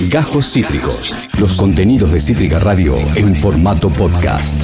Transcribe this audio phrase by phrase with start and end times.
[0.00, 1.12] Gajos Cítricos.
[1.40, 4.56] Los contenidos de Cítrica Radio en formato podcast.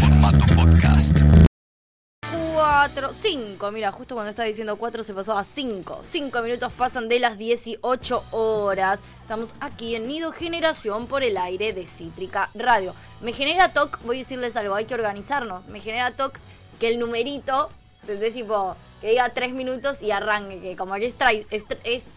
[2.52, 5.98] Cuatro, cinco, mira, justo cuando estaba diciendo cuatro se pasó a cinco.
[6.02, 9.02] Cinco minutos pasan de las 18 horas.
[9.22, 12.94] Estamos aquí en Nido Generación por el aire de Cítrica Radio.
[13.20, 15.66] Me genera toc, voy a decirles algo, hay que organizarnos.
[15.66, 16.38] Me genera toc
[16.78, 17.70] que el numerito,
[18.02, 18.34] ¿entendés?
[18.34, 21.16] Tipo, que diga tres minutos y arranque, que como que es,
[21.50, 22.12] es, es,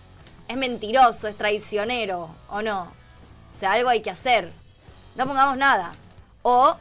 [0.48, 2.96] es mentiroso, es traicionero, ¿o no?
[3.58, 4.52] O sea, algo hay que hacer.
[5.16, 5.94] No pongamos nada.
[6.44, 6.76] O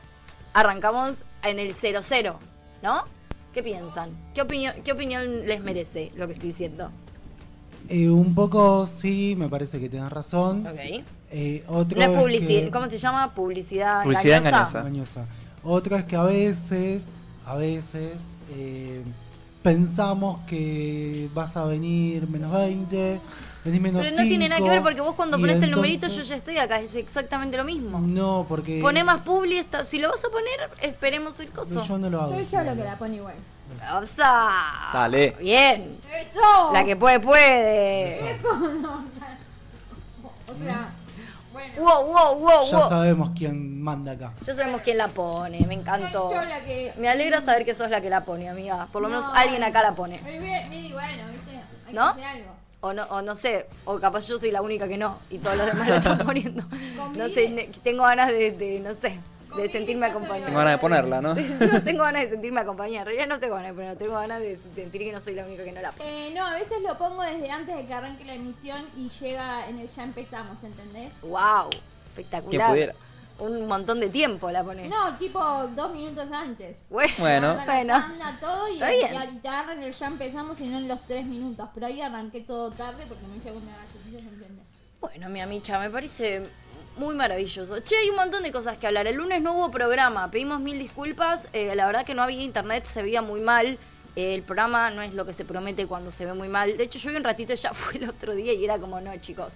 [0.52, 2.34] arrancamos en el 0-0,
[2.82, 3.04] ¿no?
[3.54, 4.10] ¿Qué piensan?
[4.34, 6.90] ¿Qué opinión, ¿Qué opinión les merece lo que estoy diciendo?
[7.88, 10.66] Eh, un poco sí, me parece que tenés razón.
[10.66, 11.02] Ok.
[11.30, 13.34] Eh, otro publicidad, que- ¿cómo se llama?
[13.34, 15.24] Publicidad, Publicidad engañosa.
[15.64, 17.06] Otra es que a veces,
[17.46, 18.18] a veces,
[18.54, 19.02] eh,
[19.62, 23.18] pensamos que vas a venir menos 20,
[23.66, 26.08] venís menos Pero no tiene nada que 5, ver porque vos cuando pones el numerito
[26.08, 28.00] yo ya estoy acá, es exactamente lo mismo.
[28.00, 28.80] No, porque...
[28.80, 31.82] Poné más publi, está- si lo vas a poner, esperemos el coso.
[31.82, 32.32] Yo no lo hago.
[32.32, 33.34] Soy yo lo que la pone igual.
[33.94, 35.36] O sea, Dale.
[35.40, 35.98] Bien.
[36.30, 36.72] ¡Eso!
[36.72, 38.38] La que puede, puede.
[40.48, 40.88] O sea,
[41.52, 41.74] bueno.
[41.82, 42.88] Wow, wow, wow, Ya wow.
[42.88, 44.32] sabemos quién manda acá.
[44.42, 46.28] Ya sabemos quién la pone, me encantó.
[46.28, 48.86] Soy yo la que- Me alegra saber que sos la que la pone, amiga.
[48.92, 50.20] Por lo menos No, alguien acá la pone.
[50.24, 51.60] Pero bueno, ¿viste?
[51.88, 52.14] Hay ¿No?
[52.14, 52.55] que hacer algo.
[52.80, 55.56] O no, o no sé, o capaz yo soy la única que no y todos
[55.56, 56.62] los demás la están poniendo.
[57.14, 59.18] No sé, ne- tengo ganas de, de, no sé,
[59.56, 60.44] de sentirme acompañada.
[60.46, 61.34] Tengo ganas de ponerla, ¿no?
[61.72, 63.00] No tengo ganas de sentirme acompañada.
[63.00, 65.44] En realidad no tengo ganas de ponerla, tengo ganas de sentir que no soy la
[65.46, 66.28] única que no la pone.
[66.28, 69.68] Eh, no, a veces lo pongo desde antes de que arranque la emisión y llega
[69.68, 71.12] en el ya empezamos, ¿entendés?
[71.22, 71.70] ¡Wow!
[71.70, 72.70] Quien Espectacular.
[72.70, 72.94] pudiera.
[73.38, 74.88] Un montón de tiempo la pones.
[74.88, 75.40] No, tipo
[75.74, 76.82] dos minutos antes.
[76.88, 77.54] Bueno, Bueno.
[77.54, 77.92] La bueno.
[77.92, 81.68] tanda, todo y, te agarran el ya empezamos y no en los tres minutos.
[81.74, 84.62] Pero ahí arranqué todo tarde porque me llegó una galletilla, ¿se entiende?
[85.00, 86.48] Bueno, mi amicha, me parece
[86.96, 87.80] muy maravilloso.
[87.80, 89.06] Che, hay un montón de cosas que hablar.
[89.06, 91.48] El lunes no hubo programa, pedimos mil disculpas.
[91.52, 93.78] Eh, la verdad que no había internet, se veía muy mal.
[94.16, 96.76] Eh, el programa no es lo que se promete cuando se ve muy mal.
[96.76, 99.14] De hecho, yo vi un ratito, ya fue el otro día y era como, no,
[99.18, 99.54] chicos.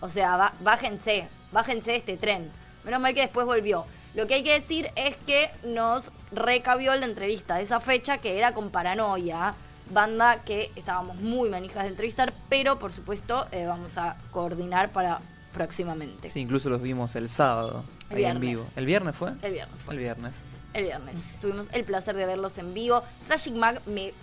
[0.00, 2.52] O sea, bájense, bájense de este tren.
[2.86, 3.84] Menos mal que después volvió.
[4.14, 8.38] Lo que hay que decir es que nos recabió la entrevista de esa fecha, que
[8.38, 9.56] era con Paranoia,
[9.90, 15.20] banda que estábamos muy manijas de entrevistar, pero por supuesto eh, vamos a coordinar para
[15.52, 16.30] próximamente.
[16.30, 18.64] Sí, incluso los vimos el sábado, El ahí en vivo.
[18.76, 19.32] ¿El viernes fue?
[19.42, 19.94] El viernes fue.
[19.94, 20.44] El viernes.
[20.72, 21.20] El viernes.
[21.40, 23.02] Tuvimos el placer de verlos en vivo.
[23.26, 24.14] Tragic Mag me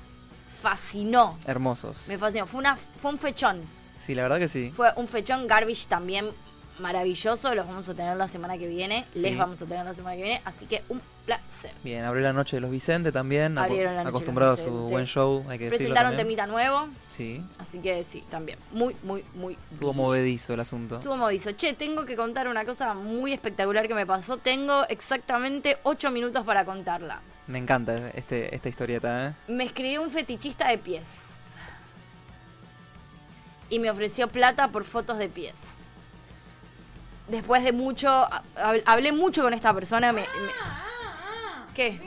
[0.62, 1.38] fascinó.
[1.46, 2.07] Hermosos.
[2.07, 2.47] Me fascinó.
[2.47, 3.62] Fue, una, fue un fechón.
[4.00, 4.72] Sí, la verdad que sí.
[4.75, 5.47] Fue un fechón.
[5.47, 6.29] Garbage también
[6.79, 7.53] maravilloso.
[7.56, 9.06] Los vamos a tener la semana que viene.
[9.13, 9.22] Sí.
[9.22, 10.41] Les vamos a tener la semana que viene.
[10.45, 11.72] Así que un placer.
[11.84, 13.57] Bien, abrió la noche de los Vicente también.
[13.57, 16.89] Abrieron la noche acostumbrado a su buen show, hay que Presentaron temita nuevo.
[17.09, 18.59] Sí, Así que sí, también.
[18.72, 19.57] Muy, muy, muy.
[19.72, 20.95] estuvo movedizo el asunto.
[20.95, 21.51] Estuvo movizo.
[21.51, 24.38] Che, tengo que contar una cosa muy espectacular que me pasó.
[24.38, 27.22] Tengo exactamente 8 minutos para contarla.
[27.47, 29.34] Me encanta este, esta historieta, ¿eh?
[29.47, 31.53] Me escribió un fetichista de pies.
[33.69, 35.82] Y me ofreció plata por fotos de pies.
[37.28, 38.09] Después de mucho.
[38.09, 38.44] ha-
[38.85, 40.11] Hablé mucho con esta persona.
[40.11, 40.28] Me, me-
[40.61, 40.85] Ah,
[41.66, 41.67] ah.
[41.73, 42.00] ¿Qué?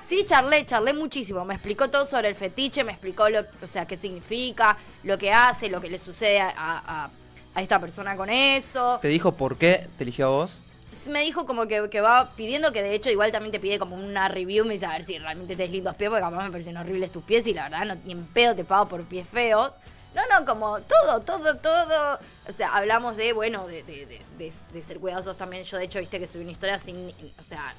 [0.00, 1.44] Sí, charlé, charlé muchísimo.
[1.44, 5.32] Me explicó todo sobre el fetiche, me explicó lo, o sea, qué significa, lo que
[5.32, 7.10] hace, lo que le sucede a, a-
[7.54, 8.98] a esta persona con eso.
[9.00, 10.62] ¿Te dijo por qué te eligió a vos?
[11.08, 13.96] Me dijo como que, que va pidiendo que de hecho igual también te pide como
[13.96, 16.76] una review, me dice a ver si realmente tenés lindos pies, porque capaz me parecen
[16.76, 19.72] horribles tus pies y la verdad no, ni en pedo te pago por pies feos.
[20.14, 22.18] No, no, como todo, todo, todo.
[22.48, 25.64] O sea, hablamos de, bueno, de, de, de- de- de ser cuidadosos también.
[25.64, 27.74] Yo de hecho, viste que subí una historia sin, o sea,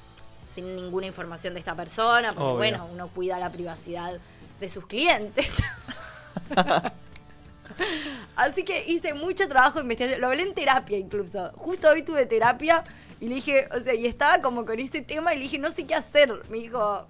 [0.46, 2.56] sin ninguna información de esta persona, porque Obvio.
[2.56, 4.18] bueno, uno cuida la privacidad
[4.60, 5.54] de sus clientes.
[8.36, 10.20] Así que hice mucho trabajo de investigación.
[10.20, 11.50] Lo hablé en terapia incluso.
[11.56, 12.84] Justo hoy tuve terapia
[13.20, 15.70] y le dije, o sea, y estaba como con ese tema y le dije, no
[15.70, 16.32] sé qué hacer.
[16.48, 17.06] Me dijo,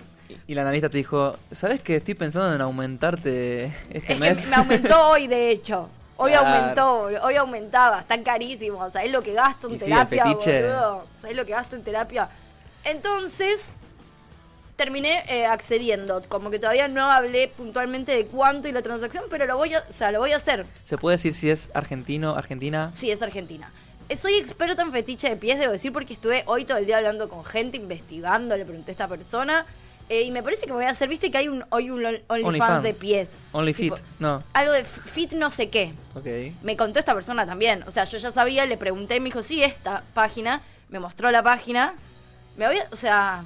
[0.46, 4.40] Y la analista te dijo, ¿sabes que estoy pensando en aumentarte este es mes?
[4.42, 5.88] que me aumentó hoy, de hecho.
[6.20, 6.48] Hoy Claro.
[6.48, 8.90] aumentó, hoy aumentaba, está carísimo.
[8.90, 10.62] ¿Sabés lo que gasto en Y sí, terapia, fetiche.
[10.62, 11.06] boludo?
[11.20, 12.28] ¿Sabés lo que gasto en terapia?
[12.84, 13.68] Entonces,
[14.74, 16.20] terminé eh, accediendo.
[16.28, 19.78] Como que todavía no hablé puntualmente de cuánto y la transacción, pero lo voy a,
[19.88, 20.66] o sea, lo voy a hacer.
[20.84, 22.90] ¿Se puede decir si es argentino, argentina?
[22.94, 23.70] Sí, es argentina.
[24.08, 26.96] Eh, Soy experta en fetiche de pies, debo decir, porque estuve hoy todo el día
[26.96, 29.66] hablando con gente, investigando, le pregunté a esta persona.
[30.08, 32.04] Eh, y me parece que me voy a hacer, viste que hay un, hoy un
[32.04, 33.48] on- OnlyFans de pies.
[33.52, 34.42] Only Tipo, Fit, no.
[34.54, 35.92] Algo de fit no sé qué.
[36.14, 36.26] Ok.
[36.62, 37.82] Me contó esta persona también.
[37.86, 40.62] O sea, yo ya sabía, le pregunté y me dijo, sí, esta página.
[40.88, 41.94] Me mostró la página.
[42.56, 43.44] Me voy a, o sea,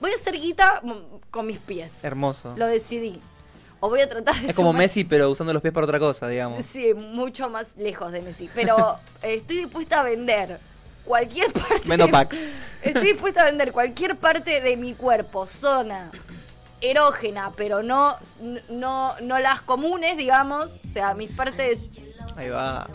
[0.00, 0.82] voy a hacer guita
[1.30, 2.04] con mis pies.
[2.04, 2.54] Hermoso.
[2.56, 3.20] Lo decidí.
[3.80, 6.28] O voy a tratar de Es como Messi, pero usando los pies para otra cosa,
[6.28, 6.64] digamos.
[6.64, 8.48] Sí, mucho más lejos de Messi.
[8.54, 10.60] Pero eh, estoy dispuesta a vender
[11.06, 11.96] cualquier parte.
[11.96, 12.46] De- packs.
[12.82, 16.10] Estoy dispuesta a vender cualquier parte de mi cuerpo, zona
[16.80, 18.16] erógena, pero no,
[18.68, 20.80] no, no las comunes, digamos.
[20.86, 21.92] O sea, mis partes.
[22.36, 22.88] Ahí va.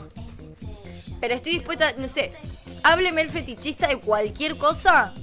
[1.19, 2.33] Pero estoy dispuesta, no sé,
[2.83, 5.13] hábleme el fetichista de cualquier cosa.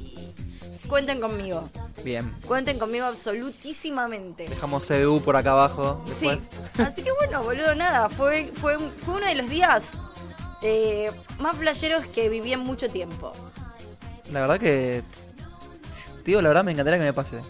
[0.88, 1.68] Cuenten conmigo.
[2.04, 2.32] Bien.
[2.46, 4.46] Cuenten conmigo absolutísimamente.
[4.48, 6.02] Dejamos CBU por acá abajo.
[6.14, 9.90] Sí, así que bueno, boludo, nada, fue, fue, fue uno de los días
[10.62, 13.32] eh, más flasheros que viví en mucho tiempo.
[14.32, 15.02] La verdad que.
[16.24, 17.40] Tío, la verdad me encantaría que me pase.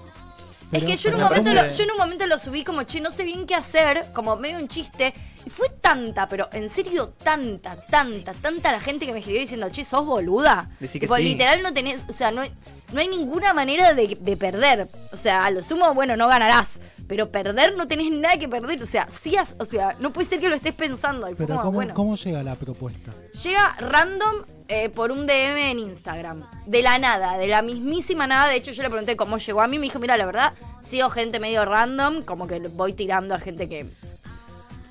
[0.71, 2.83] es que yo en, un momento parece- lo, yo en un momento lo subí como,
[2.85, 5.13] che, no sé bien qué hacer, como medio un chiste.
[5.45, 9.69] Y fue tanta, pero en serio, tanta, tanta, tanta la gente que me escribió diciendo,
[9.71, 10.71] che, sos boluda.
[10.79, 11.23] Decí que Tipo, sí.
[11.23, 12.53] literal no tenés, o sea, no, hay-
[12.93, 14.89] no hay ninguna manera de, de perder.
[15.11, 16.79] O sea, a lo sumo, bueno, no ganarás.
[17.09, 18.83] Pero perder no tenés nada que perder.
[18.83, 21.27] O sea, sí, has- o sea, no puede ser que lo estés pensando.
[21.37, 21.95] Pero como, ¿cómo, bueno.
[21.95, 23.13] ¿cómo llega la propuesta?
[23.43, 26.45] Llega random eh, por un DM en Instagram.
[26.67, 28.49] De la nada, de la mismísima nada.
[28.49, 29.79] De hecho, yo le pregunté cómo llegó a mí.
[29.79, 30.53] Me dijo, mira, la verdad,
[30.83, 32.23] sigo gente medio random.
[32.25, 33.87] Como que voy tirando a gente que,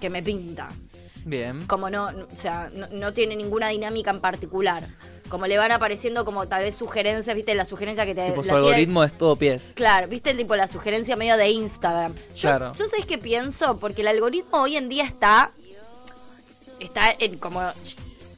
[0.02, 0.70] que me pinta.
[1.28, 1.68] Bien.
[1.68, 4.88] Como no, o sea, no, no tiene ninguna dinámica en particular.
[5.30, 8.30] Como le van apareciendo como tal vez sugerencias, viste, la sugerencia que te...
[8.30, 9.74] Tipo, su algoritmo es todo pies.
[9.76, 12.14] Claro, viste el tipo la sugerencia medio de Instagram.
[12.34, 12.68] Yo, Claro.
[12.70, 15.52] yo sabes qué pienso, porque el algoritmo hoy en día está.
[16.80, 17.62] Está en como.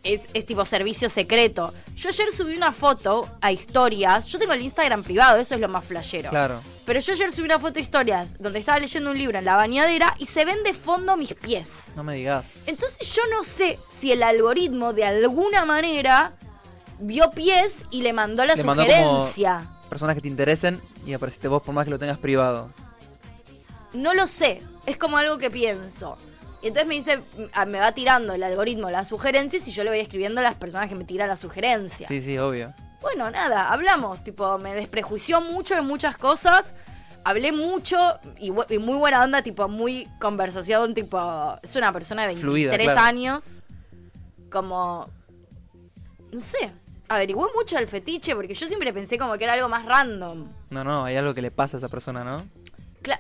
[0.02, 1.74] Es, es tipo servicio secreto.
[1.96, 4.28] Yo ayer subí una foto a historias.
[4.28, 6.30] Yo tengo el Instagram privado, eso es lo más flashero.
[6.30, 6.62] Claro.
[6.86, 9.56] Pero yo ayer subí una foto a historias donde estaba leyendo un libro en la
[9.56, 11.94] bañadera y se ven de fondo mis pies.
[11.98, 12.68] No me digas.
[12.70, 16.32] Entonces yo no sé si el algoritmo de alguna manera
[17.00, 18.96] vio pies y le mandó la Le mandó como
[19.28, 19.68] sugerencia.
[19.90, 22.72] personas que te interesen y apareciste vos por más que lo tengas privado.
[23.94, 26.18] No lo sé, es como algo que pienso.
[26.62, 27.22] Y entonces me dice,
[27.54, 30.56] ah, me va tirando el algoritmo las sugerencias y yo le voy escribiendo a las
[30.56, 32.08] personas que me tiran la sugerencia.
[32.08, 32.74] Sí, sí, obvio.
[33.02, 36.76] Bueno, nada, hablamos, tipo, me desprejuició mucho de muchas cosas.
[37.24, 37.98] Hablé mucho
[38.40, 43.00] y, muy buena onda, tipo, muy conversación, tipo, es una persona de 23 Fluida, claro.
[43.00, 43.64] años.
[44.50, 45.08] Como,
[46.32, 46.72] no sé,
[47.08, 50.48] averigüé mucho del fetiche porque yo siempre pensé como que era algo más random.
[50.70, 52.44] No, no, hay algo que le pasa a esa persona, ¿no?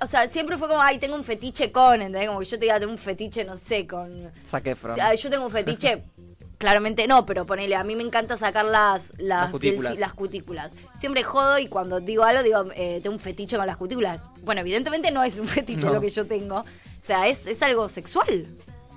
[0.01, 2.27] O sea, siempre fue como, ay, tengo un fetiche con, ¿entendés?
[2.27, 4.31] Como que yo te diga, tengo un fetiche, no sé, con...
[4.45, 4.91] Zac Efron.
[4.91, 6.03] O sea, yo tengo un fetiche,
[6.57, 9.93] claramente no, pero ponele, a mí me encanta sacar las, las, Las cutículas.
[9.93, 10.75] pielci- las cutículas.
[10.93, 14.29] Siempre jodo y cuando digo algo, digo, eh, tengo un fetiche con las cutículas.
[14.43, 15.93] Bueno, evidentemente no es un fetiche No.
[15.93, 16.57] lo que yo tengo.
[16.57, 16.65] O
[16.99, 18.47] sea, es, es algo sexual.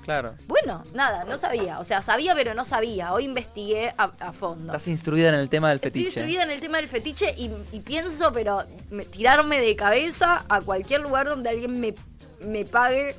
[0.02, 0.34] Claro.
[0.46, 1.78] Bueno, nada, no sabía.
[1.78, 3.12] O sea, sabía, pero no sabía.
[3.12, 4.72] Hoy investigué a, a fondo.
[4.72, 6.06] Estás instruida en el tema del Estoy fetiche.
[6.06, 10.60] instruida en el tema del fetiche y, y pienso, pero me- tirarme de cabeza a
[10.60, 11.94] cualquier lugar donde alguien me,
[12.40, 13.14] me pague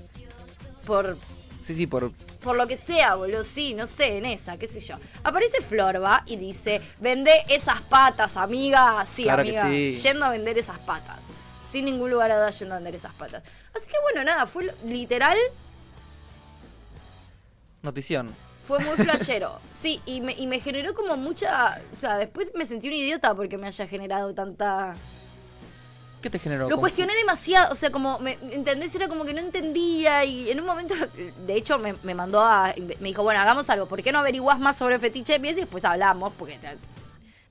[0.85, 1.17] por,
[1.61, 2.11] Sí, sí, por.
[2.41, 3.45] por lo que sea, boludo.
[3.45, 4.97] Sí, no sé, en esa, qué sé yo.
[5.23, 9.05] Aparece Florba y dice, vende esas patas, amiga.
[9.05, 9.61] Sí, Claro amiga.
[9.63, 9.91] sí.
[10.03, 11.27] Yendo a vender esas patas.
[11.65, 13.41] Sin ningún lugar a dar yendo a vender esas patas.
[13.73, 15.37] Así que bueno, nada, fue literal,
[17.83, 18.33] Notición.
[18.67, 19.59] fue muy flashero.
[19.69, 21.79] Sí, y me, y me generó como mucha...
[21.93, 24.95] O sea, después me sentí un idiota porque me haya generado tanta...
[26.21, 26.63] ¿Qué te generó?
[26.63, 28.95] Lo ¿Cómo- cuestioné demasiado, o sea, como, me, ¿entendés?
[28.95, 30.95] Era como que no entendía y en un momento,
[31.45, 34.57] de hecho, me, me mandó a, me dijo, bueno, hagamos algo, ¿por qué no averiguás
[34.57, 36.31] más sobre fetiche de pies y después hablamos?
[36.39, 36.69] Porque te-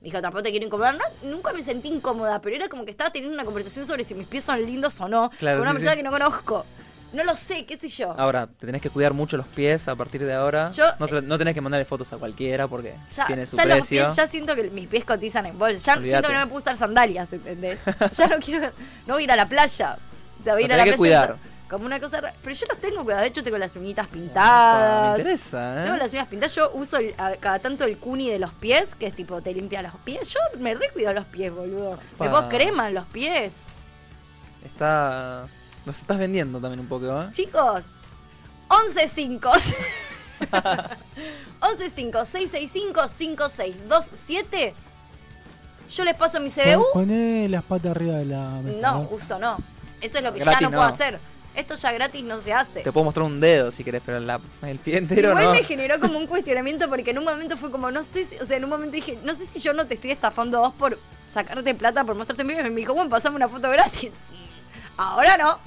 [0.01, 0.95] me dijo, tampoco te quiero incomodar.
[0.97, 4.15] No, nunca me sentí incómoda, pero era como que estaba teniendo una conversación sobre si
[4.15, 5.97] mis pies son lindos o no, Claro, con una sí, persona sí.
[5.97, 6.65] que no conozco.
[7.13, 8.13] No lo sé, qué sé yo.
[8.17, 10.71] Ahora, te tenés que cuidar mucho los pies a partir de ahora.
[10.71, 13.65] Yo- no, se- no tenés que mandarle fotos a cualquiera porque Ya, tiene su ya
[13.65, 14.05] los precio.
[14.07, 15.95] pies- ya siento que mis pies cotizan en bolsa.
[15.95, 17.81] Ya siento que no me puedo usar sandalias, ¿entendés?
[18.17, 18.67] ya no quiero.
[19.05, 19.97] No voy a ir a la playa.
[20.41, 20.97] O sea, voy a ir a la playa.
[20.97, 21.37] cuidar.
[21.69, 22.21] Como una cosa.
[22.43, 23.21] Pero yo los tengo cuidado.
[23.21, 25.13] De hecho, tengo las uñitas Ah, pintadas.
[25.13, 25.83] me interesa, ¿eh?
[25.85, 26.55] Tengo las uñas pintadas.
[26.55, 29.53] Yo uso el- a- cada tanto el cuni de los pies, que es tipo, te
[29.53, 30.29] limpia los pies.
[30.33, 31.97] Yo me recuido los pies, boludo.
[32.19, 32.31] Me Pa.
[32.31, 33.67] pongo crema en los pies.
[34.63, 35.47] Está.
[35.85, 37.27] Nos estás vendiendo también un poco, ¿eh?
[37.31, 37.81] Chicos,
[38.69, 39.75] 115
[41.61, 44.73] 115 665 5627
[45.91, 46.61] Yo les paso mi CBU.
[46.93, 48.79] Pon- Poné las patas arriba de la mesa.
[48.93, 49.57] No, justo no.
[50.01, 51.19] Eso es lo que Gratis ya no, puedo hacer.
[51.55, 52.81] Esto ya gratis no se hace.
[52.81, 55.51] Te puedo mostrar un dedo si querés, pero la- el pie entero Igual no.
[55.51, 58.45] me generó como un cuestionamiento porque en un momento fue como, no sé si, o
[58.45, 60.73] sea, en un momento dije, no sé si yo no te estoy estafando a vos
[60.73, 60.97] por
[61.27, 62.63] sacarte plata, por mostrarte mi pies.
[62.63, 64.11] Me dijo, bueno, pasame una foto gratis.
[64.97, 65.59] Ahora no.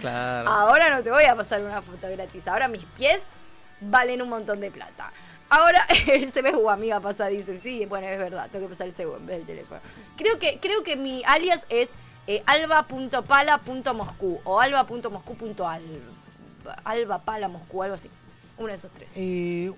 [0.00, 0.48] Claro.
[0.48, 2.46] Ahora no te voy a pasar una foto gratis.
[2.48, 3.30] Ahora mis pies
[3.80, 5.12] valen un montón de plata.
[5.48, 7.60] Ahora el CBU, amiga, pasa, dice.
[7.60, 9.80] Sí, bueno, es verdad, tengo que pasar el CBU en vez del teléfono.
[10.16, 11.90] Creo que, creo que mi alias es
[12.26, 15.80] eh, alba.pala.moscú o alba.moscú.alba.
[16.84, 18.10] Alba, pala, Moscú, algo así.
[18.58, 19.12] Uno de esos tres.
[19.14, 19.72] Eh,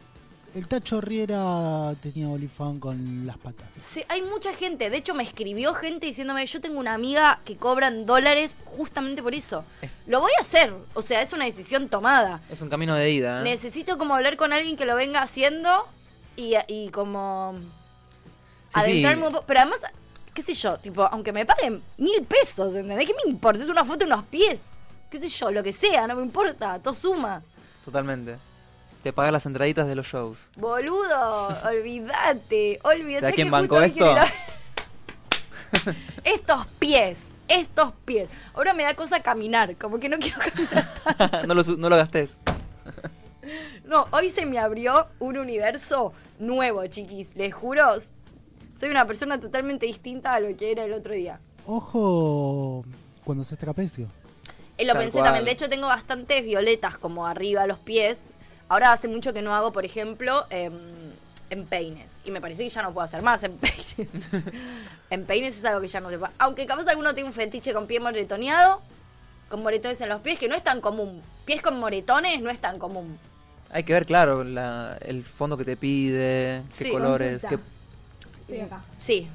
[0.58, 3.70] el Tacho Riera tenía olifán con las patas.
[3.80, 4.90] Sí, hay mucha gente.
[4.90, 9.22] De hecho, me escribió gente diciéndome, yo tengo una amiga que cobra en dólares justamente
[9.22, 9.64] por eso.
[10.06, 10.74] Lo voy a hacer.
[10.94, 12.40] O sea, es una decisión tomada.
[12.50, 13.40] Es un camino de ida.
[13.40, 13.44] ¿eh?
[13.44, 15.86] Necesito como hablar con alguien que lo venga haciendo
[16.36, 17.58] y, y como
[18.70, 19.26] Sí, adentrarme sí.
[19.28, 19.44] un poco.
[19.46, 19.80] Pero además,
[20.34, 23.06] qué sé yo, tipo, aunque me paguen mil pesos, ¿entendés?
[23.06, 23.62] ¿Qué me importa?
[23.62, 24.60] Es una foto de unos pies.
[25.10, 26.78] Qué sé yo, lo que sea, no me importa.
[26.82, 27.42] Todo suma.
[27.84, 28.36] Totalmente.
[29.02, 30.50] Te pagas las entraditas de los shows.
[30.56, 33.20] Boludo, olvídate, olvídate.
[33.20, 34.16] ¿Sabes quién bancó esto?
[36.24, 38.28] estos pies, estos pies.
[38.54, 41.44] Ahora me da cosa caminar, como que no quiero caminar.
[41.46, 42.38] no, lo, su- no lo gastes.
[43.84, 47.34] No, hoy se me abrió un universo nuevo, chiquis.
[47.36, 47.84] Les juro,
[48.74, 51.40] soy una persona totalmente distinta a lo que era el otro día.
[51.66, 52.84] Ojo
[53.24, 54.08] cuando se trapecio.
[54.76, 55.24] Eh, lo Tal pensé cual.
[55.24, 55.44] también.
[55.44, 58.32] De hecho, tengo bastantes violetas como arriba a los pies.
[58.68, 60.72] Ahora hace mucho que no hago, por ejemplo, em,
[61.50, 62.20] empeines.
[62.24, 64.26] Y me parece que ya no puedo hacer más empeines.
[65.10, 66.32] empeines es algo que ya no se puede.
[66.38, 68.80] Aunque capaz alguno tiene un fetiche con pie moretoneado,
[69.48, 71.22] con moretones en los pies, que no es tan común.
[71.46, 73.18] Pies con moretones no es tan común.
[73.70, 77.58] Hay que ver, claro, la- el fondo que te pide, qué Sí, colores, qué...
[78.40, 78.82] Estoy acá.
[78.98, 79.28] Sí,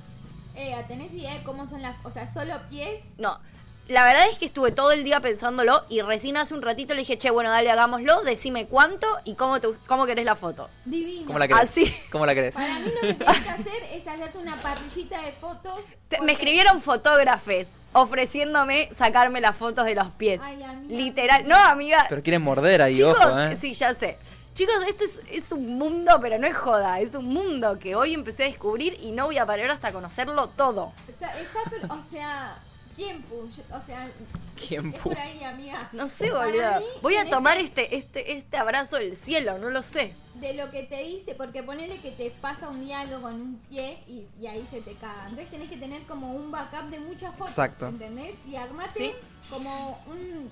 [0.55, 1.95] Eh, ¿tenés idea de cómo son las...
[2.05, 3.01] O sea, solo pies?
[3.17, 3.39] No,
[3.87, 7.01] la verdad es que estuve todo el día pensándolo y recién hace un ratito le
[7.01, 10.69] dije, che, bueno, dale, hagámoslo, decime cuánto y cómo, te, cómo querés la foto.
[10.85, 11.25] Divino.
[11.27, 11.61] ¿Cómo la crees?
[11.63, 11.95] Así.
[12.11, 12.55] ¿Cómo la crees?
[12.55, 15.79] Para mí lo que tenés que hacer es hacerte una parrillita de fotos.
[16.09, 20.39] Porque- me escribieron fotógrafes ofreciéndome sacarme las fotos de los pies.
[20.43, 20.95] Ay, amiga.
[20.95, 21.47] Literal.
[21.47, 22.05] No, amiga.
[22.09, 23.57] Pero quieren morder ahí, Chicos, ojo, ¿eh?
[23.59, 24.17] sí, ya sé.
[24.53, 26.99] Chicos, esto es, es un mundo, pero no es joda.
[26.99, 30.47] Es un mundo que hoy empecé a descubrir y no voy a parar hasta conocerlo
[30.49, 30.93] todo.
[31.07, 32.57] Está, está pero- o sea,
[32.95, 33.61] ¿quién puso?
[33.71, 34.09] O sea,
[34.55, 35.89] ¿Quién es por ahí, amiga.
[35.93, 36.79] No sé, boludo.
[36.79, 40.13] mí, Voy a tomar este, este, este abrazo del cielo, no lo sé.
[40.35, 43.99] De lo que te dice, porque ponele que te pasa un diálogo con un pie
[44.07, 45.23] y, y ahí se te caga.
[45.29, 47.49] Entonces tenés que tener como un backup de muchas fotos.
[47.49, 47.87] Exacto.
[47.87, 48.33] ¿Entendés?
[48.47, 49.13] Y armate Sí.
[49.49, 50.49] como un.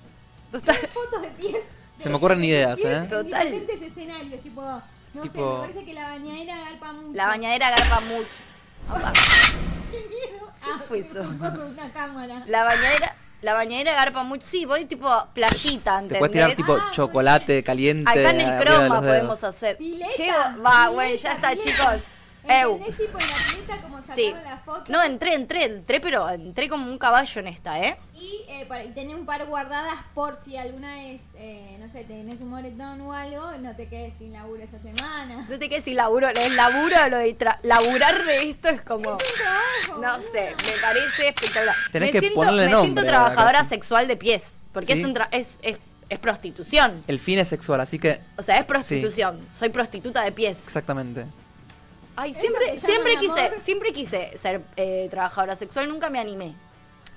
[0.50, 0.76] Total.
[0.92, 1.56] fotos de pies.
[1.98, 2.96] Se me ocurren de ideas, pies ¿eh?
[2.96, 3.24] En Total.
[3.52, 4.62] diferentes escenarios, tipo.
[5.14, 7.14] No sé, me parece que la bañadera garpa mucho.
[7.16, 8.38] La bañadera garpa mucho.
[9.92, 10.48] ¡Qué miedo!
[10.64, 11.20] Ah, fue eso?
[11.22, 12.42] Una cámara.
[12.46, 14.46] La bañadera, la bañadera garpa mucho.
[14.46, 16.18] Sí, voy tipo playita, Te ¿entendés?
[16.18, 18.10] puedes tirar tipo Ah, chocolate caliente.
[18.10, 19.76] Acá en el croma podemos hacer.
[19.76, 20.30] Pileta, Che,
[20.64, 21.70] va, bueno, ya está, pileta.
[21.70, 22.02] chicos.
[22.42, 24.34] Tipo en la como Sí.
[24.44, 24.84] la foto.
[24.92, 27.96] No, entré, entré, entré, pero entré como un caballo en esta, ¿eh?
[28.14, 32.04] Y, eh, para, y tener un par guardadas por si alguna vez, eh, no sé,
[32.04, 35.46] tenés un moretón o algo, no te quedes sin laburo esa semana.
[35.48, 36.28] No te quedes sin laburo.
[36.28, 39.16] El laburo, lo de tra- laburar de esto es como.
[39.18, 40.02] Es un trabajo.
[40.02, 41.76] No sé, me parece espectacular.
[41.90, 44.62] Tenés me que siento, ponerle me nombre siento trabajadora sexual de pies.
[44.72, 45.00] Porque Sí.
[45.00, 47.02] es, un tra- es, es, es prostitución.
[47.06, 49.38] El fin es sexual, así que O sea, es prostitución.
[49.54, 50.64] Soy prostituta de pies.
[50.66, 51.26] exactamente.
[52.16, 53.60] Ay, siempre, siempre quise, amor.
[53.60, 56.54] siempre quise ser eh, trabajadora sexual, nunca me animé.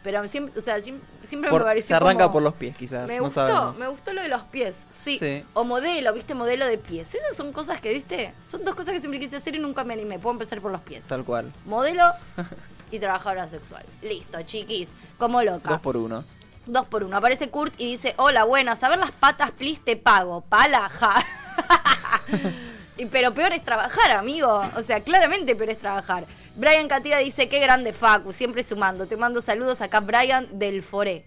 [0.03, 2.77] Pero siempre, o sea, siempre, siempre Por- me pareció se arranca como- por los pies,
[2.77, 3.07] quizás.
[3.07, 3.77] Me no gustó, sabemos.
[3.79, 5.17] me gustó lo de los pies, sí.
[5.17, 5.43] Sí.
[5.55, 6.35] O modelo, ¿viste?
[6.35, 7.15] Modelo de pies.
[7.15, 8.33] Esas son cosas que, ¿viste?
[8.45, 10.19] Son dos cosas que siempre quise hacer y nunca me animé.
[10.19, 11.05] Puedo empezar por los pies.
[11.05, 11.51] Tal cual.
[11.65, 12.03] Modelo
[12.91, 13.83] y trabajadora sexual.
[14.03, 14.93] Listo, chiquis.
[15.17, 15.71] Como loca.
[15.71, 16.23] Dos por uno.
[16.67, 17.17] Dos por uno.
[17.17, 20.41] Aparece Kurt y dice, hola, buenas, a ver las patas, please, te pago.
[20.41, 21.15] Palaja.
[23.11, 24.63] pero peor es trabajar, amigo.
[24.75, 26.25] O sea, claramente peor es trabajar.
[26.55, 29.07] Brian Cativa dice, qué grande Facu, siempre sumando.
[29.07, 31.25] Te mando saludos acá, Brian del Foré.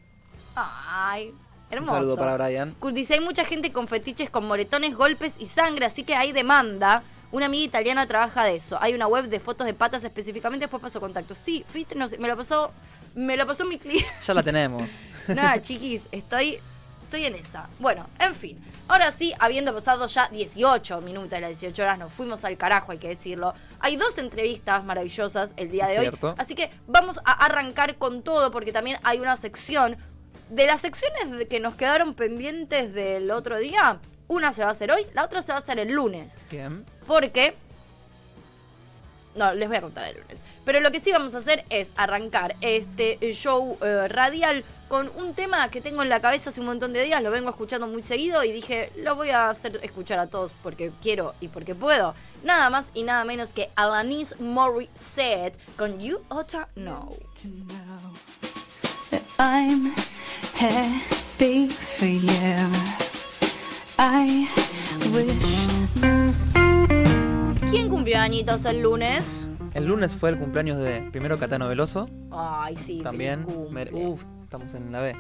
[0.55, 1.35] Ay,
[1.71, 1.93] hermoso.
[1.93, 2.75] Un saludo para Brian.
[2.81, 6.33] Kurt dice, hay mucha gente con fetiches con moretones, golpes y sangre, así que hay
[6.33, 7.03] demanda.
[7.31, 8.79] Una amiga italiana trabaja de eso.
[8.81, 11.35] Hay una web de fotos de patas específicamente, después paso contacto.
[11.35, 12.73] Sí, fuiste, no sé, me lo pasó,
[13.15, 14.09] me lo pasó mi cliente.
[14.27, 15.01] Ya la tenemos.
[15.29, 16.59] Nada, chiquis, estoy,
[17.09, 17.71] estoy en esa.
[17.79, 18.63] Bueno, en fin.
[18.87, 22.93] Ahora sí, habiendo pasado ya 18 minutos de las 18 horas, nos fuimos al carajo,
[22.93, 23.55] hay que decirlo.
[23.81, 26.05] Hay dos entrevistas maravillosas el día Es de hoy.
[26.07, 26.35] cierto.
[26.37, 29.97] Así que vamos a arrancar con todo, porque también hay una sección.
[30.51, 34.91] De las secciones que nos quedaron pendientes del otro día, una se va a hacer
[34.91, 36.37] hoy, la otra se va a hacer el lunes.
[36.51, 36.85] Bien.
[37.07, 37.55] Porque.
[39.35, 40.45] No, les voy a contar el lunes.
[40.65, 45.35] Pero lo que sí vamos a hacer es arrancar este show eh, radial con un
[45.35, 48.03] tema que tengo en la cabeza hace un montón de días, lo vengo escuchando muy
[48.03, 52.15] seguido y dije, lo voy a hacer escuchar a todos porque quiero y porque puedo.
[52.43, 57.17] Nada más y nada menos que Alanis Morissette con You Oughta Know.
[59.39, 59.93] I'm
[60.59, 62.71] happy for you.
[63.99, 64.49] I
[65.13, 65.29] wish
[67.89, 69.49] cumpleañitos el lunes.
[69.75, 73.01] El lunes fue el cumpleaños de primero Catano Veloso, Ay, sí.
[73.03, 73.45] también.
[73.45, 73.73] feliz cumple.
[73.73, 75.15] mer- Uf, estamos en la B.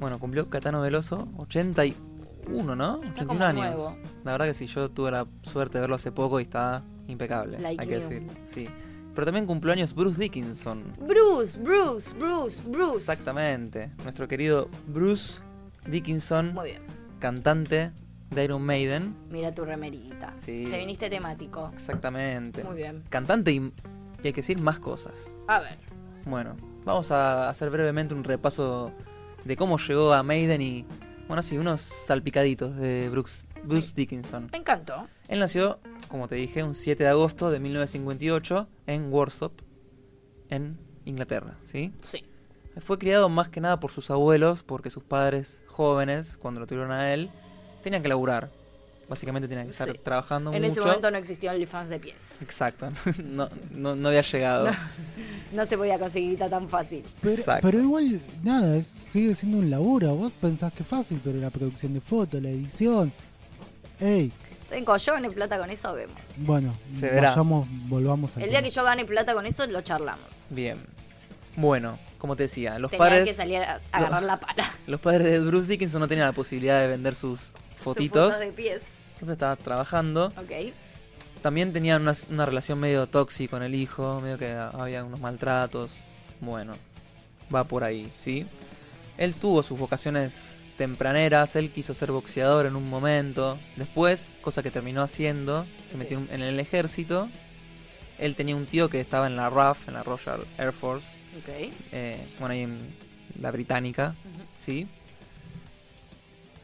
[0.00, 2.94] Bueno, cumplió Catano Veloso, 81, ¿no?
[2.98, 3.56] 81 como años.
[3.74, 3.96] nuevo.
[4.24, 7.58] La verdad que sí, yo tuve la suerte de verlo hace poco y está impecable,
[7.58, 8.08] Like hay que new.
[8.08, 8.26] decir.
[8.44, 8.68] Sí.
[9.14, 10.84] Pero también cumplió años Bruce Dickinson.
[11.00, 12.98] Bruce, Bruce, Bruce, Bruce.
[12.98, 13.90] Exactamente.
[14.04, 15.42] Nuestro querido Bruce
[15.88, 16.82] Dickinson, Muy bien.
[17.18, 17.90] cantante
[18.30, 19.16] de Iron Maiden.
[19.30, 20.34] Mira tu remerita.
[20.36, 20.66] Sí.
[20.70, 21.70] Te viniste temático.
[21.72, 22.62] Exactamente.
[22.62, 23.02] Muy bien.
[23.08, 25.34] Cantante y, y hay que decir más cosas.
[25.48, 25.78] A ver.
[26.26, 28.92] Bueno, vamos a hacer brevemente un repaso
[29.44, 30.84] de cómo llegó a Maiden y,
[31.26, 34.48] bueno, así, unos salpicaditos de Bruce, Bruce Dickinson.
[34.52, 35.06] Me encantó.
[35.28, 39.60] Él nació, como te dije, un 7 de agosto de 1958 en Warsop,
[40.48, 41.92] en Inglaterra, ¿sí?
[42.00, 42.24] Sí.
[42.78, 46.92] Fue criado más que nada por sus abuelos, porque sus padres jóvenes, cuando lo tuvieron
[46.92, 47.30] a él,
[47.82, 48.50] tenían que laburar.
[49.10, 49.98] Básicamente tenían que estar Sí.
[50.02, 50.70] trabajando En mucho.
[50.72, 52.36] ese momento no existía OnlyFans de pies.
[52.40, 52.88] Exacto,
[53.24, 54.70] no, no, no había llegado.
[55.52, 57.02] No se podía conseguir tan fácil.
[57.20, 57.66] Pero, Exacto.
[57.68, 60.14] pero igual, nada, es- sigue siendo un laburo.
[60.14, 63.12] Vos pensás que es fácil, pero la producción de fotos, la edición.
[63.98, 64.32] Ey,
[64.70, 66.16] Tengo yo gane plata con eso, vemos.
[66.38, 67.30] bueno, Se verá.
[67.30, 70.28] vayamos, volvamos al El día que yo gane plata con eso, lo charlamos.
[70.50, 70.78] Bien.
[71.56, 74.64] Bueno, como te decía, los Tenía padres, que salir a a agarrar la pala.
[74.86, 78.40] los padres de Bruce Dickinson no tenían la posibilidad de vender sus Sus fotitos, fotos
[78.46, 78.82] de pies.
[79.20, 80.26] Entonces estaba trabajando.
[80.36, 80.72] Ok.
[81.42, 85.96] También tenían una, una relación medio tóxica con el hijo, medio que había unos maltratos.
[86.40, 86.74] Bueno,
[87.54, 88.46] va por ahí, ¿sí?
[89.18, 94.70] Él tuvo sus vocaciones tempraneras, él quiso ser boxeador en un momento, después, cosa que
[94.70, 97.28] terminó haciendo, se metió en- en el ejército.
[98.18, 101.08] Él tenía un tío que estaba en la RAF, en la Royal Air Force,
[101.38, 101.70] Ok.
[101.92, 102.94] eh, bueno, ahí en
[103.38, 104.14] la británica,
[104.58, 104.86] ¿sí?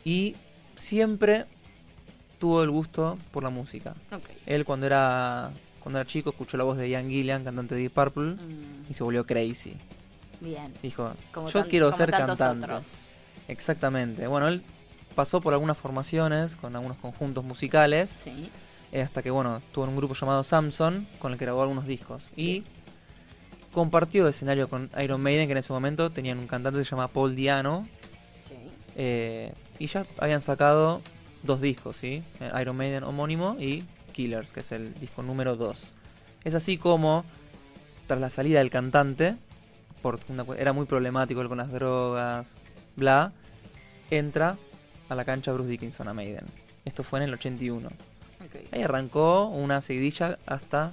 [0.04, 0.36] Y
[0.76, 1.44] siempre
[2.38, 3.94] tuvo el gusto por la música.
[4.46, 5.50] Él cuando era
[5.80, 8.94] cuando era chico escuchó la voz de Ian Gillian, cantante de Deep Purple, Mm, y
[8.94, 9.74] se volvió crazy.
[10.40, 10.74] bien.
[10.82, 12.64] Dijo, Como yo tan- quiero como ser cantante.
[12.66, 13.02] otros.
[13.48, 14.26] Exactamente.
[14.26, 14.62] Bueno, él
[15.14, 18.50] pasó por algunas formaciones, con algunos conjuntos musicales, Sí.
[18.92, 21.86] eh, hasta que, bueno, estuvo en un grupo llamado Samson, con el que grabó algunos
[21.86, 22.30] discos.
[22.36, 22.64] Y
[23.72, 27.08] compartió escenario con Iron Maiden, que en ese momento tenían un cantante que se llama
[27.08, 27.86] Paul Diano,
[28.96, 31.00] eh, y ya habían sacado
[31.46, 32.22] dos discos, ¿sí?
[32.40, 35.92] Eh, Iron Maiden homónimo y Killers, que es el disco número 2.
[36.44, 37.24] Es así como,
[38.06, 39.36] tras la salida del cantante,
[40.02, 42.56] por una era muy problemático él con las drogas,
[42.96, 43.32] bla,
[44.10, 44.56] entra
[45.08, 46.44] a la cancha Bruce Dickinson a Maiden.
[46.84, 47.88] Esto fue en el 81.
[47.88, 48.72] Ok.
[48.72, 50.92] Ahí arrancó una seguidilla hasta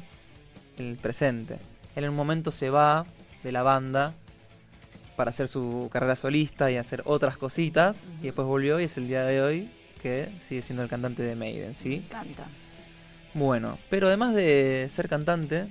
[0.77, 1.59] el presente.
[1.95, 3.05] Él en un momento se va
[3.43, 4.13] de la banda
[5.15, 8.07] para hacer su carrera solista y hacer otras cositas.
[8.21, 9.69] Y después volvió y es el día de hoy
[10.03, 12.05] que sigue siendo el cantante de Maiden, ¿sí?
[12.09, 12.45] Canta.
[13.33, 15.67] Bueno, pero además de ser cantante,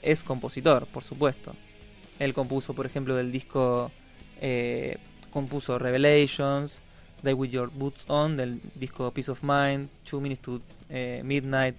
[0.00, 1.54] es compositor, por supuesto.
[2.18, 3.90] Él compuso, por ejemplo, del disco,
[4.40, 4.96] eh,
[5.30, 6.80] compuso Revelations,
[7.22, 11.76] Die With Your Boots On, del disco Peace of Mind, Two Minutes to eh, Midnight,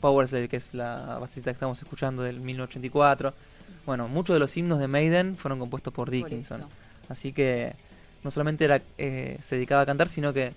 [0.00, 3.34] Power Slave, que es la basista que estamos escuchando del 1984.
[3.86, 6.62] Bueno, muchos de los himnos de Maiden fueron compuestos por Dickinson.
[7.08, 7.74] Así que
[8.22, 10.52] no solamente era, eh, se dedicaba a cantar, sino que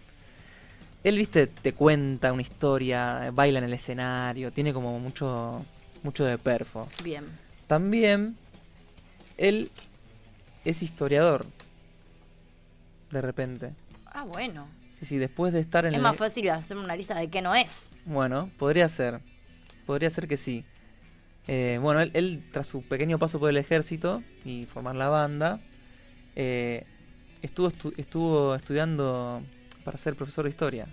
[1.04, 5.66] él, viste, te cuenta una historia, baila en el escenario, tiene como mucho,
[6.04, 6.88] mucho de perfo.
[7.04, 7.26] Bien.
[7.68, 8.36] También
[9.38, 9.72] él
[10.66, 11.46] es historiador.
[13.12, 13.72] De repente.
[14.06, 14.68] Ah, bueno.
[14.92, 16.04] Sí, sí, después de estar en Es el...
[16.04, 17.90] más fácil hacer una lista de qué no es.
[18.06, 19.20] Bueno, podría ser.
[19.86, 20.64] Podría ser que sí.
[21.48, 25.60] Eh, bueno, él, él, tras su pequeño paso por el ejército y formar la banda,
[26.36, 26.86] eh,
[27.42, 29.44] estuvo, estu- estuvo estudiando
[29.84, 30.88] para ser profesor de historia.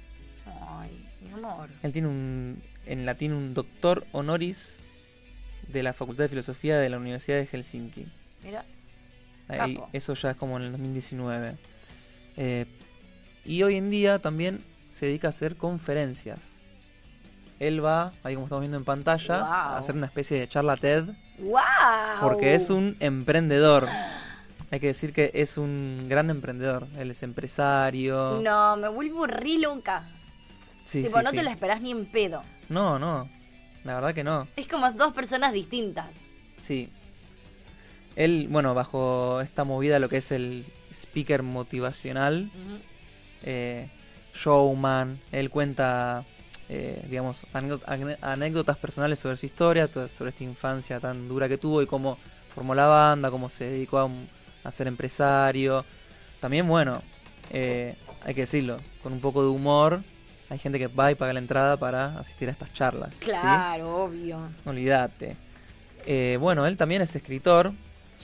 [0.69, 1.69] Ay, mi amor.
[1.83, 4.77] Él tiene un, en latín un doctor honoris
[5.69, 8.07] de la Facultad de Filosofía de la Universidad de Helsinki.
[8.43, 8.65] Mira.
[9.49, 9.89] Ahí, Capo.
[9.93, 11.57] eso ya es como en el 2019.
[12.37, 12.67] Eh,
[13.45, 16.59] y hoy en día también se dedica a hacer conferencias.
[17.59, 19.47] Él va, ahí como estamos viendo en pantalla, Wow.
[19.53, 21.05] a hacer una especie de charla TED,
[21.39, 21.59] ¡Wow!
[22.23, 23.87] porque es un emprendedor.
[24.71, 26.87] Hay que decir que es un gran emprendedor.
[26.97, 28.41] Él es empresario.
[28.41, 30.09] No, me vuelvo re loca.
[30.85, 31.37] Sí, tipo, sí, no sí.
[31.37, 32.43] te lo esperás ni en pedo.
[32.69, 33.29] No, no.
[33.85, 34.47] La verdad que no.
[34.57, 36.09] Es como dos personas distintas.
[36.61, 36.89] Sí.
[38.17, 42.51] Él, bueno, bajo esta movida, lo que es el speaker motivacional,
[43.43, 43.89] eh,
[44.35, 46.25] showman, él cuenta,
[46.69, 51.83] eh, digamos, anécdotas personales sobre su historia, to- sobre esta infancia tan dura que tuvo
[51.83, 54.29] y cómo formó la banda, cómo se dedicó a, un-
[54.65, 55.85] a ser empresario.
[56.41, 57.03] También, bueno,
[57.51, 57.95] eh,
[58.25, 60.03] hay que decirlo, con un poco de humor
[60.49, 63.15] Hay gente que va y paga la entrada para asistir a estas charlas.
[63.15, 63.25] ¿sí?
[63.25, 64.39] Claro, obvio.
[64.65, 65.37] Olvídate.
[66.07, 67.73] Eh, bueno, él también es escritor,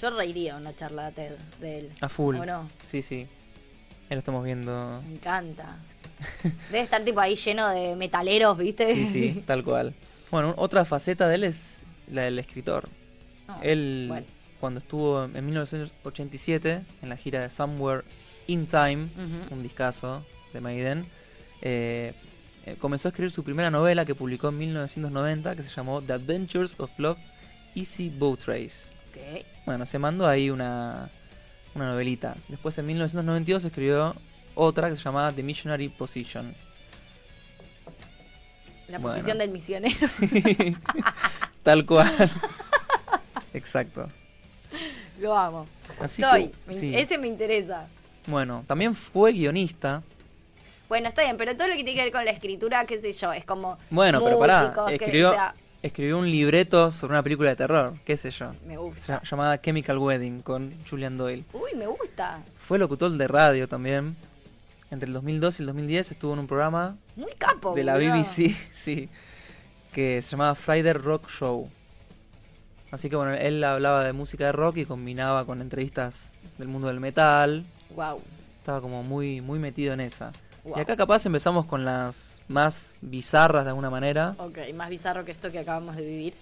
[0.01, 1.92] Yo reiría una charla de TED de él.
[2.01, 2.37] a full.
[2.37, 2.68] ¿O no?
[2.85, 3.27] Sí, sí.
[4.09, 5.03] Ahí lo estamos viendo.
[5.07, 5.79] Me encanta.
[6.70, 8.92] Debe estar tipo ahí lleno de metaleros, ¿viste?
[8.94, 9.94] Sí, sí, tal cual.
[10.31, 12.88] Bueno, otra faceta de él es la del escritor.
[13.46, 14.27] No, Él, bueno.
[14.67, 18.03] Cuando estuvo en 1987 en la gira de Somewhere
[18.49, 19.11] in Time,
[19.53, 21.07] un discazo de Maiden,
[21.63, 22.15] eh,
[22.65, 26.15] eh, comenzó a escribir su primera novela que publicó en 1990 que se llamó The
[26.15, 27.17] Adventures of Love
[27.77, 28.91] Easy Boat Race.
[29.67, 31.13] Bueno, se mandó ahí una,
[31.77, 32.35] una novelita.
[32.49, 34.17] Después en 1992 escribió
[34.57, 36.53] otra que se llamaba The Missionary Position.
[38.89, 39.15] La Bueno.
[39.15, 39.95] posición del misionero.
[41.63, 42.11] Tal cual.
[43.55, 44.09] Exacto.
[45.21, 45.67] Lo amo.
[46.01, 46.53] Así Estoy.
[46.69, 46.95] que, sí.
[46.97, 47.89] Ese me interesa.
[48.27, 50.03] Bueno, también fue guionista.
[50.89, 53.13] Bueno, está bien, pero todo lo que tiene que ver con la escritura, qué sé
[53.13, 53.79] yo, es como.
[53.91, 57.95] Bueno, pero pará, que- escribió, o sea, escribió un libreto sobre una película de terror,
[58.05, 59.21] qué sé yo, me gusta.
[59.29, 61.45] llamada Chemical Wedding con Julian Doyle.
[61.53, 62.41] Uy, me gusta.
[62.59, 64.17] Fue locutor de radio también.
[64.91, 67.75] Entre el 2002 y el 2010 estuvo en un programa Muy capo.
[67.75, 67.97] de la.
[67.97, 69.09] BBC, sí,
[69.93, 71.69] que se llamaba Friday Rock Show.
[72.97, 76.89] Así que bueno, él hablaba de música de rock y combinaba con entrevistas del mundo
[76.89, 77.63] del metal.
[77.95, 78.23] Wow.
[78.59, 80.33] Estaba como muy, muy metido en esa.
[80.65, 80.79] Wow.
[80.79, 84.35] Y acá capaz empezamos con las más bizarras de alguna manera.
[84.39, 86.35] Ok, más bizarro que esto que acabamos de vivir.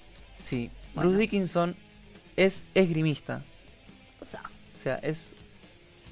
[0.43, 1.11] Sí, Bueno.
[1.11, 1.75] Bruce Dickinson
[2.37, 3.43] es esgrimista.
[4.21, 4.43] O sea,
[4.77, 5.35] O sea, es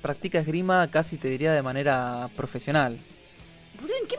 [0.03, 2.99] practica esgrima casi te diría de manera profesional.
[3.81, 4.17] ¿en qué,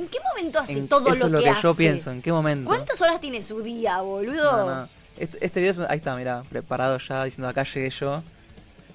[0.00, 1.62] en qué momento hace En- todo eso lo, es lo que, que, hace?
[1.62, 2.12] yo pienso.
[2.12, 2.68] ¿En qué momento?
[2.68, 4.52] ¿Cuántas horas tiene su día, boludo?
[4.66, 4.88] No, no.
[5.18, 8.22] Este, este video es, ahí está, mirá, preparado ya, diciendo acá llegué yo.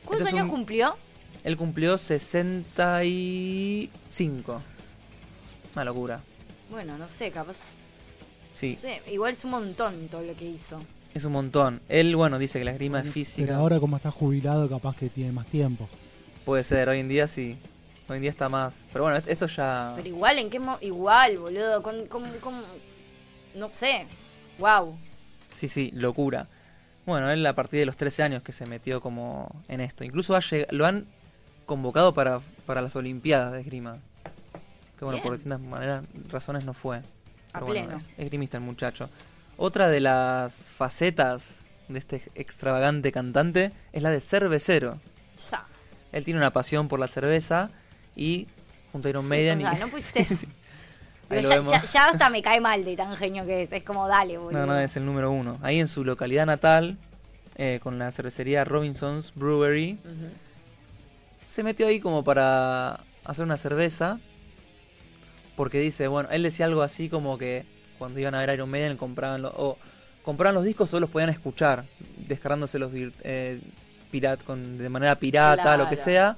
[0.06, 0.96] ¿Cuántos Este años un- cumplió?
[1.44, 4.62] Él cumplió 65.
[5.74, 6.22] Una locura.
[6.70, 7.58] Bueno, no sé, capaz.
[8.54, 10.82] Sí, no sé, igual es un montón todo lo que hizo.
[11.14, 11.82] es un montón.
[11.88, 13.56] Él, bueno, dice que la esgrima es Pero física.
[13.56, 15.88] ahora como está jubilado, capaz que tiene más tiempo.
[16.46, 17.58] Puede ser, hoy en día sí.
[18.10, 18.86] Hoy en día está más.
[18.92, 19.94] Pero bueno, esto ya.
[19.96, 21.82] Pero igual, ¿en qué mo Igual, boludo.
[21.82, 22.62] Con, con- con-
[23.56, 24.06] No sé.
[24.58, 24.98] Wow.
[25.60, 26.48] Sí, sí, locura.
[27.06, 30.04] Bueno, él a partir de los 13 años que se metió como en esto.
[30.06, 30.40] Incluso ha
[30.72, 31.06] lo han
[31.66, 33.98] convocado para, para las Olimpiadas de esgrima.
[34.98, 36.98] Que bueno, por distintas maneras, razones no fue.
[36.98, 37.02] A
[37.54, 37.98] Pero bueno, pleno.
[37.98, 39.10] es esgrimista el muchacho.
[39.58, 45.00] Otra de las facetas de este extravagante cantante es la de cervecero.
[45.52, 45.66] Ya.
[46.14, 47.70] Él tiene una pasión por la cerveza
[48.16, 48.48] y
[48.94, 49.60] junto a Iron Sí, Maiden...
[49.66, 50.50] o sea, y- no.
[51.30, 53.72] Ahí ya, ya- ya hasta me cae mal de tan genio que es.
[53.72, 54.60] Es como, dale, boludo.
[54.60, 55.60] No, no, es el número uno.
[55.62, 56.98] Ahí en su localidad natal,
[57.56, 59.98] eh, con la cervecería Robinson's Brewery,
[61.48, 64.20] se metió ahí como para hacer una cerveza.
[65.56, 67.66] Porque dice, bueno, él decía algo así como que
[67.98, 69.78] cuando iban a ver Iron Maiden compraban los, o
[70.24, 71.84] compraban los discos o los podían escuchar,
[72.28, 73.60] descargándose los eh,
[74.10, 76.38] pirat, con, de manera pirata, lo que sea.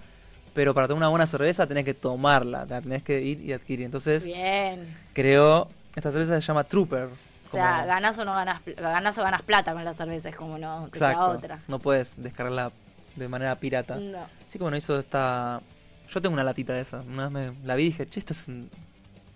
[0.54, 3.86] Pero para tomar una buena cerveza tenés que tomarla, la tenés que ir y adquirir.
[3.86, 4.96] Entonces Bien.
[5.14, 7.06] creó, esta cerveza se llama Trooper.
[7.48, 10.36] O sea, ganás o no ganas, pl- ganás o ganas plata con la cerveza, es
[10.36, 11.32] como no, queda Exacto.
[11.32, 11.60] otra.
[11.68, 12.72] No puedes descargarla
[13.16, 13.96] de manera pirata.
[13.98, 14.20] No.
[14.48, 15.62] Así que bueno, hizo esta.
[16.10, 17.02] Yo tengo una latita de esa.
[17.02, 18.70] Una vez me la vi y dije, che, esta es un-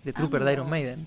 [0.04, 0.52] de Trooper de Amo.
[0.52, 1.06] Iron Maiden.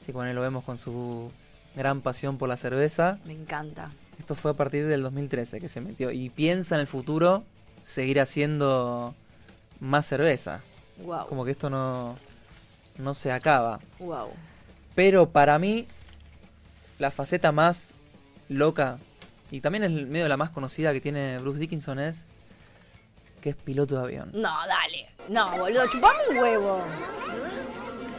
[0.00, 1.30] Así que bueno, lo vemos con su
[1.76, 3.18] gran pasión por la cerveza.
[3.24, 3.90] Me encanta.
[4.18, 6.10] Esto fue a partir del 2013 que se metió.
[6.12, 7.44] Y piensa en el futuro
[7.82, 9.14] seguir haciendo
[9.80, 10.62] más cerveza.
[10.98, 11.26] Wow.
[11.26, 12.16] Como que esto no,
[12.98, 13.80] no se acaba.
[13.98, 14.30] Wow.
[14.94, 15.88] Pero para mí,
[16.98, 17.94] la faceta más
[18.48, 18.98] loca
[19.50, 22.26] y también es medio la más conocida que tiene Bruce Dickinson es
[23.42, 24.30] que es piloto de avión.
[24.32, 25.08] No, dale.
[25.28, 26.80] No, boludo, chupame un huevo.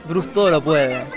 [0.07, 1.07] Bruce todo lo puede.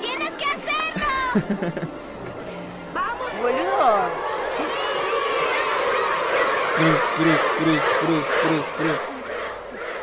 [0.00, 1.88] ¡Tienes que hacerlo!
[3.42, 4.25] Boludo.
[6.78, 9.16] Bruce, Bruce, Bruce, Bruce, Bruce, Bruce.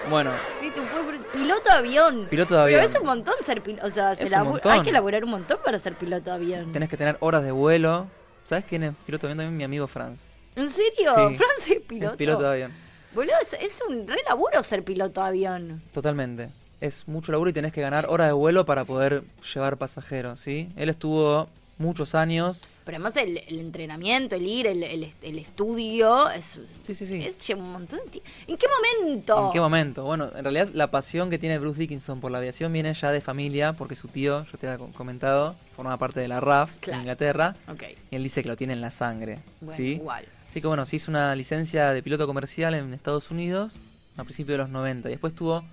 [0.09, 1.21] Bueno, Sí, tú puedes.
[1.33, 2.27] Piloto de avión.
[2.29, 2.79] Piloto de avión.
[2.81, 3.87] Pero es un montón ser piloto.
[3.87, 4.35] O sea, se
[4.69, 6.71] hay que laburar un montón para ser piloto de avión.
[6.71, 8.07] tenés que tener horas de vuelo.
[8.45, 9.57] ¿Sabes quién es piloto de avión también?
[9.57, 10.25] Mi amigo Franz.
[10.55, 11.11] ¿En serio?
[11.15, 11.37] Sí.
[11.37, 12.11] ¿Franz es piloto?
[12.11, 12.71] Es piloto de avión.
[13.13, 15.81] Boludo, es, es un re laburo ser piloto de avión.
[15.93, 16.49] Totalmente.
[16.81, 20.71] Es mucho laburo y tenés que ganar horas de vuelo para poder llevar pasajeros, ¿sí?
[20.75, 22.63] Él estuvo muchos años.
[22.85, 27.05] Pero además el, el entrenamiento, el ir, el, el est- el estudio, es, Sí, sí,
[27.05, 27.23] sí.
[27.23, 28.29] es lleva un montón de tiempo.
[28.47, 28.65] ¿En qué
[29.01, 29.45] momento?
[29.47, 30.03] ¿En qué momento?
[30.03, 33.21] Bueno, en realidad la pasión que tiene Bruce Dickinson por la aviación viene ya de
[33.21, 36.95] familia, porque su tío, yo te había co- comentado, formaba parte de la RAF Claro.
[36.97, 39.93] en Inglaterra, Ok, y él dice que lo tiene en la sangre, bueno, ¿sí?
[39.93, 40.25] igual.
[40.49, 43.79] Así que bueno, se hizo una licencia de piloto comercial en Estados Unidos
[44.17, 45.63] a principios de los 90, y después tuvo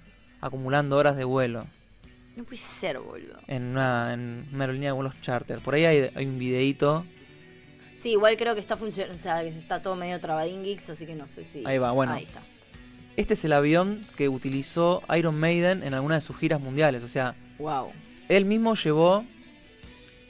[0.41, 1.67] acumulando horas de vuelo
[2.37, 3.39] No puede ser, boludo.
[3.49, 5.59] en una, en una aerolínea de vuelos charter.
[5.61, 7.05] Por ahí hay, hay un videíto.
[7.97, 11.15] Sí, igual creo que está funcionando, o sea, que está todo medio trabadinguix, así que
[11.15, 11.67] no sé si...
[11.67, 12.13] Ahí va, bueno.
[12.15, 12.41] Ahí está.
[13.17, 17.03] Este es el avión que utilizó Iron Maiden en alguna de sus giras mundiales.
[17.05, 17.93] O sea, Wow.
[18.29, 19.27] él mismo llevó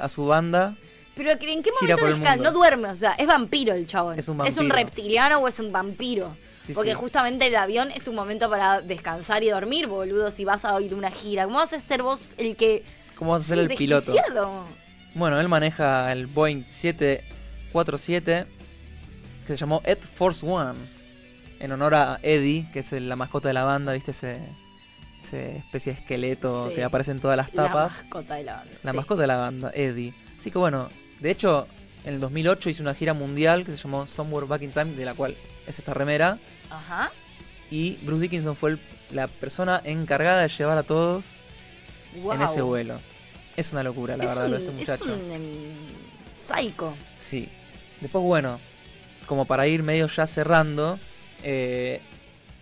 [0.01, 0.77] a su banda.
[1.15, 2.37] Pero ¿en qué momento mundo.
[2.43, 4.19] No duerme, o sea, es vampiro el chabón.
[4.19, 4.69] Es un vampiro.
[4.75, 6.37] reptiliano o es un vampiro.
[6.67, 6.97] Sí, Porque sí.
[6.97, 10.95] justamente el avión es tu momento para descansar y dormir, boludo, si vas a oír
[10.95, 11.45] una gira.
[11.45, 12.85] ¿Cómo vas a ser vos el que...
[13.17, 14.13] ¿Cómo vas a ser el piloto?
[15.15, 18.47] Bueno, él maneja el Boeing 747
[19.47, 20.79] que se llamó Ed Force One
[21.59, 24.13] en honor a Eddie, que es la mascota de la banda, ¿viste?
[24.13, 24.41] Ese,
[25.23, 26.75] ese especie de esqueleto Sí.
[26.77, 27.93] que aparece en todas las La tapas.
[28.03, 28.73] mascota de la banda.
[28.83, 28.97] La sí.
[28.97, 30.15] mascota de la banda, Eddie.
[30.39, 30.89] Así que bueno,
[31.21, 31.67] de hecho,
[32.05, 35.05] en el 2008 hizo una gira mundial que se llamó Somewhere Back in Time, de
[35.05, 35.37] la cual
[35.71, 36.39] es esta remera.
[36.71, 37.11] Ajá.
[37.71, 38.81] Y Bruce Dickinson fue el-
[39.11, 41.37] la persona encargada de llevar a todos
[42.15, 43.01] en ese vuelo.
[43.57, 45.15] Es una locura, la es verdad, un, lo de este es muchacho.
[45.15, 45.43] un em,
[46.37, 46.95] psycho.
[47.19, 47.49] Sí.
[48.01, 48.59] Después, bueno,
[49.27, 50.99] como para ir medio ya cerrando,
[51.43, 52.01] eh,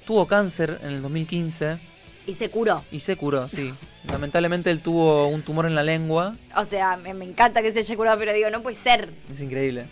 [0.06, 1.78] tuvo cáncer en el 2015
[2.26, 2.82] Y se curó.
[2.90, 3.72] y se curó, sí.
[4.10, 6.34] Lamentablemente él tuvo un tumor en la lengua.
[6.56, 9.10] O sea, me, me encanta que se haya curado, pero digo, no puede ser.
[9.30, 9.86] Es increíble.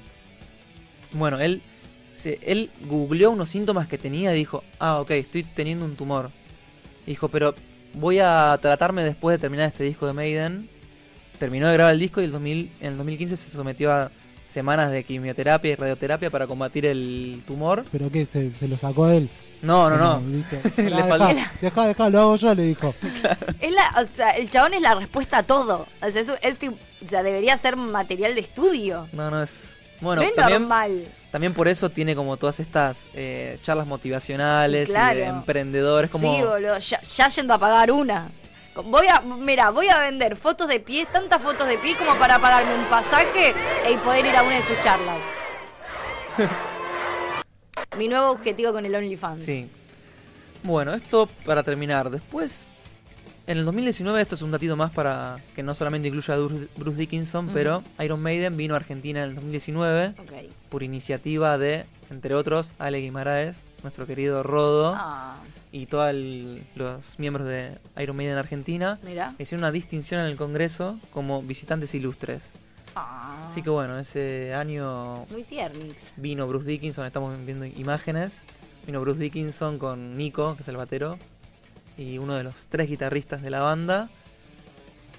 [1.12, 1.62] Bueno, él,
[2.16, 6.30] se, él googleó unos síntomas que tenía y dijo, ah, ok, estoy teniendo un tumor.
[7.06, 7.54] Dijo, pero
[7.94, 10.68] voy a tratarme después de terminar este disco de Maiden.
[11.38, 14.10] Terminó de grabar el disco y el 2000, en el 2015 se sometió a
[14.46, 17.84] semanas de quimioterapia y radioterapia para combatir el tumor.
[17.92, 18.24] ¿Pero qué?
[18.24, 19.28] ¿Se, se lo sacó él?
[19.62, 20.20] No, no, no.
[20.76, 22.94] Le faltó- dejá, dejá, dejá, lo hago yo, le dijo.
[23.60, 25.86] Es la, o sea, el chabón es la respuesta a todo.
[26.02, 26.56] O sea, es, es
[27.04, 29.08] o sea, debería ser material de estudio.
[29.12, 29.80] No, no es...
[30.00, 31.08] Bueno, no es también, normal.
[31.30, 36.36] también por eso tiene como todas estas eh, charlas motivacionales y de emprendedores como...
[36.36, 38.30] Sí, boludo, ya, ya yendo a pagar una.
[38.84, 42.38] Voy a, mira, voy a vender fotos de pies, tantas fotos de pies como para
[42.38, 43.54] pagarme un pasaje
[43.90, 45.22] y poder ir a una de sus charlas.
[47.96, 49.42] Mi nuevo objetivo con el OnlyFans.
[49.42, 49.70] Sí.
[50.62, 52.10] Bueno, esto para terminar.
[52.10, 52.68] Después,
[53.46, 56.96] en el 2019, esto es un datito más para que no solamente incluya a Bruce
[56.98, 60.32] Dickinson, pero Iron Maiden vino a Argentina en el 2019 Ok.
[60.68, 65.36] por iniciativa de, entre otros, Ale Guimaraes, nuestro querido Rodo, Ah,
[65.72, 66.12] y todos
[66.74, 68.98] los miembros de Iron Maiden Argentina.
[69.38, 72.50] Hicieron una distinción en el Congreso como visitantes ilustres.
[72.94, 76.12] Ah, Así que bueno, ese año muy tiernix.
[76.16, 78.44] vino Bruce Dickinson, estamos viendo imágenes.
[78.86, 81.18] Vino Bruce Dickinson con Nico, que es el batero,
[81.96, 84.08] y uno de los tres guitarristas de la banda.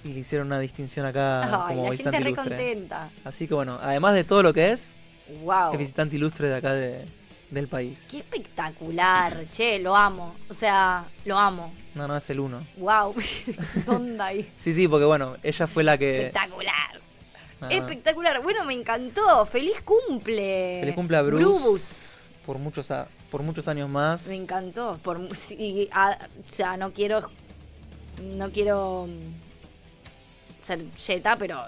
[0.04, 2.56] Y le hicieron una distinción acá Ay, como la visitante re ilustre.
[2.56, 3.10] contenta.
[3.24, 4.96] Así que bueno, además de todo lo que es,
[5.44, 5.74] Wow.
[5.74, 7.06] es visitante ilustre de acá de-
[7.50, 8.08] del país.
[8.12, 10.36] Qué espectacular, che, lo amo.
[10.50, 11.74] O sea, lo amo.
[11.96, 12.66] No, no, es el uno.
[12.78, 13.16] Wow.
[13.86, 14.52] ¿Dónde ahí?
[14.58, 16.28] Sí, sí, porque bueno, ella fue la que...
[16.28, 17.02] Espectacular.
[17.60, 18.42] Ah, Espectacular.
[18.44, 19.46] Bueno, me encantó.
[19.46, 20.78] Feliz cumple.
[20.82, 22.30] Feliz cumple a Bruce.
[22.46, 24.28] Por, muchos, a- por muchos años más.
[24.28, 25.00] Me encantó.
[25.04, 27.30] Por, sí, a- o sea, no quiero.
[28.36, 31.62] No quiero mm, ser yeta, pero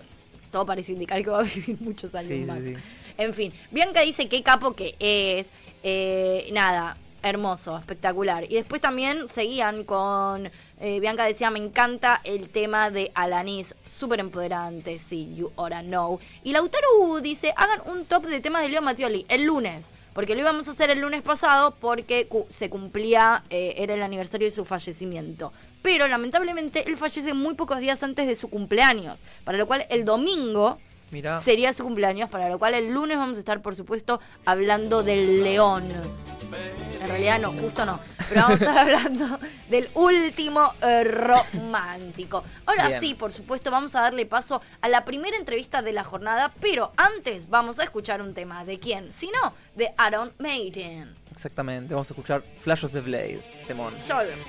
[0.52, 2.60] todo parece indicar que va a vivir muchos años Sí, más.
[2.64, 2.74] sí.
[3.18, 5.52] En fin, Bianca dice qué capo que es.
[5.84, 8.46] eh, nada, hermoso, espectacular.
[8.46, 10.50] Y después también seguían con.
[10.80, 16.20] eh, Bianca decía: Me encanta el tema de Alanis, súper empoderante, sí, you oughta know.
[16.44, 19.92] Y Lautaro U dice: Hagan un top de temas de Leo Mattioli el lunes.
[20.14, 24.50] Porque lo íbamos a hacer el lunes pasado porque se cumplía, eh, era el aniversario
[24.50, 25.54] de su fallecimiento.
[25.82, 29.22] Pero lamentablemente él fallece muy pocos días antes de su cumpleaños.
[29.44, 30.78] Para lo cual el domingo
[31.12, 35.04] Mirá, sería su cumpleaños, para lo cual el lunes vamos a estar, por supuesto, hablando
[35.04, 35.84] del león.
[37.02, 38.00] En realidad no, justo no.
[38.28, 42.44] Pero vamos a estar hablando del último eh, romántico.
[42.66, 43.00] Ahora Bien.
[43.00, 46.92] sí, por supuesto, vamos a darle paso a la primera entrevista de la jornada, pero
[46.98, 48.66] antes vamos a escuchar un tema.
[48.66, 49.12] ¿De quién?
[49.14, 51.16] Si no, de Aaron Maiden.
[51.32, 51.94] exactamente.
[51.94, 53.98] Vamos a escuchar Flash of the Blade, temón.
[54.00, 54.48] Ya volvemos.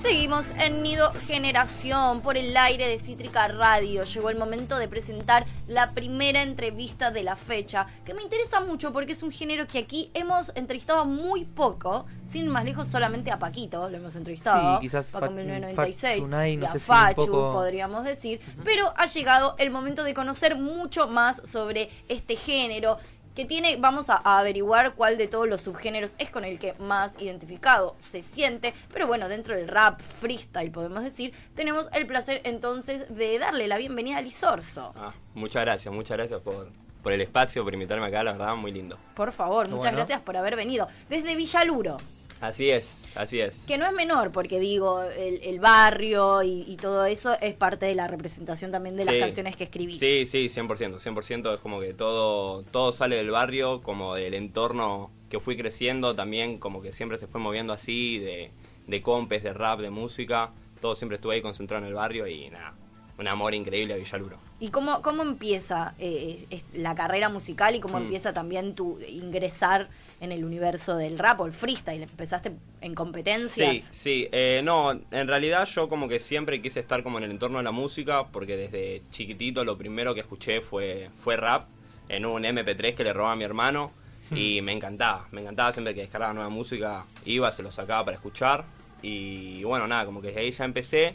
[0.00, 4.04] Seguimos en Nido Generación por el aire de Cítrica Radio.
[4.04, 8.92] Llegó el momento de presentar la primera entrevista de la fecha, que me interesa mucho
[8.92, 13.38] porque es un género que aquí hemos entrevistado muy poco, sin más lejos solamente a
[13.40, 14.76] Paquito, lo hemos entrevistado.
[14.76, 18.04] Sí, quizás Paco Fa- 1996, Fachunay, no y a sé si un Fachu, poco- podríamos
[18.04, 22.98] decir, pero ha llegado el momento de conocer mucho más sobre este género
[23.38, 26.74] que tiene, vamos a, a averiguar cuál de todos los subgéneros es con el que
[26.80, 32.40] más identificado se siente, pero bueno, dentro del rap freestyle podemos decir, tenemos el placer
[32.42, 34.92] entonces de darle la bienvenida a Lisorzo.
[34.96, 36.68] Ah, muchas gracias, muchas gracias por,
[37.00, 38.98] por el espacio, por invitarme acá, la verdad, muy lindo.
[39.14, 39.98] Por favor, muchas bueno.
[39.98, 40.88] gracias por haber venido.
[41.08, 41.96] Desde Villaluro.
[42.40, 43.64] Así es, así es.
[43.66, 47.86] Que no es menor, porque digo, el, el barrio y, y todo eso es parte
[47.86, 49.98] de la representación también de las canciones que escribís.
[49.98, 55.10] Sí, sí, 100%, 100% es como que todo, todo sale del barrio, como del entorno
[55.28, 58.50] que fui creciendo, también como que siempre se fue moviendo así, de,
[58.86, 62.48] de compes, de rap, de música, todo siempre estuve ahí concentrado en el barrio y
[62.50, 62.74] nada,
[63.18, 64.38] un amor increíble a Villaluro.
[64.60, 68.02] ¿Y cómo, cómo empieza eh, la carrera musical y cómo Mm.
[68.04, 69.88] empieza también tu ingresar
[70.20, 72.02] en el universo del rap o el freestyle?
[72.02, 73.70] ¿Empezaste en competencias?
[73.70, 77.30] Sí, sí, eh, no, en realidad yo como que siempre quise estar como en el
[77.30, 81.68] entorno de la música, porque desde chiquitito lo primero que escuché fue, fue rap
[82.08, 83.92] en un MP3 que le robaba a mi hermano
[84.30, 88.16] y me encantaba, me encantaba siempre que descargaba nueva música, iba, se lo sacaba para
[88.16, 88.64] escuchar
[89.00, 91.14] y bueno, nada, como que desde ahí ya empecé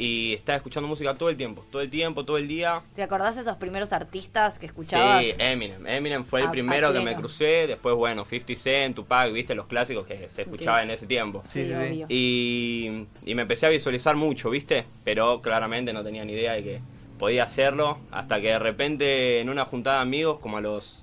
[0.00, 2.80] y estaba escuchando música todo el tiempo, todo el tiempo, todo el día.
[2.94, 5.24] ¿Te acordás de esos primeros artistas que escuchabas?
[5.24, 5.84] Sí, Eminem.
[5.88, 9.56] Eminem fue el A- a primero que me crucé, después bueno, 50 Cent, Tupac, viste
[9.56, 11.42] los clásicos que se escuchaban en ese tiempo.
[11.48, 12.04] Sí, sí, sí.
[12.08, 14.84] Y, y me empecé a visualizar mucho, ¿viste?
[15.02, 16.80] Pero claramente no tenía ni idea de que
[17.18, 17.98] podía hacerlo.
[18.12, 21.02] Hasta que de repente en una juntada de amigos, como a los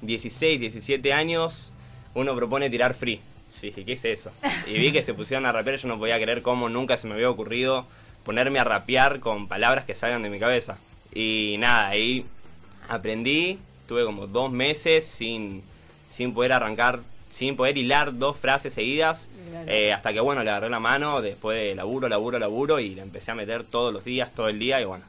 [0.00, 1.70] 16, 17 años,
[2.14, 3.20] uno propone tirar free.
[3.54, 4.32] Yo dije, ¿qué es eso?
[4.66, 7.14] Y vi que se pusieron a rapear, yo no podía creer cómo nunca se me
[7.14, 7.86] había ocurrido
[8.24, 10.78] ponerme a rapear con palabras que salgan de mi cabeza.
[11.14, 12.24] Y nada, ahí
[12.88, 15.62] aprendí, tuve como dos meses sin,
[16.08, 17.00] sin poder arrancar,
[17.32, 19.70] sin poder hilar dos frases seguidas, Claro.
[19.70, 23.02] eh, hasta que bueno, le agarré la mano después de laburo, laburo, laburo y le
[23.02, 25.04] empecé a meter todos los días, todo el día y bueno,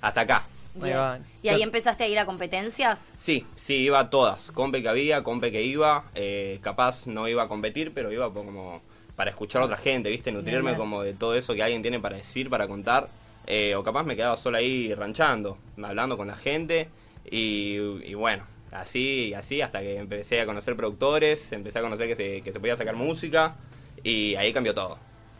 [0.00, 0.44] hasta acá.
[0.74, 1.24] Bien.
[1.42, 3.12] ¿Y ahí empezaste a ir a competencias?
[3.18, 7.42] Sí, sí, iba a todas, compe que había, compe que iba, eh, capaz no iba
[7.42, 8.80] a competir, pero iba por como
[9.20, 10.32] para escuchar a otra gente, ¿viste?
[10.32, 13.10] Nutrirme como de todo eso que alguien tiene para decir, para contar,
[13.46, 16.88] eh, o capaz me quedaba solo ahí ranchando, hablando con la gente
[17.30, 22.08] y, y bueno, así y así hasta que empecé a conocer productores, empecé a conocer
[22.08, 23.56] que se, que se podía sacar música
[24.02, 24.96] y ahí cambió todo,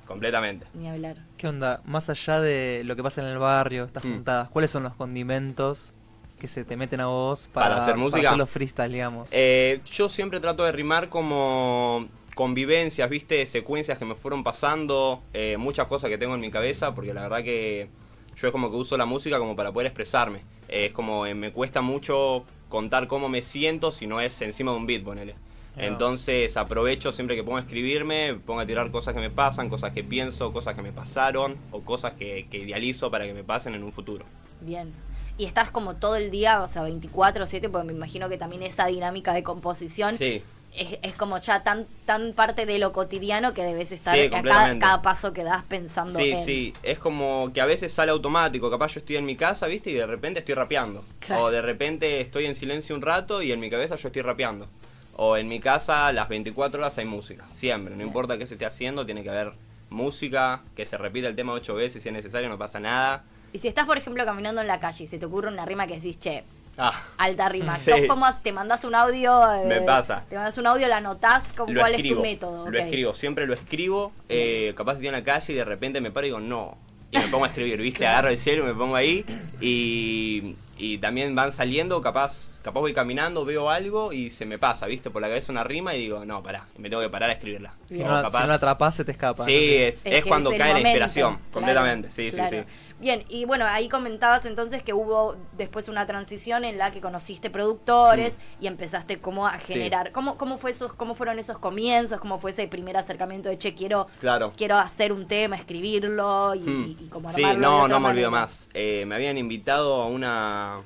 [0.07, 0.67] completamente.
[0.75, 1.17] Ni hablar.
[1.39, 1.81] ¿Qué onda?
[1.87, 4.13] Más allá de lo que pasa en el barrio, estas Mm.
[4.13, 5.95] juntadas, ¿cuáles son los condimentos
[6.39, 8.29] que se te meten a vos para, ¿Para hacer música?
[8.29, 9.31] hacer los freestyle, digamos?
[9.33, 12.09] Eh, yo siempre trato de rimar como
[12.41, 16.95] convivencias, viste, secuencias que me fueron pasando, eh, muchas cosas que tengo en mi cabeza,
[16.95, 17.91] porque la verdad que
[18.35, 20.39] yo es como que uso la música como para poder expresarme.
[20.67, 24.73] Eh, es como eh, me cuesta mucho contar cómo me siento si no es encima
[24.73, 25.35] de un beat, ponele.
[25.35, 25.85] Va.
[25.85, 29.93] Entonces aprovecho siempre que pongo a escribirme, pongo a tirar cosas que me pasan, cosas
[29.93, 33.75] que pienso, cosas que me pasaron o cosas que, que idealizo para que me pasen
[33.75, 34.25] en un futuro.
[34.63, 34.95] Bien.
[35.37, 38.87] Y estás como todo el día, o sea, 24-7, porque me imagino que también esa
[38.87, 40.43] dinámica de composición Sí,
[40.75, 44.43] es, es como ya tan tan parte de lo cotidiano que debes estar Sí, a
[44.43, 46.45] cada, cada paso que das pensando Sí, en.
[46.45, 49.91] sí, es como que a veces sale automático, capaz yo estoy en mi casa, ¿viste?
[49.91, 51.05] Y de repente estoy rapeando.
[51.21, 51.45] Claro.
[51.45, 54.69] O de repente estoy en silencio un rato y en mi cabeza yo estoy rapeando.
[55.17, 58.65] O en mi casa las 24 horas hay música, siempre, no importa qué se esté
[58.65, 59.53] haciendo, tiene que haber
[59.91, 63.25] música, que se repita el tema ocho veces si es necesario, no pasa nada.
[63.53, 65.87] Y si estás, por ejemplo, caminando en la calle y se te ocurre una rima
[65.87, 66.45] que decís, che,
[66.83, 67.91] Ah, alta rima, Sí.
[67.91, 69.53] ¿Cómo- ¿cómo has- te mandas un audio?
[69.53, 70.25] eh, Me pasa.
[70.29, 72.71] Te mandas un audio, la anotás, ¿cómo- lo ¿cuál escribo, es tu método?
[72.71, 76.11] Lo escribo, siempre lo escribo, eh, capaz estoy en la calle y de repente me
[76.11, 76.77] paro y digo, no.
[77.13, 78.07] Y me pongo a escribir, ¿viste?
[78.07, 79.25] Agarro el celu, me pongo ahí
[79.61, 84.87] y, y también van saliendo, capaz, capaz voy caminando, veo algo y se me pasa,
[84.87, 85.11] ¿viste?
[85.11, 87.75] Por la cabeza una rima y digo, no, pará, me tengo que parar a escribirla.
[87.89, 89.45] si, no, si la atrapás, se te escapa.
[89.45, 92.51] Sí, es, Es es que cuando es cae la inspiración, claro, completamente, sí, claro.
[92.51, 92.90] sí, sí.
[93.01, 97.49] Bien, y bueno, ahí comentabas entonces que hubo después una transición en la que conociste
[97.49, 100.13] productores y empezaste como a generar.
[100.13, 102.21] ¿Cómo, cómo, fue esos, ¿Cómo fueron esos comienzos?
[102.21, 104.53] ¿Cómo fue ese primer acercamiento de, che, quiero, Claro.
[104.55, 106.97] quiero hacer un tema, escribirlo y, Hmm.
[107.01, 108.69] y como Sí, armarlo de no, otra no me olvido más.
[108.75, 110.81] Eh, me habían invitado a una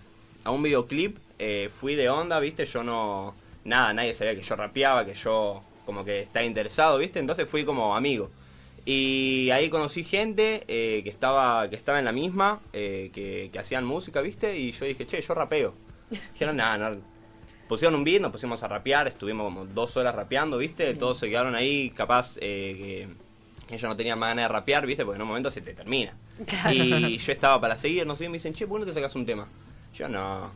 [0.45, 2.65] a un videoclip, eh, fui de onda, ¿viste?
[2.67, 7.19] Yo no nada, nadie sabía que yo rapeaba, que yo como que estaba interesado, ¿viste?
[7.19, 8.31] Entonces fui como amigo.
[8.87, 13.59] Y ahí conocí gente eh, que estaba que estaba en la misma, eh, que, que
[13.59, 14.59] hacían música, ¿viste?
[14.59, 15.75] Y yo dije, che, yo rapeo.
[16.33, 17.15] Dijeron, nada, no.
[17.69, 20.93] Pusieron un beat, nos pusimos a rapear, estuvimos como dos horas rapeando, ¿viste?
[20.95, 23.09] Todos se quedaron ahí, capaz eh,
[23.67, 25.03] que ellos no tenían más ganas de rapear, ¿viste?
[25.05, 26.15] Porque en un momento se te termina.
[26.47, 26.75] Claro.
[26.75, 28.95] Y yo estaba para seguir, no sé, y me dicen, che, ¿por qué no te
[28.95, 29.49] sacas un tema?
[29.95, 30.51] Yo no,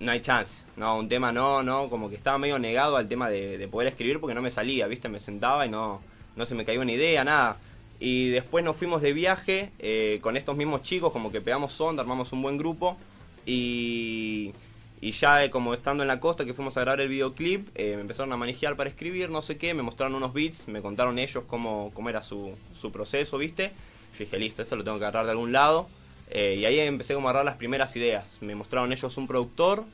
[0.00, 0.64] no hay chance.
[0.76, 3.86] No, un tema no, no, como que estaba medio negado al tema de, de poder
[3.88, 5.08] escribir porque no me salía, ¿viste?
[5.08, 6.00] Me sentaba y no,
[6.34, 7.56] no se me caía una idea, nada.
[8.00, 12.02] Y después nos fuimos de viaje eh, con estos mismos chicos, como que pegamos onda,
[12.02, 12.96] armamos un buen grupo.
[13.44, 14.52] Y,
[15.00, 17.94] y ya eh, como estando en la costa que fuimos a grabar el videoclip, eh,
[17.96, 21.18] me empezaron a manejar para escribir, no sé qué, me mostraron unos beats, me contaron
[21.18, 23.72] ellos cómo, cómo era su, su proceso, ¿viste?
[24.12, 25.88] Yo dije, listo, esto lo tengo que agarrar de algún lado.
[26.30, 28.36] Y ahí empecé como a agarrar las primeras ideas.
[28.42, 29.84] Me mostraron ellos un productor,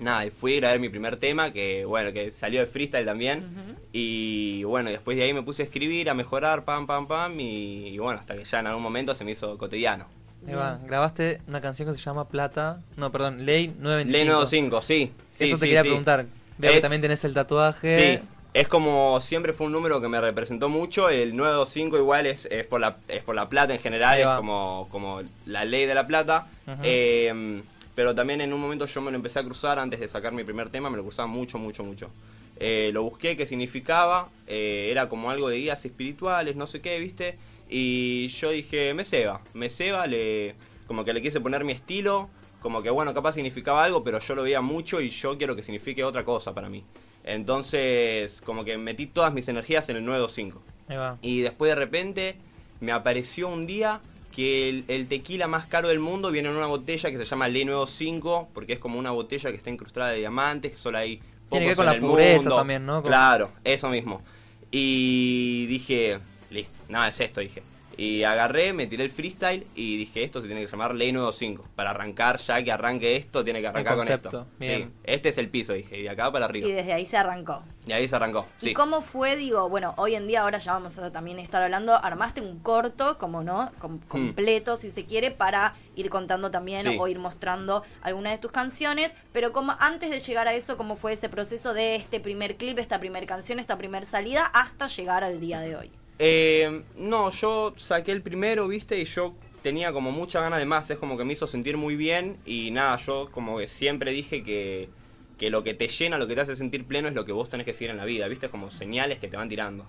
[0.00, 3.44] nada, y fui a grabar mi primer tema, que bueno, que salió de freestyle también.
[3.92, 7.88] Y bueno, después de ahí me puse a escribir, a mejorar, pam, pam, pam, y,
[7.88, 10.06] y bueno, hasta que ya en algún momento se me hizo cotidiano.
[10.46, 12.80] Ahí va, grabaste una canción que se llama Plata.
[12.96, 14.12] No, perdón, Ley 925.
[14.12, 15.12] Ley 95, sí.
[15.30, 15.88] sí Eso te sí, quería sí.
[15.88, 16.26] preguntar.
[16.58, 18.18] Veo que también tenés el tatuaje.
[18.20, 21.08] Sí, es como siempre fue un número que me representó mucho.
[21.08, 24.86] El 925 igual es, es por la es por la plata en general, es como,
[24.90, 26.46] como la ley de la plata.
[26.82, 27.62] Eh,
[27.94, 30.44] pero también en un momento yo me lo empecé a cruzar antes de sacar mi
[30.44, 32.10] primer tema, me lo cruzaba mucho, mucho, mucho.
[32.56, 36.98] Eh, lo busqué, qué significaba, eh, era como algo de guías espirituales, no sé qué,
[36.98, 37.36] ¿viste?
[37.68, 40.54] Y yo dije, me ceba, me ceba, le,
[40.86, 42.28] como que le quise poner mi estilo,
[42.60, 45.62] como que bueno, capaz significaba algo, pero yo lo veía mucho y yo quiero que
[45.62, 46.84] signifique otra cosa para mí.
[47.24, 50.62] Entonces, como que metí todas mis energías en el 925.
[50.88, 51.18] Ahí va.
[51.22, 52.36] Y después de repente
[52.80, 54.00] me apareció un día
[54.34, 57.48] que el, el tequila más caro del mundo viene en una botella que se llama
[57.48, 61.20] Ley 95, porque es como una botella que está incrustada de diamantes, que solo hay
[61.50, 62.56] Tiene que ver pocos con la pureza mundo.
[62.56, 63.02] también, ¿no?
[63.02, 64.22] Claro, eso mismo.
[64.70, 66.18] Y dije,
[66.50, 67.62] listo, nada, es esto, dije.
[67.96, 71.64] Y agarré, me tiré el freestyle y dije, esto se tiene que llamar Ley 95.
[71.74, 74.46] Para arrancar, ya que arranque esto, tiene que arrancar con esto.
[74.58, 74.82] bien.
[74.82, 76.66] Sí, este es el piso, dije, y de acá para arriba.
[76.68, 77.62] Y desde ahí se arrancó.
[77.86, 78.46] Y ahí se arrancó.
[78.58, 78.70] Sí.
[78.70, 81.94] ¿Y cómo fue, digo, bueno, hoy en día ahora ya vamos a también estar hablando,
[81.94, 86.90] armaste un corto, como no, Com- completo si se quiere, para ir contando también Hmm.
[86.92, 86.96] Sí.
[86.98, 90.96] o ir mostrando algunas de tus canciones, pero como antes de llegar a eso, ¿cómo
[90.96, 95.22] fue ese proceso de este primer clip, esta primer canción, esta primer salida, hasta llegar
[95.24, 95.90] al día de hoy?
[96.18, 100.90] Eh, no, yo saqué el primero, viste, y yo tenía como mucha ganas de más,
[100.90, 104.42] es como que me hizo sentir muy bien y nada, yo como que siempre dije
[104.42, 104.90] que,
[105.38, 107.48] que lo que te llena, lo que te hace sentir pleno es lo que vos
[107.48, 109.86] tenés que seguir en la vida, viste, como señales que te van tirando.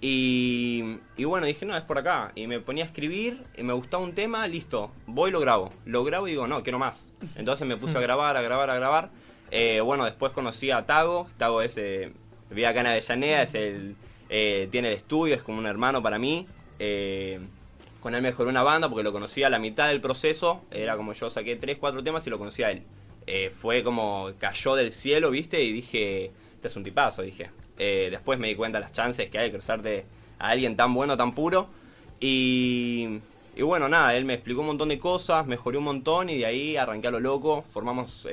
[0.00, 2.32] Y, y bueno, dije, no, es por acá.
[2.34, 5.72] Y me ponía a escribir, y me gustaba un tema, listo, voy y lo grabo.
[5.86, 7.12] Lo grabo y digo, no, quiero más.
[7.36, 9.10] Entonces me puse a grabar, a grabar, a grabar.
[9.50, 11.28] Eh, bueno, después conocí a Tago.
[11.38, 12.12] Tago es, eh,
[12.50, 13.96] vive acá en Avellaneda, es el,
[14.34, 16.46] eh, tiene el estudio, es como un hermano para mí.
[16.78, 17.38] Eh,
[18.00, 20.62] con él mejoré una banda porque lo conocí a la mitad del proceso.
[20.70, 22.82] Era como yo saqué 3, 4 temas y lo conocí a él.
[23.26, 25.62] Eh, fue como cayó del cielo, ¿viste?
[25.62, 27.50] Y dije, este es un tipazo, dije.
[27.76, 30.06] Después me di cuenta de las chances que hay de cruzarte
[30.38, 31.68] a alguien tan bueno, tan puro.
[32.18, 33.18] Y,
[33.54, 36.46] y bueno, nada, él me explicó un montón de cosas, mejoré un montón y de
[36.46, 37.64] ahí arranqué a lo loco.
[37.70, 38.26] Formamos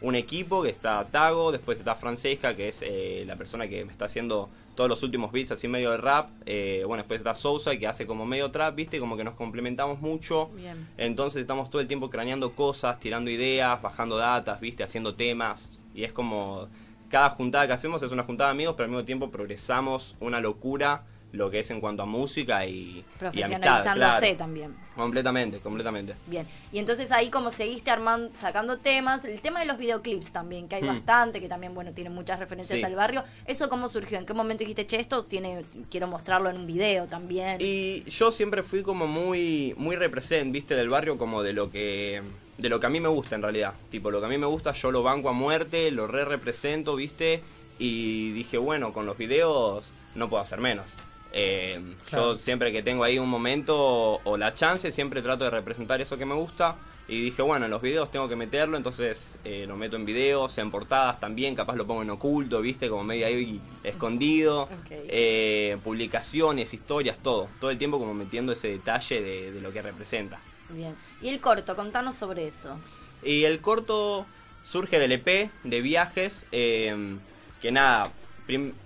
[0.00, 2.82] un equipo que está Tago, después está Francesca, que es
[3.26, 6.30] la persona que me está haciendo todos los últimos beats así medio de rap.
[6.46, 8.98] Eh, bueno, después está Sousa, que hace como medio trap, ¿viste?
[8.98, 10.48] Como que nos complementamos mucho.
[10.54, 10.88] Bien.
[10.96, 14.82] Entonces estamos todo el tiempo craneando cosas, tirando ideas, bajando datas, ¿viste?
[14.82, 15.84] Haciendo temas.
[15.94, 16.68] Y es como.
[17.08, 20.38] Cada juntada que hacemos es una juntada de amigos, pero al mismo tiempo progresamos una
[20.38, 21.02] locura
[21.32, 23.18] lo que es en cuanto a música y, y amistad.
[23.18, 24.36] Profesionalizándose claro.
[24.36, 24.76] también.
[24.96, 26.14] Completamente, completamente.
[26.26, 30.68] Bien, y entonces ahí como seguiste armando, sacando temas, el tema de los videoclips también,
[30.68, 30.88] que hay Hmm.
[30.88, 32.84] bastante, que también, bueno, tiene muchas referencias Sí.
[32.84, 33.22] al barrio.
[33.46, 34.18] ¿Eso cómo surgió?
[34.18, 37.58] ¿En qué momento dijiste, che, esto tiene, quiero mostrarlo en un video también?
[37.60, 42.22] Y yo siempre fui como muy muy represent, viste, del barrio como de lo que
[42.58, 43.72] de lo que a mí me gusta en realidad.
[43.90, 46.94] Tipo, lo que a mí me gusta yo lo banco a muerte, lo re represento,
[46.94, 47.42] viste,
[47.78, 50.92] y dije, bueno, con los videos no puedo hacer menos.
[51.32, 52.32] Eh, Claro.
[52.32, 56.00] Yo siempre que tengo ahí un momento o, o la chance, siempre trato de representar
[56.00, 56.76] eso que me gusta.
[57.08, 60.56] Y dije, bueno, en los videos tengo que meterlo, entonces eh, lo meto en videos,
[60.58, 64.68] en portadas también, capaz lo pongo en oculto, viste, como medio ahí escondido.
[65.12, 67.48] Eh, publicaciones, historias, todo.
[67.60, 70.38] Todo el tiempo como metiendo ese detalle de, de lo que representa.
[70.68, 70.94] Bien.
[71.20, 72.78] Y el corto, contanos sobre eso.
[73.24, 74.24] Y el corto
[74.62, 77.16] surge del EP de viajes, eh,
[77.60, 78.12] que nada,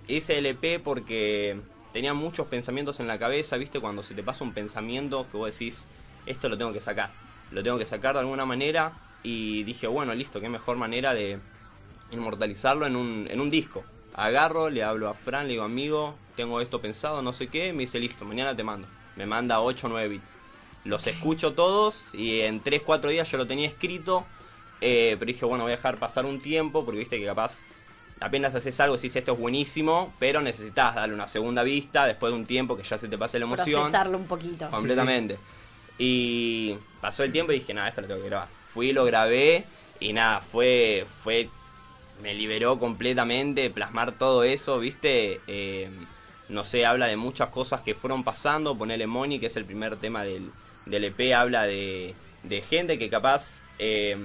[0.09, 1.59] hice el EP porque
[1.95, 5.57] tenía muchos pensamientos en la cabeza, viste, cuando se te pasa un pensamiento que vos
[5.57, 5.87] decís,
[6.27, 7.11] esto lo tengo que sacar,
[7.53, 11.39] lo tengo que sacar de alguna manera y dije, bueno, listo, qué mejor manera de
[12.11, 13.85] inmortalizarlo en un, en un disco.
[14.13, 17.83] Agarro, le hablo a Fran, le digo, amigo, tengo esto pensado, no sé qué, me
[17.85, 18.89] dice, listo, mañana te mando.
[19.15, 20.29] Me manda 8 o 9 bits.
[20.83, 24.25] Los escucho todos y en 3, 4 días yo lo tenía escrito,
[24.81, 27.61] eh, pero dije, bueno, voy a dejar pasar un tiempo porque viste que capaz
[28.21, 32.39] apenas haces algo decís esto es buenísimo, pero necesitas darle una segunda vista después de
[32.39, 33.83] un tiempo que ya se te pase la emoción.
[33.83, 34.71] Procesarlo un poquito.
[34.71, 35.39] Completamente.
[35.99, 38.49] Y pasó el tiempo y dije, nada, esto lo tengo que grabar.
[38.73, 39.65] Fui, lo grabé
[40.01, 41.49] y nada, fue, fue,
[42.23, 45.41] me liberó completamente plasmar todo eso, ¿viste?
[45.47, 45.89] Eh,
[46.49, 48.77] no sé, habla de muchas cosas que fueron pasando.
[48.77, 50.51] Ponele Money, que es el primer tema del,
[50.87, 54.17] del EP, habla de, de gente que capaz, eh,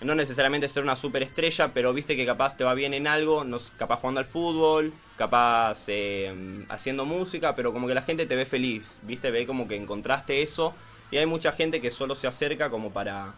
[0.00, 3.58] no necesariamente ser una superestrella, pero viste que capaz te va bien en algo, no,
[3.78, 8.46] capaz jugando al fútbol, capaz eh, haciendo música, pero como que la gente te ve
[8.46, 10.74] feliz, viste, ve como que encontraste eso.
[11.10, 13.34] Y hay mucha gente que solo se acerca como para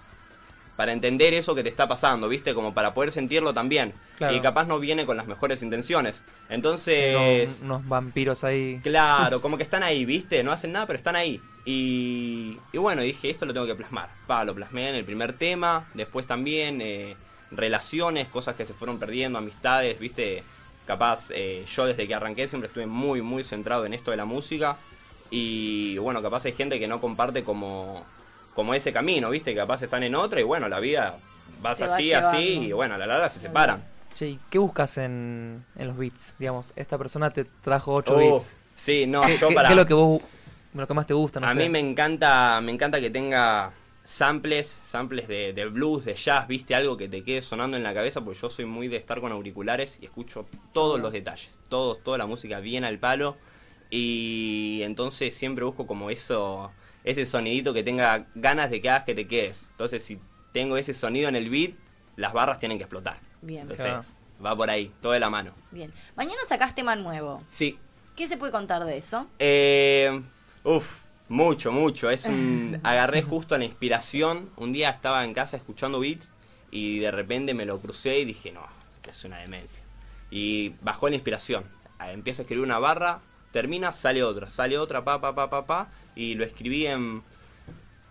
[0.77, 2.55] para entender eso que te está pasando, ¿viste?
[2.55, 3.95] Como para poder sentirlo también.
[4.19, 4.37] Claro.
[4.37, 6.23] Y capaz no viene con las mejores intenciones.
[6.51, 8.81] Entonces, unos vampiros ahí.
[8.83, 10.45] claro, como que están ahí, ¿viste?
[10.45, 11.41] No hacen nada, pero están ahí.
[11.67, 14.09] Y, y bueno, dije, esto lo tengo que plasmar.
[14.27, 17.17] Pa, lo plasmé en el primer tema, después también eh,
[17.51, 20.45] relaciones, cosas que se fueron perdiendo, amistades, ¿viste?
[20.87, 24.25] Capaz, eh, yo desde que arranqué siempre estuve muy, muy centrado en esto de la
[24.25, 24.77] música.
[25.29, 28.05] Y bueno, capaz hay gente que no comparte como,
[28.55, 29.51] como ese camino, ¿viste?
[29.51, 31.19] Que capaz están en otra y bueno, la vida
[31.61, 33.85] vas Te va así, así y bueno, a la larga se separan.
[34.15, 36.37] Che, ¿y qué buscas en, en los beats?
[36.39, 38.57] Digamos, esta persona te trajo 8 Oh, beats.
[38.77, 39.69] Sí, no, ¿Qué, yo qué- para...
[39.69, 40.23] qué es lo que vos
[40.75, 41.41] lo que más te gusta?
[41.41, 41.59] No a sé.
[41.59, 43.73] mí me encanta, me encanta que tenga
[44.05, 47.93] samples, samples de, de blues, de jazz, viste, algo que te quede sonando en la
[47.95, 52.03] cabeza, porque yo soy muy de estar con auriculares y escucho todos los detalles, todos,
[52.05, 53.37] toda la música bien al palo.
[53.91, 56.71] Y entonces siempre busco como eso,
[57.05, 59.69] ese sonidito que tenga ganas de que hagas que te quedes.
[59.71, 60.19] Entonces si
[60.53, 61.73] tengo ese sonido en el beat,
[62.17, 63.19] las barras tienen que explotar.
[63.43, 63.63] Bien.
[63.63, 64.03] Entonces Claro.
[64.45, 65.53] va por ahí, todo de la mano.
[65.71, 65.93] Bien.
[66.17, 67.43] Mañana sacás tema nuevo.
[67.49, 67.79] Sí,
[68.17, 69.27] ¿Qué se puede contar de eso?
[69.39, 70.23] Eh,
[70.67, 72.11] uf, mucho, mucho.
[72.11, 74.51] Es un, agarré justo la inspiración.
[74.57, 76.35] Un día estaba en casa escuchando beats
[76.71, 78.67] y de repente me lo crucé y dije, no,
[79.01, 79.83] que es una demencia.
[80.31, 81.65] Y bajó la inspiración.
[81.99, 83.21] Ah, Empiezo a escribir una barra,
[83.53, 85.89] termina, sale otra, sale otra, pa, pa, pa, pa, pa.
[86.15, 87.23] Y lo escribí en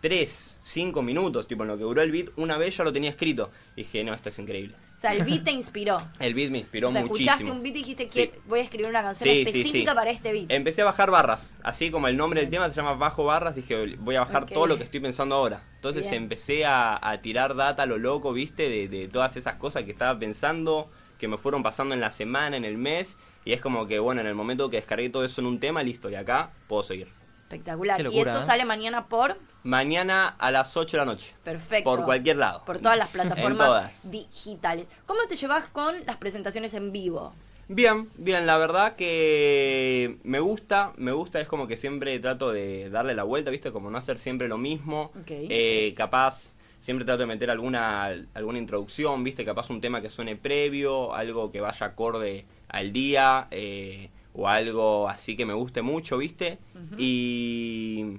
[0.01, 2.29] 3, 5 minutos, tipo en lo que duró el beat.
[2.37, 3.51] Una vez ya lo tenía escrito.
[3.75, 4.75] Y dije, no, esto es increíble.
[5.09, 5.97] Sea, el beat te inspiró.
[6.19, 7.31] El beat me inspiró o sea, muchísimo.
[7.33, 8.27] escuchaste un beat y dijiste Sí.
[8.27, 9.95] que voy a escribir una canción Sí, específica sí.
[9.95, 10.51] para este beat.
[10.51, 13.95] Empecé a bajar barras, así como el nombre del tema se llama Bajo Barras, dije
[13.99, 15.61] voy a bajar todo lo que estoy pensando ahora.
[15.75, 16.23] Entonces Bien.
[16.23, 19.91] empecé a, a tirar data a lo loco, viste, de, de todas esas cosas que
[19.91, 20.89] estaba pensando,
[21.19, 24.21] que me fueron pasando en la semana, en el mes, y es como que bueno,
[24.21, 27.07] en el momento que descargué todo eso en un tema, listo, y acá puedo seguir.
[27.45, 28.01] Espectacular.
[28.11, 28.43] Y eso ¿eh?
[28.43, 31.33] sale mañana por Mañana a las 8 de la noche.
[31.43, 31.83] perfecto.
[31.89, 32.63] Por cualquier lado.
[32.65, 34.11] Por todas las plataformas todas.
[34.11, 34.89] digitales.
[35.05, 37.33] ¿Cómo te llevas con las presentaciones en vivo?
[37.67, 42.89] Bien, bien, la verdad que me gusta, me gusta, es como que siempre trato de
[42.91, 43.71] darle la vuelta, ¿viste?
[43.71, 45.11] Como no hacer siempre lo mismo.
[45.19, 45.29] Ok.
[45.31, 49.45] Eh, capaz, siempre trato de meter alguna, alguna introducción, ¿viste?
[49.45, 55.07] Capaz un tema que suene previo, algo que vaya acorde al día, eh, o algo
[55.09, 56.57] así que me guste mucho, ¿viste?
[56.97, 58.17] Y,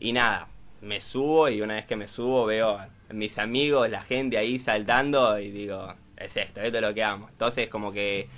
[0.00, 0.48] y nada,
[0.82, 4.58] me subo y una vez que me subo veo a mis amigos, la gente ahí
[4.58, 7.28] saltando y digo, es esto, esto es lo que amo.
[7.30, 8.28] Entonces como que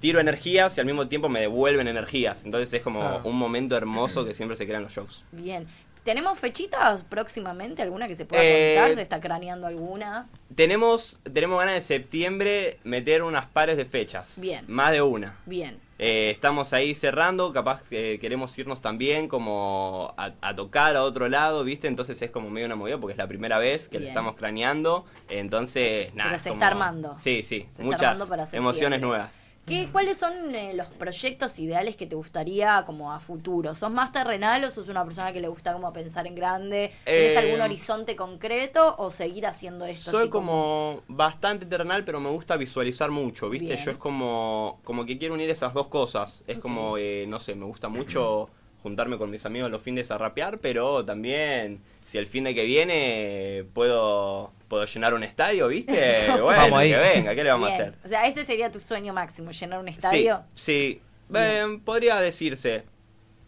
[0.00, 2.44] tiro energías y al mismo tiempo me devuelven energías.
[2.44, 5.24] Entonces es como un momento hermoso que siempre se crean los shows.
[5.32, 5.66] Bien.
[6.04, 7.82] ¿Tenemos fechitas próximamente?
[7.82, 8.94] ¿Alguna que se pueda Eh, contar?
[8.94, 10.28] ¿Se está craneando alguna?
[10.54, 14.40] Tenemos, tenemos ganas de septiembre meter unas pares de fechas.
[14.40, 14.64] Bien.
[14.66, 15.36] Más de una.
[15.44, 15.78] Bien.
[16.02, 21.28] Eh, estamos ahí cerrando, capaz que queremos irnos también como a, a tocar a otro
[21.28, 21.88] lado, ¿viste?
[21.88, 24.08] Entonces es como medio una movida porque es la primera vez que Bien.
[24.08, 25.04] estamos craneando.
[25.28, 26.30] Entonces, nada.
[26.30, 27.16] Pero se como- está armando.
[27.18, 27.66] Sí, sí.
[27.70, 28.18] Se muchas
[28.54, 29.30] emociones nuevas.
[29.70, 33.74] ¿Qué, ¿Cuáles son eh, los proyectos ideales que te gustaría como a futuro?
[33.74, 36.90] ¿Sos más terrenal o sos una persona que le gusta como pensar en grande?
[37.04, 40.10] ¿Tienes Eh, algún horizonte concreto o seguir haciendo esto?
[40.10, 43.74] Soy como bastante terrenal, pero me gusta visualizar mucho, ¿viste?
[43.74, 43.84] Bien.
[43.84, 46.42] Yo es como, como que quiero unir esas dos cosas.
[46.46, 48.50] Es como, eh, no sé, me gusta mucho
[48.82, 51.80] juntarme con mis amigos los fines a rapear, pero también,
[52.10, 56.26] si el fin de que viene puedo, puedo llenar un estadio, ¿viste?
[56.28, 56.90] Bueno, Vamos ahí.
[56.90, 57.80] que venga, ¿qué le vamos Bien.
[57.80, 57.98] a hacer?
[58.04, 60.42] O sea, ese sería tu sueño máximo, llenar un estadio.
[60.56, 61.00] Sí,
[61.30, 61.36] sí.
[61.36, 62.82] Eh, podría decirse.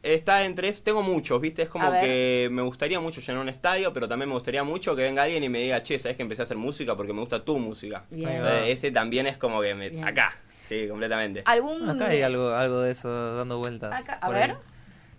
[0.04, 1.62] Está entre eso, tengo muchos, ¿viste?
[1.62, 5.02] Es como que me gustaría mucho llenar un estadio, pero también me gustaría mucho que
[5.02, 7.44] venga alguien y me diga, che, ¿sabes que empecé a hacer música porque me gusta
[7.44, 8.04] tu música?
[8.12, 10.04] Eh, ese también es como que me, Bien.
[10.04, 10.36] acá,
[10.68, 11.42] sí, completamente.
[11.46, 14.02] ¿Algún Acá hay algo, algo de eso dando vueltas.
[14.02, 14.50] Acá, a ver.
[14.52, 14.56] ahí.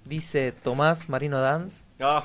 [0.06, 1.86] Dice Tomás Marino Dance.
[2.02, 2.24] Oh,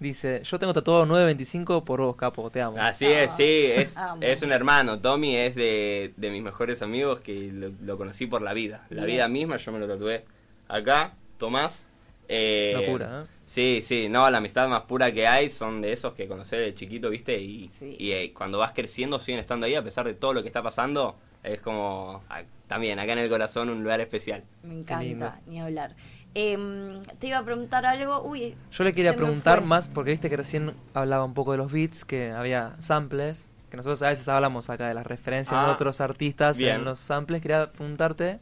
[0.00, 2.76] Dice, yo tengo tatuado 925 por vos, capo, te amo.
[2.80, 4.22] así es, sí, es, Amo.
[4.22, 5.00] es un hermano.
[5.00, 8.86] Tommy es de, de mis mejores amigos que lo, lo conocí por la vida.
[8.90, 9.16] La Bien.
[9.16, 10.24] vida misma yo me lo tatué.
[10.68, 11.88] Acá, Tomás.
[12.28, 13.26] Eh, Locura, ¿eh?
[13.46, 16.74] Sí, sí, no, la amistad más pura que hay son de esos que conocés de
[16.74, 17.40] chiquito, ¿viste?
[17.40, 17.96] Y, Sí.
[17.98, 20.62] y, eh, cuando vas creciendo siguen estando ahí a pesar de todo lo que está
[20.62, 21.16] pasando.
[21.42, 24.42] Es como, ah, también, acá en el corazón un lugar especial.
[24.62, 25.94] Me encanta, ni hablar.
[26.34, 28.22] Em, te iba a preguntar algo.
[28.22, 31.72] Uy, Yo le quería preguntar más, porque viste que recién hablaba un poco de los
[31.72, 35.72] beats, que había samples, que nosotros a veces hablamos acá de las referencias de Ah,
[35.72, 36.76] otros artistas bien.
[36.76, 37.42] en los samples.
[37.42, 38.38] Quería preguntarte,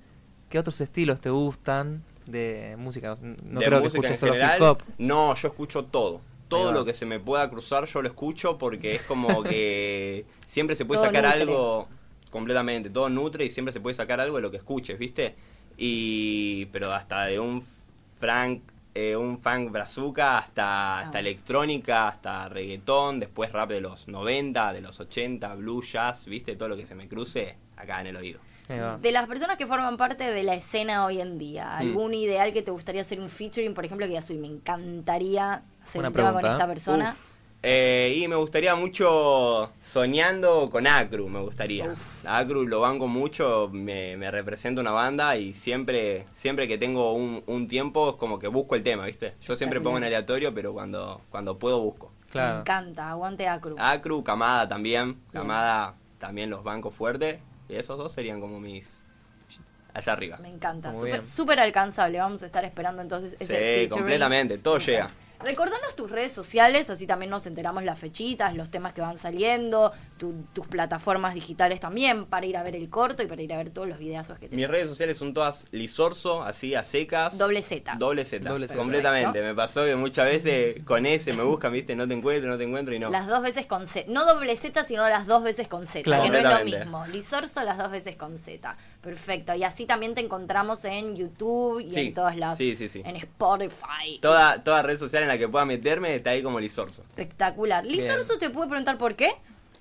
[0.51, 3.17] ¿qué otros estilos te gustan de música?
[3.45, 4.83] No de creo que escuches en solo general, hip hop.
[4.99, 6.21] no, yo escucho todo.
[6.49, 10.77] Todo lo que se me pueda cruzar yo lo escucho porque es como que siempre
[10.77, 11.43] se puede Todo sacar nutre.
[11.43, 11.89] algo
[12.31, 15.35] completamente, todo nutre y siempre se puede sacar algo de lo que escuches, ¿viste?
[15.77, 17.65] Y pero hasta de un
[18.17, 18.63] Frank
[18.99, 21.21] eh, un funk brazuca, hasta, hasta Ah.
[21.21, 26.71] electrónica, hasta reggaetón, después rap de los 90, de los 80, blues, jazz, viste, todo
[26.71, 28.41] lo que se me cruce acá en el oído.
[29.01, 31.77] De las personas que forman parte de la escena hoy en día, Mm.
[31.79, 33.75] ¿algún ideal que te gustaría hacer un featuring?
[33.75, 37.11] Por ejemplo, que digas, "Uy, me encantaría hacer Buena un tema con esta persona.
[37.11, 37.36] Uf.
[37.69, 41.93] Eh, y me gustaría mucho soñando con Acru, me gustaría.
[42.25, 47.43] Acru lo banco mucho, me, me representa una banda y siempre siempre que tengo un,
[47.47, 49.35] un tiempo es como que busco el tema, ¿viste?
[49.43, 52.13] Yo siempre pongo en aleatorio, pero cuando, cuando puedo busco.
[52.27, 52.61] Me Claro.
[52.61, 53.75] encanta, aguante Acru.
[53.79, 59.01] Acru, Camada también, Camada también los bancos fuertes y esos dos serían como mis
[59.93, 60.37] allá arriba.
[60.41, 60.93] Me encanta,
[61.25, 62.19] súper alcalzable.
[62.19, 63.89] Vamos a estar esperando entonces ese Sí, featuring.
[63.89, 65.09] completamente, todo llega.
[65.45, 69.93] Recordanos tus redes sociales, así también nos enteramos las fechitas, los temas que van saliendo,
[70.19, 73.57] tu- tus plataformas digitales también, para ir a ver el corto y para ir a
[73.59, 74.57] ver todos los videazos que tenés.
[74.67, 77.37] Mis redes sociales son todas lisorzo, así a secas.
[77.39, 77.95] Doble Z.
[77.99, 78.79] Doble Z, Doble Z.
[78.79, 79.27] completamente.
[79.33, 79.47] Perfecto.
[79.49, 82.65] Me pasó que muchas veces con ese me buscan, viste, no te encuentro, no te
[82.65, 83.11] encuentro y no.
[83.11, 84.07] Las dos veces con Z.
[84.11, 86.03] No doble Z, sino las dos veces con Z.
[86.03, 86.25] Claro.
[86.25, 87.07] Que no es lo mismo.
[87.09, 88.77] Lisorzo las dos veces con Z.
[89.03, 89.55] Perfecto.
[89.55, 92.01] Y así también te encontramos en YouTube y Sí.
[92.01, 92.59] en todas las.
[92.59, 93.03] Sí, sí, sí.
[93.05, 94.19] En Spotify.
[94.21, 97.03] Toda, toda red social en la que pueda meterme está ahí como lisorzo.
[97.11, 97.85] Espectacular.
[97.85, 99.33] Lisorzo, ¿te puedo preguntar por qué?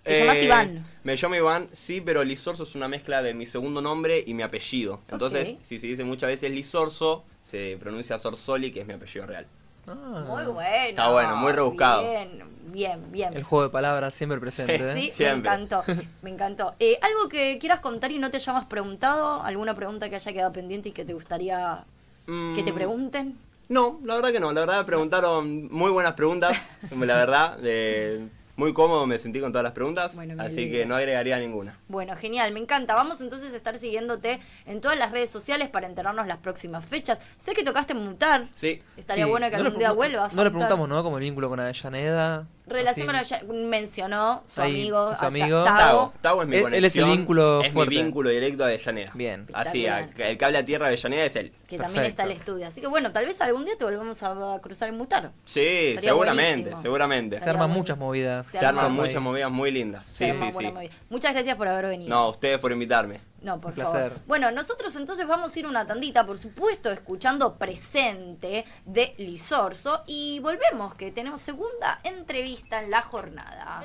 [0.04, 0.86] Te Eh, llamas Iván.
[1.04, 4.44] Me llamo Iván, sí, pero Lisorzo es una mezcla de mi segundo nombre y mi
[4.44, 5.00] apellido.
[5.10, 9.48] Entonces, si se dice muchas veces Lisorzo, se pronuncia Sorsoli, que es mi apellido real.
[9.88, 10.90] Ah, Muy bueno.
[10.90, 12.02] Está bueno, muy rebuscado.
[12.04, 13.34] Bien, bien, bien.
[13.36, 14.76] El juego de palabras siempre presente.
[14.76, 14.94] ¿eh?
[14.96, 15.52] Sí, me Siempre.
[15.52, 15.84] encantó,
[16.24, 16.74] me encantó.
[16.80, 19.42] Eh, ¿Algo que quieras contar y no te hayamos preguntado?
[19.44, 21.84] ¿Alguna pregunta que haya quedado pendiente y que te gustaría
[22.26, 23.38] que te Mm, pregunten?
[23.70, 24.52] No, la verdad que no.
[24.54, 26.56] La verdad preguntaron muy buenas preguntas.
[26.92, 30.16] la verdad, eh, muy cómodo me sentí con todas las preguntas.
[30.16, 31.78] Bueno, me así que no agregaría ninguna.
[31.88, 32.96] Bueno, genial, me encanta.
[32.96, 37.20] Vamos entonces a estar siguiéndote en todas las redes sociales para enterarnos las próximas fechas.
[37.38, 38.48] Sé que tocaste mutar.
[38.56, 38.82] Sí.
[38.98, 40.34] Estaría Sí, bueno que no le algún día vuelvas.
[40.34, 41.04] a No le preguntamos, ¿no?
[41.04, 42.48] Como el vínculo con Avellaneda.
[42.68, 45.64] Relación con ella, mencionó su Ahí, amigo, su a- amigo.
[45.64, 45.78] Tago.
[45.78, 46.14] Tago.
[46.22, 46.78] Tago es mi Él- conexión.
[46.78, 47.96] él es el vínculo es fuerte.
[47.96, 49.12] mi vínculo directo a Avellaneda.
[49.14, 49.48] Bien.
[49.54, 50.32] Así, a- Espectacular.
[50.32, 51.52] el cable a tierra de Avellaneda es él.
[51.68, 52.10] que también Perfecto.
[52.10, 52.68] está el estudio.
[52.68, 55.32] Así que bueno, tal vez algún día te volvamos a, a cruzar en mutar.
[55.46, 56.82] Sí, Estaría seguramente, buenísimo.
[56.82, 57.36] seguramente.
[57.36, 57.82] Se Estaría arman buenísimo.
[57.84, 58.46] muchas movidas.
[58.48, 60.06] Se Se arman arma- muchas movidas muy lindas.
[60.06, 60.76] Se Sí, arma sí, buena sí.
[60.76, 60.90] movida.
[61.10, 62.10] Muchas gracias por haber venido.
[62.10, 63.20] No, a ustedes por invitarme.
[63.46, 64.20] No, por Un favor.
[64.26, 70.40] Bueno, nosotros entonces vamos a ir una tandita, por supuesto, escuchando presente de Lisorzo y
[70.40, 73.84] volvemos, que tenemos segunda entrevista en la jornada.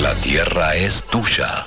[0.00, 1.66] La tierra es tuya.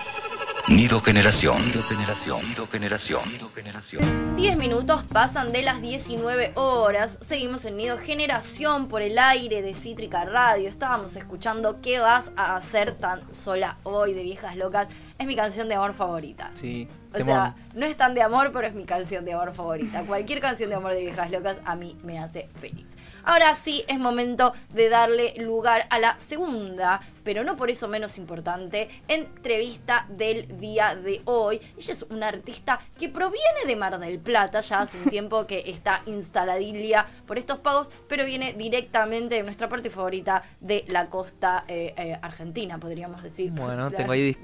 [0.70, 1.66] Nido Generación.
[1.66, 2.50] Nido Generación.
[2.50, 3.32] Nido Generación.
[3.32, 4.36] Nido Generación.
[4.36, 7.20] 10 minutos pasan de las 19 horas.
[7.22, 10.68] Seguimos en Nido Generación por el aire de Cítrica Radio.
[10.68, 14.90] Estábamos escuchando ¿Qué vas a hacer tan sola hoy de Viejas Locas?
[15.18, 16.52] Es mi canción de amor favorita.
[16.56, 16.90] Sí.
[17.10, 17.26] O temón.
[17.26, 20.04] sea, no es tan de amor, pero es mi canción de amor favorita.
[20.04, 22.98] Cualquier canción de amor de viejas locas a mí me hace feliz.
[23.24, 28.18] Ahora sí, es momento de darle lugar a la segunda, pero no por eso menos
[28.18, 31.60] importante, entrevista del día de hoy.
[31.78, 35.64] Ella es una artista que proviene de Mar del Plata, ya hace un tiempo que
[35.68, 41.66] está instaladilla por estos pagos, pero viene directamente de nuestra parte favorita de la costa
[41.68, 43.52] eh, eh, argentina, podríamos decir.
[43.52, 44.38] Bueno, tengo ahí.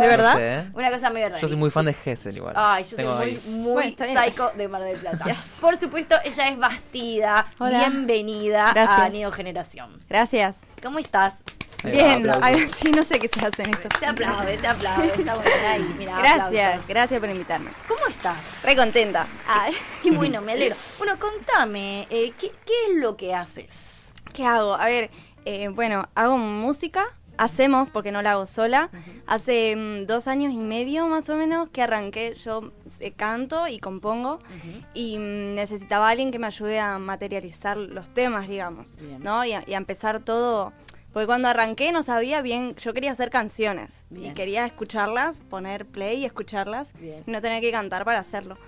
[0.00, 0.32] ¿De verdad?
[0.32, 0.70] no sé, ¿eh?
[0.74, 1.38] Una cosa muy verdad.
[1.40, 2.52] Yo soy muy fan de Gessel igual.
[2.56, 3.42] Ay, yo soy Tengo muy, ahí.
[3.48, 5.24] muy Bueno, psycho de Mar del Plata.
[5.60, 7.46] Por supuesto, ella es Bastida.
[7.58, 7.78] Hola.
[7.78, 9.12] Bienvenida a Gracias.
[9.12, 9.98] Nido Generación.
[10.08, 10.60] Gracias.
[10.82, 11.42] ¿Cómo estás?
[11.82, 13.88] Bien, ay, sí, no sé qué se hace en esto.
[13.98, 15.06] Se aplaude, se aplaude.
[15.06, 15.36] Está
[15.76, 16.22] bien ahí.
[16.22, 16.88] Gracias, aplausos.
[16.88, 17.70] gracias por invitarme.
[17.86, 18.62] ¿Cómo estás?
[18.64, 19.26] Re contenta.
[19.46, 19.74] Ay.
[20.02, 20.76] Qué bueno, me alegro.
[20.96, 24.12] Bueno, contame, eh, ¿qué, qué es lo que haces?
[24.32, 24.74] ¿Qué hago?
[24.74, 25.10] A ver,
[25.44, 27.04] eh, bueno, hago música.
[27.36, 28.90] Hacemos, porque no la hago sola.
[29.26, 32.34] Hace mm, dos años y medio más o menos que arranqué.
[32.34, 34.38] Yo eh, canto y compongo.
[34.94, 38.96] Y mm, necesitaba a alguien que me ayude a materializar los temas, digamos.
[38.96, 39.20] Bien.
[39.22, 39.44] ¿No?
[39.44, 40.72] Y a, y a empezar todo.
[41.12, 42.74] Porque cuando arranqué no sabía bien.
[42.76, 44.04] Yo quería hacer canciones.
[44.10, 44.32] Bien.
[44.32, 46.92] Y quería escucharlas, poner play y escucharlas.
[46.94, 47.22] Bien.
[47.26, 48.58] Y no tener que cantar para hacerlo.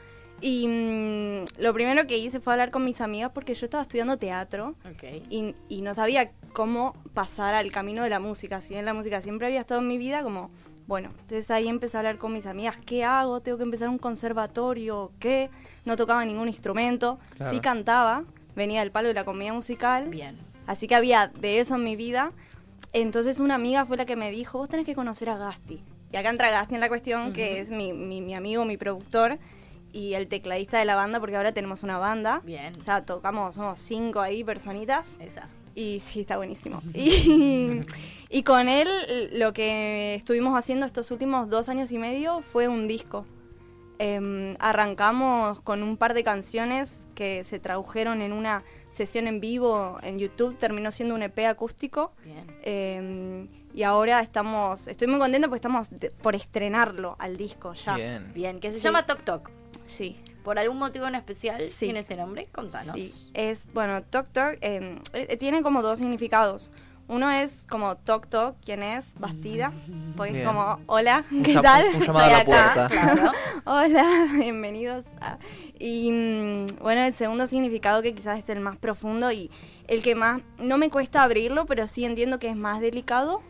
[0.40, 4.18] Y mm, lo primero que hice fue hablar con mis amigas porque yo estaba estudiando
[4.18, 5.04] teatro Ok.
[5.30, 8.60] y, y no sabía cómo pasar al camino de la música.
[8.60, 10.50] Si bien la música siempre había estado en mi vida, como,
[10.86, 13.40] bueno, entonces ahí empecé a hablar con mis amigas, ¿qué hago?
[13.40, 15.10] ¿Tengo que empezar un conservatorio?
[15.18, 15.48] ¿Qué?
[15.84, 17.52] No tocaba ningún instrumento, Claro.
[17.52, 18.24] sí cantaba,
[18.54, 20.36] venía del palo de la comedia musical, Bien.
[20.66, 22.32] así que había de eso en mi vida.
[22.92, 25.82] Entonces una amiga fue la que me dijo, vos tenés que conocer a Gasti.
[26.12, 29.38] Y acá entra Gasti en la cuestión, que es mi, mi, mi amigo, mi productor
[29.96, 32.40] y el tecladista de la banda, porque ahora tenemos una banda.
[32.44, 32.72] Bien.
[32.80, 35.06] O sea, tocamos, somos cinco ahí personitas.
[35.20, 35.48] Esa.
[35.74, 36.80] Y sí, está buenísimo.
[36.94, 37.80] Y,
[38.30, 38.88] y con él
[39.32, 43.26] lo que estuvimos haciendo estos últimos dos años y medio fue un disco.
[43.98, 49.96] Em, arrancamos con un par de canciones que se tradujeron en una sesión en vivo
[50.02, 52.12] en YouTube, terminó siendo un EP acústico.
[52.22, 52.44] Bien.
[52.62, 57.96] Em, y ahora estamos, estoy muy contenta porque estamos de- por estrenarlo al disco ya.
[57.96, 58.32] Bien.
[58.34, 58.84] Bien, que se Sí.
[58.84, 59.50] llama Tok Tok.
[59.88, 60.16] Sí.
[60.44, 61.86] ¿Por algún motivo en especial Sí.
[61.86, 62.46] tiene ese nombre?
[62.52, 62.94] Contanos.
[62.94, 66.70] Sí, es, bueno, Tok Tok eh, eh, tiene como dos significados.
[67.08, 69.14] Uno es como Tok Tok, ¿quién es?
[69.18, 69.72] Bastida.
[70.16, 70.46] Porque es Bien.
[70.46, 71.84] como, hola, ¿qué tal?
[71.94, 72.88] un llamado a la Estoy acá, puerta.
[72.88, 73.32] claro.
[73.64, 75.04] Hola, bienvenidos.
[75.20, 75.38] a-
[75.78, 79.50] Y mm, bueno, el segundo significado que quizás es el más profundo y
[79.86, 83.40] el que más, no me cuesta abrirlo, pero sí entiendo que es más delicado.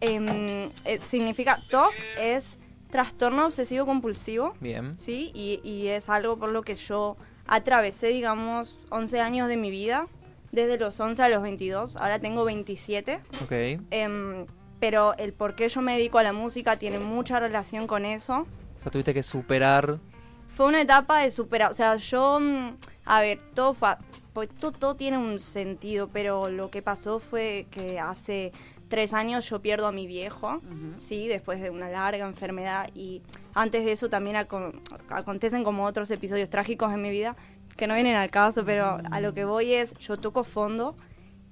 [0.00, 2.58] Em, eh, significa TOC es
[2.94, 4.54] trastorno obsesivo compulsivo.
[4.60, 4.94] Bien.
[5.00, 9.68] Sí, y, y es algo por lo que yo atravesé, digamos, 11 años de mi
[9.72, 10.06] vida,
[10.52, 13.18] desde los 11 a los 22, ahora tengo 27.
[13.42, 13.52] Ok.
[13.90, 14.46] Em,
[14.78, 18.46] pero el por qué yo me dedico a la música tiene mucha relación con eso.
[18.78, 19.98] O sea, tuviste que superar.
[20.46, 22.76] Fue una etapa de superar, o sea, yo, mm,
[23.06, 23.98] a ver, todo, fa-
[24.32, 28.52] pues, todo, todo tiene un sentido, pero lo que pasó fue que hace
[28.88, 30.60] tres años yo pierdo a mi viejo,
[30.98, 33.22] sí, después de una larga enfermedad y
[33.54, 37.34] antes de eso también acon- acontecen como otros episodios trágicos en mi vida
[37.76, 40.96] que no vienen al caso, pero a lo que voy es, yo toco fondo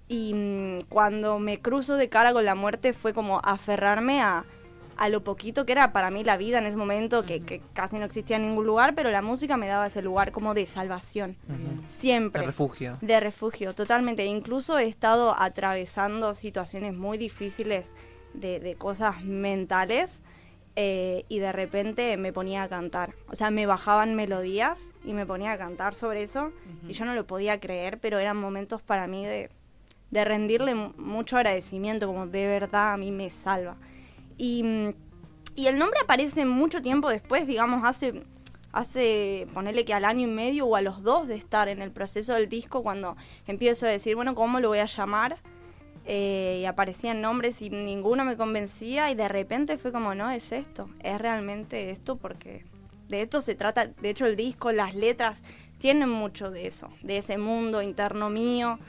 [0.09, 4.45] y mm, cuando me cruzo de cara con la muerte fue como aferrarme a,
[4.97, 7.99] a lo poquito que era para mí la vida en ese momento, que, que casi
[7.99, 11.36] no existía en ningún lugar, pero la música me daba ese lugar como de salvación.
[11.86, 12.40] Siempre.
[12.43, 12.99] De refugio.
[13.01, 14.24] De refugio, totalmente.
[14.26, 17.95] Incluso he estado atravesando situaciones muy difíciles
[18.34, 20.20] de, de cosas mentales
[20.76, 23.14] eh, y de repente me ponía a cantar.
[23.28, 26.51] O sea, me bajaban melodías y me ponía a cantar sobre eso
[26.88, 29.51] y yo no lo podía creer, pero eran momentos para mí de,
[30.11, 33.76] de rendirle mu- mucho agradecimiento, como de verdad a mí me salva.
[34.43, 34.95] Y, mm,
[35.55, 38.24] y el nombre aparece mucho tiempo después, digamos, hace,
[38.72, 41.93] hace, ponerle que al año y medio o a los dos de estar en el
[41.93, 43.16] proceso del disco, cuando
[43.47, 45.36] empiezo a decir, bueno, ¿cómo lo voy a llamar?
[46.07, 50.51] Eh, y aparecían nombres y ninguno me convencía y de repente fue como, no, es
[50.51, 52.64] esto, es realmente esto porque
[53.07, 55.45] de esto se trata, de hecho el disco, las letras
[55.78, 58.80] tienen mucho de eso, de ese mundo interno mío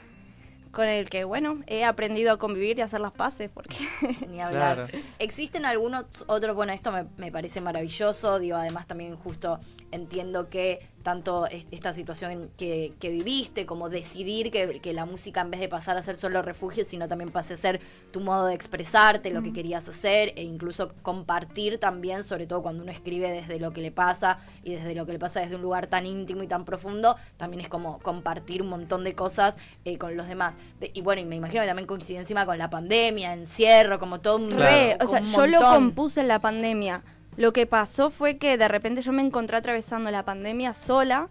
[0.74, 3.76] con el que, bueno, he aprendido a convivir y a hacer las paces porque...
[4.28, 4.88] Ni hablar.
[4.88, 5.04] Claro.
[5.18, 6.54] ¿Existen algunos otros?
[6.54, 8.38] Bueno, esto me, me parece maravilloso.
[8.38, 9.58] Digo, además también justo
[9.94, 15.42] entiendo que tanto es- esta situación que, que viviste, como decidir que, que la música
[15.42, 17.78] en vez de pasar a ser solo refugio, sino también pase a ser
[18.10, 22.82] tu modo de expresarte, lo que querías hacer, e incluso compartir también, sobre todo cuando
[22.82, 25.62] uno escribe desde lo que le pasa y desde lo que le pasa desde un
[25.62, 29.98] lugar tan íntimo y tan profundo, también es como compartir un montón de cosas eh,
[29.98, 30.56] con los demás.
[30.80, 34.20] De- y bueno, y me imagino que también coincide encima con la pandemia, encierro, como
[34.22, 37.02] todo un Re, o sea, yo lo compuse en la pandemia.
[37.36, 41.28] Lo que pasó fue que de repente yo me encontré atravesando la pandemia sola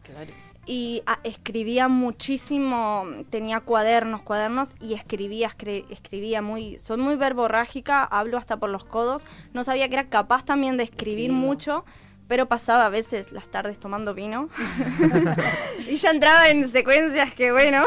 [0.66, 8.04] y ah, escribía muchísimo, tenía cuadernos, cuadernos y escribía, escri- escribía muy, soy muy verborrágica,
[8.04, 9.24] hablo hasta por los codos,
[9.54, 11.84] no sabía que era capaz también de escribir mucho,
[12.30, 14.48] pero pasaba a veces las tardes tomando vino
[15.88, 17.84] y ya entraba en secuencias que bueno,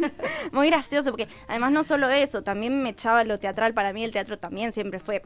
[0.52, 4.12] muy gracioso, porque además no solo eso, también me echaba lo teatral, para mí el
[4.12, 5.22] teatro también siempre fue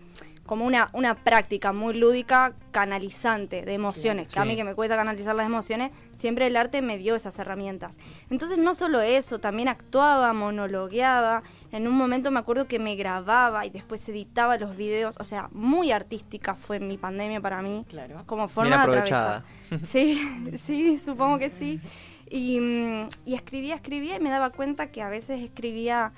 [0.51, 4.97] como una, una práctica muy lúdica, canalizante de emociones, que a mí que me cuesta
[4.97, 8.01] canalizar las emociones, siempre el arte me dio esas herramientas.
[8.31, 13.65] Entonces no solo eso, también actuaba, monologueaba, en un momento me acuerdo que me grababa
[13.65, 18.25] y después editaba los videos, o sea, muy artística fue mi pandemia para mí, Claro.
[18.27, 19.45] como forma Bien de aprovechada.
[19.67, 19.87] atravesar.
[19.87, 20.21] Sí,
[20.57, 21.81] sí, supongo que sí.
[22.29, 26.11] Y, mm, y escribía, escribía y me daba cuenta que a veces escribía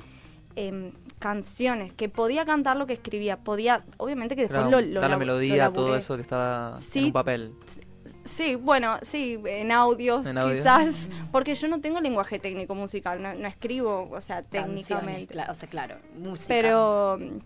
[0.57, 4.95] em, canciones, que podía cantar lo que escribía, podía, obviamente que después Claro, lo, lo
[5.01, 6.99] está la melodía, lo todo eso que estaba Sí.
[7.01, 7.53] en un papel.
[8.25, 10.55] Sí, bueno, sí, en audios En audio.
[10.57, 15.39] quizás, porque yo no tengo lenguaje técnico musical, no, no escribo, o sea, Canciones, técnicamente.
[15.49, 16.49] o sea, claro, música.
[16.49, 17.39] Pero mm,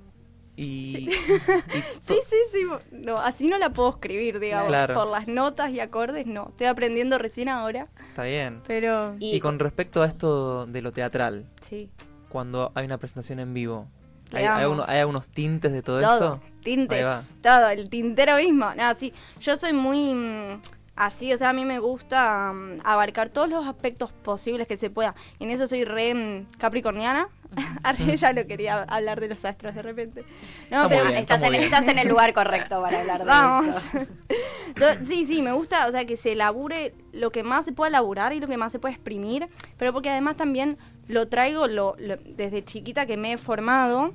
[0.58, 1.06] y
[2.06, 4.94] to- sí, sí, sí, no, así no la puedo escribir, digamos, Claro.
[4.94, 6.48] por las notas y acordes, no.
[6.48, 8.62] Estoy aprendiendo recién ahora, está bien.
[8.66, 11.90] pero Y- Y con respecto a esto de lo teatral, sí.
[12.36, 13.88] Cuando hay una presentación en vivo,
[14.30, 14.74] ¿hay, hay, amo.
[14.74, 16.42] uno- hay algunos tintes de todo, todo, esto?
[16.62, 18.74] tintes, todo, el tintero mismo.
[18.74, 20.60] Nada, sí, yo soy muy mm,
[20.96, 24.90] así, o sea, a mí me gusta mm, abarcar todos los aspectos posibles que se
[24.90, 25.14] pueda.
[25.40, 27.28] En eso soy re mm, capricorniana.
[27.84, 30.24] Arre, ya lo quería hablar de los astros de repente.
[30.70, 33.76] No, Está pero bien, estás, está en, estás el lugar correcto para hablar de Vamos.
[33.76, 33.86] eso.
[34.78, 37.88] Yo- sí, sí, me gusta, o sea, que se labure lo que más se pueda
[37.90, 40.76] laburar y lo que más se puede exprimir, pero porque además también
[41.08, 44.12] lo traigo lo, lo- desde chiquita que me he formado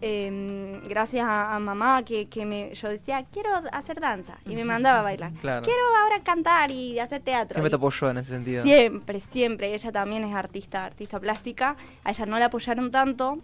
[0.00, 4.38] em, gracias a, a mamá que, que me, yo decía, quiero hacer danza.
[4.46, 5.32] Y me mandaba a bailar.
[5.40, 5.62] Claro.
[5.64, 7.54] Quiero ahora cantar y hacer teatro.
[7.54, 8.62] Siempre Y- te apoyó en ese sentido.
[8.62, 9.74] Siempre, siempre.
[9.74, 11.76] Ella también es artista, artista plástica.
[12.04, 13.38] A ella no la apoyaron tanto.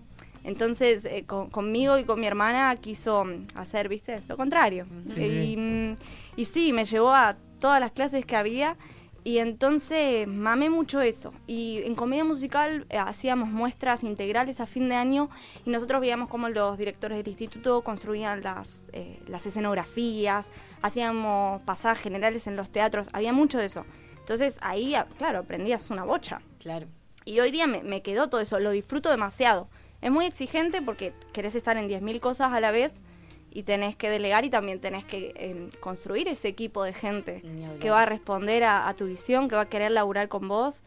[0.44, 4.20] Entonces, eh, con- conmigo y con mi hermana quiso mm, hacer, ¿viste?
[4.28, 4.86] Lo contrario.
[5.08, 5.56] Sí, y, sí.
[5.56, 5.96] mm,
[6.36, 8.76] y sí, me llevó a todas las clases que había.
[9.26, 11.32] Y entonces mamé mucho eso.
[11.46, 15.30] Y en comedia musical eh, hacíamos muestras integrales a fin de año
[15.64, 20.50] y nosotros veíamos cómo los directores del instituto construían las, eh, las escenografías,
[20.82, 23.86] hacíamos pasadas generales en los teatros, había mucho de eso.
[24.18, 26.42] Entonces ahí, ah, claro, aprendías una bocha.
[26.58, 26.86] Claro.
[27.24, 29.68] Y hoy día me, me quedó todo eso, lo disfruto demasiado.
[30.02, 32.92] Es muy exigente porque querés estar en 10.000 cosas a la vez
[33.54, 37.40] y tenés que delegar y también tenés que eh, construir ese equipo de gente
[37.80, 40.82] que va a responder a, a tu visión, que va a querer laburar con vos.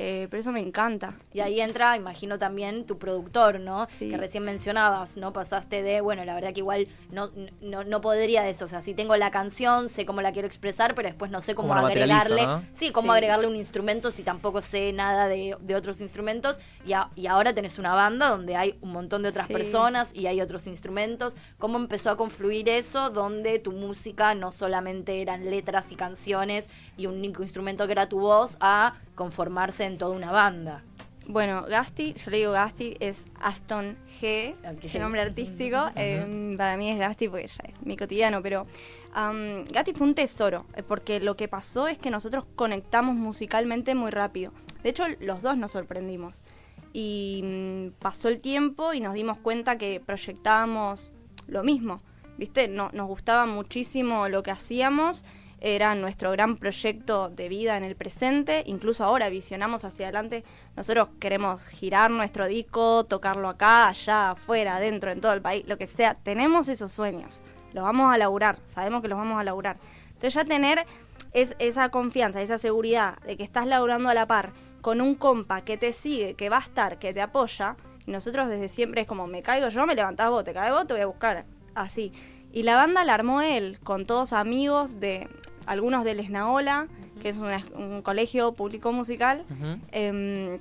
[0.00, 1.14] Eh, pero eso me encanta.
[1.32, 3.88] Y ahí entra, imagino también tu productor, ¿no?
[3.90, 4.08] Sí.
[4.08, 5.32] Que recién mencionabas, ¿no?
[5.32, 7.30] Pasaste de, bueno, la verdad que igual no,
[7.60, 8.64] no, no podría de eso.
[8.66, 11.56] O sea, si tengo la canción, sé cómo la quiero expresar, pero después no sé
[11.56, 12.46] cómo, agregarle.
[12.46, 12.62] ¿no?
[12.72, 13.16] Sí, cómo Sí.
[13.16, 16.60] agregarle un instrumento si tampoco sé nada de, de otros instrumentos.
[16.86, 19.52] Y, a- y ahora tenés una banda donde hay un montón de otras Sí.
[19.52, 21.36] personas y hay otros instrumentos.
[21.58, 23.10] ¿Cómo empezó a confluir eso?
[23.10, 28.08] Donde tu música no solamente eran letras y canciones y un único instrumento que era
[28.08, 30.84] tu voz, a conformarse en toda una banda.
[31.26, 35.90] Bueno, Gasti, yo le digo Gasti, es Aston G, ese nombre artístico.
[35.96, 38.66] eh, para mí es Gasti porque ya es mi cotidiano, pero
[39.12, 43.94] am, Gasti fue un tesoro, eh, porque lo que pasó es que nosotros conectamos musicalmente
[43.94, 44.52] muy rápido.
[44.82, 46.40] De hecho, los dos nos sorprendimos.
[46.94, 51.12] Y mm, pasó el tiempo y nos dimos cuenta que proyectábamos
[51.46, 52.00] lo mismo.
[52.38, 52.68] ¿Viste?
[52.68, 55.24] No, nos gustaba muchísimo lo que hacíamos
[55.60, 60.44] era nuestro gran proyecto de vida en el presente, incluso ahora visionamos hacia adelante,
[60.76, 65.76] nosotros queremos girar nuestro disco, tocarlo acá, allá, afuera, adentro, en todo el país, lo
[65.76, 67.42] que sea, tenemos esos sueños,
[67.72, 69.78] los vamos a laburar, sabemos que los vamos a laburar.
[70.06, 70.86] Entonces ya tener
[71.32, 75.62] es, esa confianza, esa seguridad de que estás laburando a la par con un compa
[75.62, 79.06] que te sigue, que va a estar, que te apoya, y nosotros desde siempre es
[79.06, 81.44] como, me caigo yo, me levantás vos, te caes vos, te voy a buscar,
[81.74, 82.12] así.
[82.52, 85.28] Y la banda la armó él, con todos amigos de
[85.68, 86.88] algunos del Esnaola,
[87.22, 89.44] que es una- un colegio público musical,
[89.92, 90.58] em,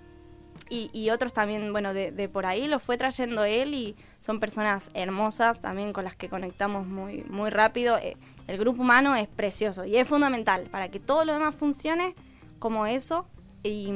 [0.70, 4.39] y, y otros también, bueno, de, de por ahí los fue trayendo él y son
[4.39, 7.97] personas hermosas también con las que conectamos muy, muy rápido.
[7.99, 12.16] Eh, el grupo humano es precioso y es fundamental para que todo lo demás funcione
[12.60, 13.28] como eso.
[13.64, 13.89] Y,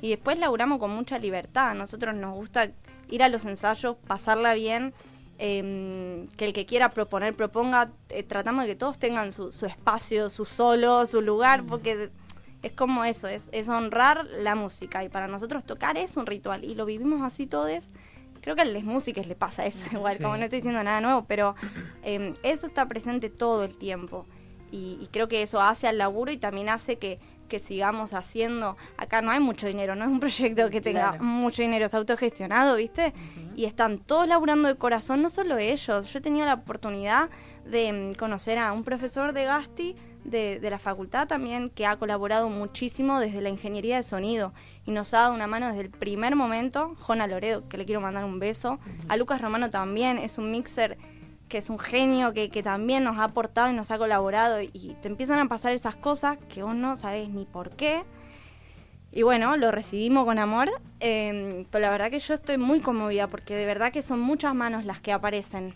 [0.00, 1.70] y después laburamos con mucha libertad.
[1.70, 2.70] A nosotros nos gusta
[3.10, 4.92] ir a los ensayos, pasarla bien,
[5.38, 7.90] em, que el que quiera proponer, proponga.
[8.10, 12.10] Eh, tratamos de que todos tengan su, su espacio, su solo, su lugar, porque
[12.62, 15.04] es como eso, es, es honrar la música.
[15.04, 17.90] Y para nosotros tocar es un ritual y lo vivimos así todos.
[18.40, 20.22] Creo que a las músicas le pasa eso igual, Sí.
[20.22, 21.54] como no estoy diciendo nada nuevo, pero
[22.02, 24.26] em, eso está presente todo el tiempo.
[24.70, 27.18] Y, y creo que eso hace al laburo y también hace que,
[27.48, 28.76] que sigamos haciendo.
[28.96, 31.24] Acá no hay mucho dinero, no es un proyecto que tenga Claro.
[31.24, 33.12] mucho dinero, es autogestionado, ¿viste?
[33.56, 36.12] Y están todos laburando de corazón, no solo ellos.
[36.12, 37.30] Yo he tenido la oportunidad
[37.64, 41.96] de mm, conocer a un profesor de Gasti de, de la facultad también que ha
[41.96, 44.52] colaborado muchísimo desde la ingeniería de sonido
[44.84, 46.94] y nos ha dado una mano desde el primer momento.
[46.98, 48.78] Jona Loredo, que le quiero mandar un beso.
[49.08, 50.98] A Lucas Romano también, es un mixer
[51.48, 54.96] que es un genio, que, que también nos ha aportado y nos ha colaborado y
[55.00, 58.04] te empiezan a pasar esas cosas que vos no sabés ni por qué.
[59.10, 60.70] Y bueno, lo recibimos con amor,
[61.00, 64.54] eh, pero la verdad que yo estoy muy conmovida porque de verdad que son muchas
[64.54, 65.74] manos las que aparecen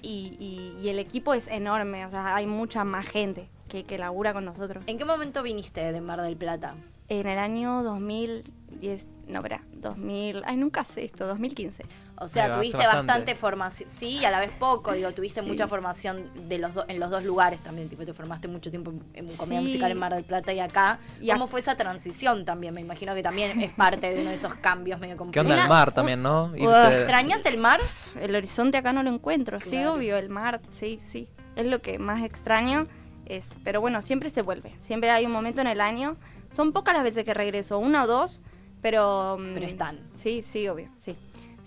[0.00, 3.98] y, y- y el equipo es enorme, o sea, hay mucha más gente que, que
[3.98, 4.82] labura con nosotros.
[4.86, 6.74] ¿En qué momento viniste de Mar del Plata?
[7.10, 11.84] En el año 2010, no, espera, 2000, ay, nunca sé esto, 2015.
[12.20, 13.34] O sea, tuviste bastante, bastante.
[13.36, 15.46] formación, sí, y a la vez poco, digo, tuviste Sí.
[15.46, 18.90] mucha formación de los do- en los dos lugares también, tipo, te formaste mucho tiempo
[19.14, 19.66] en, comedia Sí.
[19.66, 20.98] musical en Mar del Plata y acá.
[21.20, 22.74] Y ¿Cómo fue esa transición también?
[22.74, 25.50] Me imagino que también es parte de uno de esos cambios medio ¿Qué complejos.
[25.50, 26.46] onda el mar también, no?
[26.46, 27.80] Uf, Irte- ¿Extrañas el mar?
[28.20, 29.94] El horizonte acá no lo encuentro, sí, Claro.
[29.94, 31.28] obvio, el mar, sí, sí.
[31.54, 32.86] Es lo que más extraño,
[33.26, 36.16] es, pero bueno, siempre se vuelve, siempre hay un momento en el año.
[36.50, 38.40] Son pocas las veces que regreso, una o dos,
[38.80, 39.36] pero...
[39.38, 40.00] mm, Pero están.
[40.14, 41.14] Sí, sí, obvio, sí.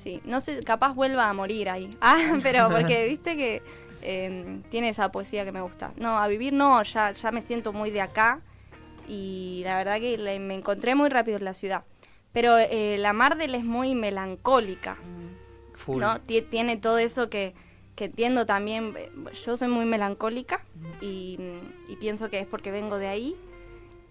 [0.01, 1.89] Sí, no sé, capaz vuelva a morir ahí.
[2.01, 3.61] Ah, pero porque viste que
[4.01, 5.93] eh, tiene esa poesía que me gusta.
[5.97, 8.41] No, a vivir no, ya, ya me siento muy de acá
[9.07, 11.83] y la verdad que le- me encontré muy rápido en la ciudad.
[12.33, 14.97] Pero eh, la Mardel es muy melancólica.
[15.73, 15.99] Full.
[16.01, 16.19] ¿no?
[16.23, 17.53] Tie- Tiene todo eso que,
[17.95, 18.95] que entiendo también.
[19.45, 20.63] Yo soy muy melancólica
[21.01, 21.37] y,
[21.89, 23.35] y pienso que es porque vengo de ahí.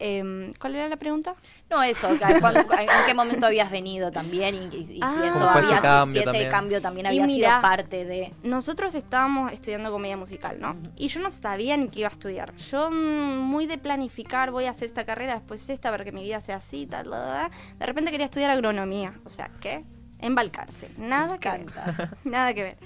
[0.03, 1.35] Em, ¿Cuál era la pregunta?
[1.69, 2.09] No, eso,
[2.41, 5.23] cuando- en qué momento habías venido también y, y- y si Ah.
[5.27, 6.51] eso ¿Cómo fue ese había, si- cambio si ese también?
[6.51, 8.33] cambio también había mira, sido parte de...
[8.43, 10.75] Nosotros estábamos estudiando comedia musical, ¿no?
[10.97, 12.57] Y yo no sabía ni qué iba a estudiar.
[12.57, 16.23] Yo mm, muy de planificar, voy a hacer esta carrera, después esta, para que mi
[16.23, 17.51] vida sea así, tal, bla, bla.
[17.79, 19.13] De repente quería estudiar agronomía.
[19.27, 19.85] O sea, ¿qué?
[20.19, 20.89] Embalcarse.
[20.97, 21.67] Nada que ver.
[22.25, 22.77] Nada que ver.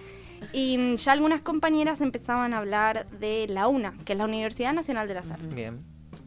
[0.53, 4.73] Y mm, ya algunas compañeras empezaban a hablar de la UNA, que es la Universidad
[4.73, 5.55] Nacional de las Artes.
[5.55, 5.79] Bien.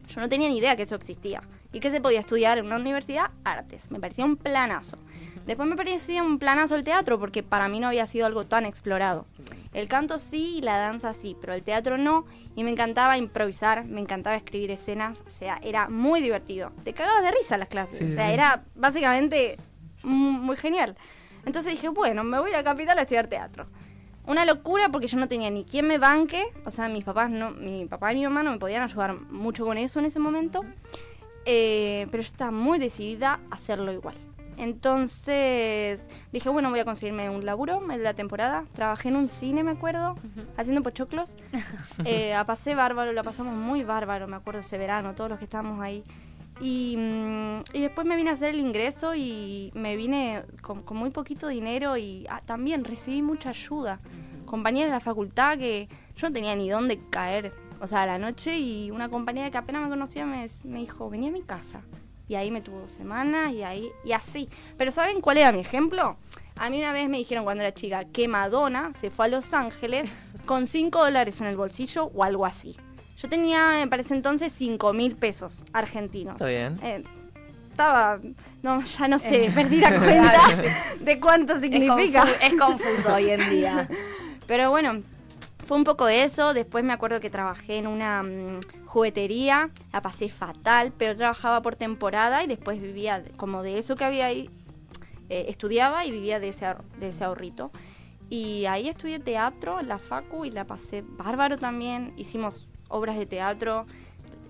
[0.08, 1.42] Yo no tenía ni idea que eso existía
[1.72, 3.90] y que se podía estudiar en una universidad artes.
[3.90, 4.98] Me parecía un planazo.
[5.46, 8.66] Después me parecía un planazo el teatro porque para mí no había sido algo tan
[8.66, 9.26] explorado.
[9.72, 12.26] El canto sí y la danza sí, pero el teatro no.
[12.56, 15.24] Y me encantaba improvisar, me encantaba escribir escenas.
[15.26, 16.72] O sea, era muy divertido.
[16.84, 17.98] Te cagabas de risa las clases.
[17.98, 18.32] Sí, o sea, sí.
[18.32, 19.58] era básicamente
[20.02, 20.96] muy genial.
[21.46, 23.68] Entonces dije, bueno, me voy a la capital a estudiar teatro.
[24.28, 27.50] Una locura porque yo no tenía ni quien me banque, o sea, mis papás no,
[27.52, 30.66] mi papá y mi mamá no me podían ayudar mucho con eso en ese momento,
[31.46, 34.16] eh, pero yo estaba muy decidida a hacerlo igual.
[34.58, 38.66] Entonces dije, bueno, voy a conseguirme un laburo en la temporada.
[38.74, 40.16] Trabajé en un cine, me acuerdo,
[40.58, 41.34] haciendo pochoclos.
[42.04, 45.46] Eh, la pasé bárbaro, la pasamos muy bárbaro, me acuerdo ese verano, todos los que
[45.46, 46.04] estábamos ahí.
[46.60, 50.96] Y, mm, y después me vine a hacer el ingreso y me vine con, con
[50.96, 54.00] muy poquito dinero y ah, también recibí mucha ayuda.
[54.44, 58.18] Compañeras de la facultad que yo no tenía ni dónde caer, o sea, a la
[58.18, 61.82] noche y una compañera que apenas me conocía me, me dijo, vení a mi casa.
[62.26, 64.48] Y ahí me tuvo dos semanas y ahí, y así.
[64.76, 66.16] Pero ¿saben cuál era mi ejemplo?
[66.56, 69.54] A mí una vez me dijeron cuando era chica que Madonna se fue a Los
[69.54, 70.10] Ángeles
[70.44, 72.76] con 5 dólares en el bolsillo o algo así.
[73.20, 76.34] Yo tenía, me parece entonces, 5 mil pesos argentinos.
[76.34, 76.78] Está bien.
[76.82, 77.02] Eh,
[77.70, 78.18] estaba,
[78.62, 82.24] no, ya no sé, perdí la cuenta de cuánto Es, significa.
[82.24, 83.88] confu- es confuso hoy en día.
[84.46, 85.02] Pero bueno,
[85.66, 86.54] fue un poco de eso.
[86.54, 91.76] Después me acuerdo que trabajé en una mm, juguetería, la pasé fatal, pero trabajaba por
[91.76, 94.48] temporada y después vivía como de eso que había ahí.
[95.28, 96.66] eh, estudiaba y vivía de ese,
[96.98, 97.70] de ese ahorrito.
[98.30, 102.12] Y ahí estudié teatro en la Facu y la pasé bárbaro también.
[102.16, 103.86] Hicimos obras de teatro.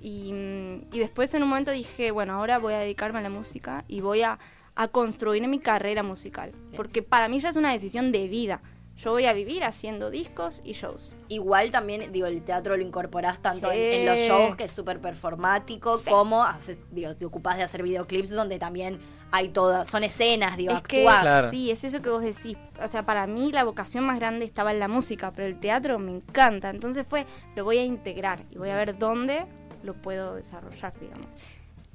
[0.02, 3.30] Y, mm, y después en un momento dije, bueno, ahora voy a dedicarme a la
[3.30, 4.38] música y voy a,
[4.76, 6.52] a construir mi carrera musical.
[6.76, 8.60] Porque para mí ya es una decisión de vida.
[8.96, 11.16] Yo voy a vivir haciendo discos y shows.
[11.28, 13.76] Igual también, digo, el teatro lo incorporás tanto Sí.
[13.76, 16.10] en, en los shows, que es súper performático, Sí.
[16.10, 18.98] como haces, digo, te ocupás de hacer videoclips donde también
[19.30, 21.02] hay todas, son escenas, digo, es que.
[21.02, 21.50] Claro.
[21.50, 22.56] sí, es eso que vos decís.
[22.82, 25.98] O sea, para mí la vocación más grande estaba en la música, pero el teatro
[25.98, 26.70] me encanta.
[26.70, 29.46] Entonces fue, lo voy a integrar y voy a ver dónde
[29.82, 31.28] lo puedo desarrollar, digamos.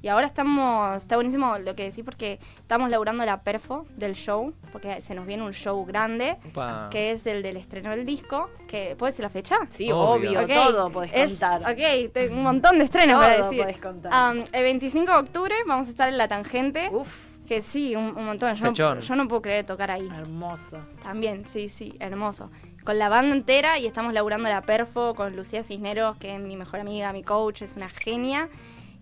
[0.04, 4.52] Y ahora estamos, está buenísimo lo que decís porque estamos laburando la perfo del show,
[4.70, 6.88] porque se nos viene un show grande, Upa.
[6.90, 9.56] que es el del estreno del disco, que ¿puedes decir la fecha?
[9.70, 10.32] Sí, Obvio.
[10.32, 11.62] obvio, Ok, todo podés es- contar.
[11.72, 13.62] Ok, tengo un montón de estrenos Todo para decir.
[13.62, 14.12] podés contar.
[14.12, 16.90] Am, el 25 de octubre vamos a estar en La Tangente.
[16.92, 17.08] Uf,
[17.48, 18.54] Que sí, un, un montón.
[18.56, 20.06] Yo no, yo no puedo creer tocar ahí.
[20.06, 20.80] hermoso.
[21.02, 22.50] También, sí, sí, hermoso.
[22.84, 26.56] Con la banda entera y estamos laburando la perfo con Lucía Cisneros, que es mi
[26.58, 28.50] mejor amiga, mi coach, es una genia.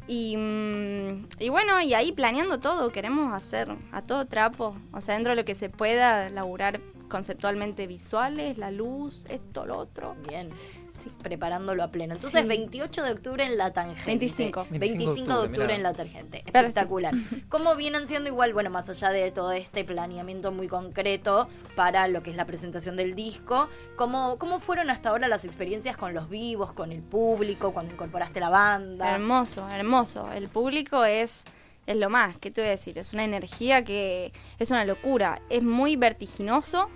[0.09, 4.77] Y, mm, y bueno, y ahí planeando todo, queremos hacer a todo trapo.
[4.93, 9.79] O sea, dentro de lo que se pueda, laburar conceptualmente visuales, la luz, esto, lo
[9.79, 10.17] otro.
[10.29, 10.51] Bien.
[10.93, 11.11] Sí.
[11.23, 12.15] Preparándolo a pleno.
[12.15, 12.47] Entonces, Sí.
[12.47, 14.05] 28 de octubre en la tangente.
[14.07, 14.67] 25.
[14.71, 16.43] 25 de octubre en la tangente.
[16.43, 16.69] Claro.
[16.69, 17.15] Espectacular.
[17.49, 22.23] ¿Cómo vienen siendo igual, bueno, más allá de todo este planeamiento muy concreto para lo
[22.23, 23.69] que es la presentación del disco?
[23.97, 28.39] ¿Cómo, cómo fueron hasta ahora las experiencias con los vivos, con el público, cuando incorporaste
[28.41, 29.15] la banda?
[29.15, 30.31] Hermoso, hermoso.
[30.33, 31.45] El público es,
[31.87, 32.99] es lo más, ¿qué te voy a decir?
[32.99, 35.41] Es una energía que es una locura.
[35.49, 36.89] Es muy vertiginoso.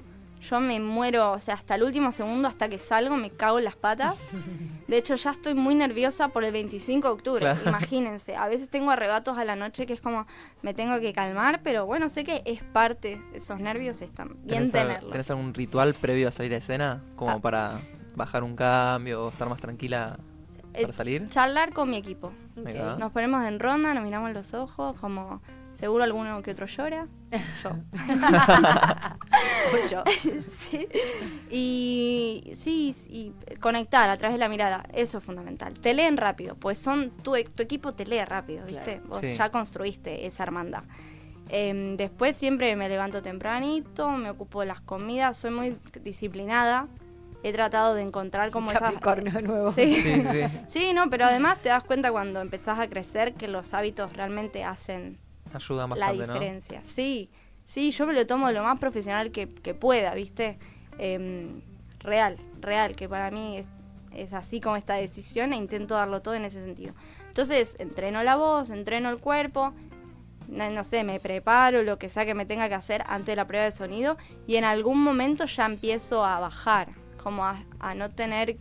[0.49, 3.65] Yo me muero, o sea, hasta el último segundo, hasta que salgo, me cago en
[3.65, 4.29] las patas.
[4.87, 7.41] De hecho, ya estoy muy nerviosa por el 25 de octubre.
[7.41, 7.61] Claro.
[7.67, 10.27] Imagínense, a veces tengo arrebatos a la noche que es como,
[10.63, 14.75] me tengo que calmar, pero bueno, sé que es parte, esos nervios están bien ¿Tenés,
[14.75, 15.11] al- tenerlos.
[15.13, 17.03] ¿Tenés algún ritual previo a salir a escena?
[17.17, 17.41] Como Ah.
[17.41, 17.81] para
[18.15, 20.19] bajar un cambio estar más tranquila
[20.73, 21.29] Eh, para salir?
[21.31, 22.33] Charlar con mi equipo.
[22.99, 25.43] Nos ponemos en ronda, nos miramos los ojos, como
[25.77, 27.07] seguro alguno que otro llora.
[27.63, 27.71] Yo.
[29.71, 30.03] Fui yo.
[30.59, 30.89] Sí.
[31.51, 35.75] Y sí, y conectar a través de la mirada, eso es fundamental.
[35.75, 39.01] Te leen rápido, pues son tu, tu equipo te lee rápido, ¿viste?
[39.07, 39.37] Vos Sí.
[39.37, 40.83] ya construiste esa hermandad.
[41.49, 46.89] Em, después siempre me levanto tempranito, me ocupo de las comidas, soy muy disciplinada.
[47.45, 48.83] He tratado de encontrar como esas...
[48.83, 49.73] Capricornio de nuevo.
[49.73, 49.97] Sí.
[49.97, 50.41] Sí, sí, sí.
[50.67, 54.65] Sí, no, pero además te das cuenta cuando empezás a crecer que los hábitos realmente
[54.65, 55.19] hacen
[55.57, 56.33] Ayuda la bastante, ¿no?
[56.35, 56.81] diferencia.
[56.85, 57.31] Sí,
[57.65, 60.59] sí, yo me lo tomo lo más profesional que, que pueda, ¿viste?
[60.99, 61.61] Em,
[62.01, 63.67] real, real, que para mí es,
[64.13, 66.95] es así como esta decisión e intento darlo todo en ese sentido.
[67.29, 69.73] Entonces, entreno la voz, entreno el cuerpo,
[70.49, 73.37] no, no sé, me preparo lo que sea que me tenga que hacer antes de
[73.37, 76.89] la prueba de sonido y en algún momento ya empiezo a bajar,
[77.23, 78.57] como a, a no tener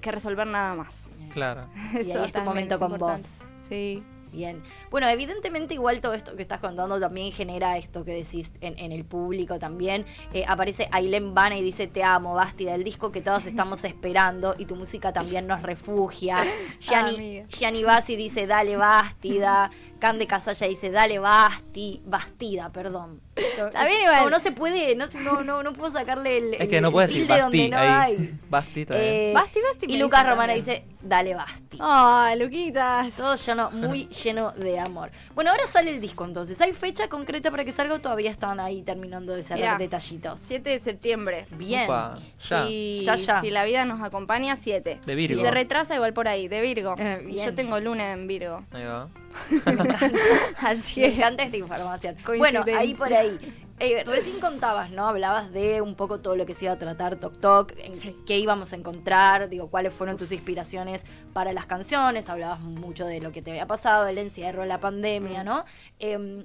[0.00, 1.08] que resolver nada más.
[1.32, 1.68] Claro.
[1.94, 3.22] Y ahí es tu momento es con importante.
[3.22, 3.48] vos.
[3.68, 4.02] Sí.
[4.32, 4.62] Bien.
[4.90, 8.90] Bueno, evidentemente igual todo esto que estás contando también genera esto que decís en, en
[8.90, 10.06] el público también.
[10.32, 14.54] Eh, aparece Ailén Vana y dice te amo, Bastida, el disco que todos estamos esperando
[14.58, 16.38] y tu música también nos refugia.
[16.80, 17.46] Gianni, amiga.
[17.48, 19.70] Gianni Bassi dice dale Bastida.
[20.02, 23.20] Cam de Casalla dice dale Basti, Bastida, perdón.
[23.36, 24.18] Está bien, igual.
[24.18, 26.82] Como no se puede, no, se- no, no, no puedo sacarle el, Es que el-
[26.82, 27.88] no puedes decir tilde donde Basti no ahí.
[28.18, 28.34] hay.
[28.50, 29.06] Basti está bien.
[29.08, 31.78] Eh, Basti, Basti y dice Lucas Romana dice dale Basti.
[31.80, 33.12] ¡Ah, Luquitas!
[33.12, 35.12] Todo lleno, muy lleno de amor.
[35.36, 36.60] Bueno, ahora sale el disco entonces.
[36.60, 39.78] ¿Hay fecha concreta para que salga o todavía están ahí terminando de cerrar Mirá.
[39.78, 40.40] detallitos?
[40.40, 41.46] 7 de septiembre.
[41.52, 41.84] Bien.
[41.84, 42.14] Upa,
[42.48, 42.66] ya.
[42.66, 43.40] Si, Ya, ya.
[43.40, 44.98] si la vida nos acompaña, 7.
[45.06, 45.38] De Virgo.
[45.38, 46.96] Si se retrasa, igual por ahí, de Virgo.
[46.98, 47.40] Eh.
[47.46, 48.64] Yo tengo luna en Virgo.
[48.72, 49.08] Ahí va.
[50.60, 51.16] Así Me es.
[51.18, 52.16] encanta esta información.
[52.38, 53.38] Bueno, ahí por ahí.
[53.80, 55.08] Eh, recién contabas, ¿no?
[55.08, 58.38] Hablabas de un poco todo lo que se iba a tratar Tok Tok, en qué
[58.38, 61.02] íbamos a encontrar, digo, cuáles fueron tus inspiraciones
[61.32, 65.42] para las canciones, hablabas mucho de lo que te había pasado, el encierro, la pandemia,
[65.42, 65.64] ¿no?
[65.98, 66.44] Em,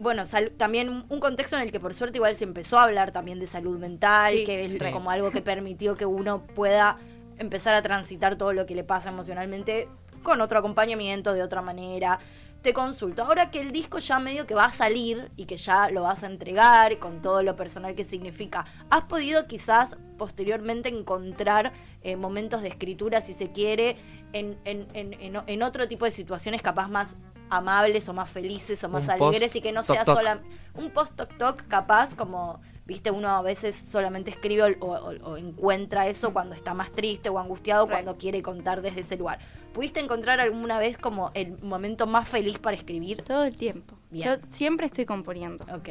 [0.00, 0.24] bueno,
[0.56, 3.38] también un- un contexto en el que por suerte igual se empezó a hablar también
[3.38, 4.78] de salud mental, Sí, que es sí.
[4.92, 6.98] como algo que permitió que uno pueda
[7.38, 9.88] empezar a transitar todo lo que le pasa emocionalmente
[10.26, 12.18] con otro acompañamiento, de otra manera.
[12.62, 15.88] Te consulto, ahora que el disco ya medio que va a salir y que ya
[15.88, 21.72] lo vas a entregar con todo lo personal que significa, ¿has podido quizás posteriormente encontrar
[22.02, 23.96] eh, momentos de escritura, si se quiere,
[24.32, 27.14] en, en- en- en- en otro tipo de situaciones capaz más
[27.50, 30.16] amables o más felices o más Un alegres y que no sea toc.
[30.16, 30.42] sola
[30.74, 35.36] un post toc toc capaz como viste uno a veces solamente escribe o, o- o
[35.36, 37.92] encuentra eso cuando está más triste o angustiado Right.
[37.94, 39.38] cuando quiere contar desde ese lugar
[39.72, 43.96] pudiste encontrar alguna vez como el momento más feliz para escribir Todo el tiempo.
[44.10, 44.26] Bien.
[44.28, 45.64] Yo siempre estoy componiendo.
[45.64, 45.88] ok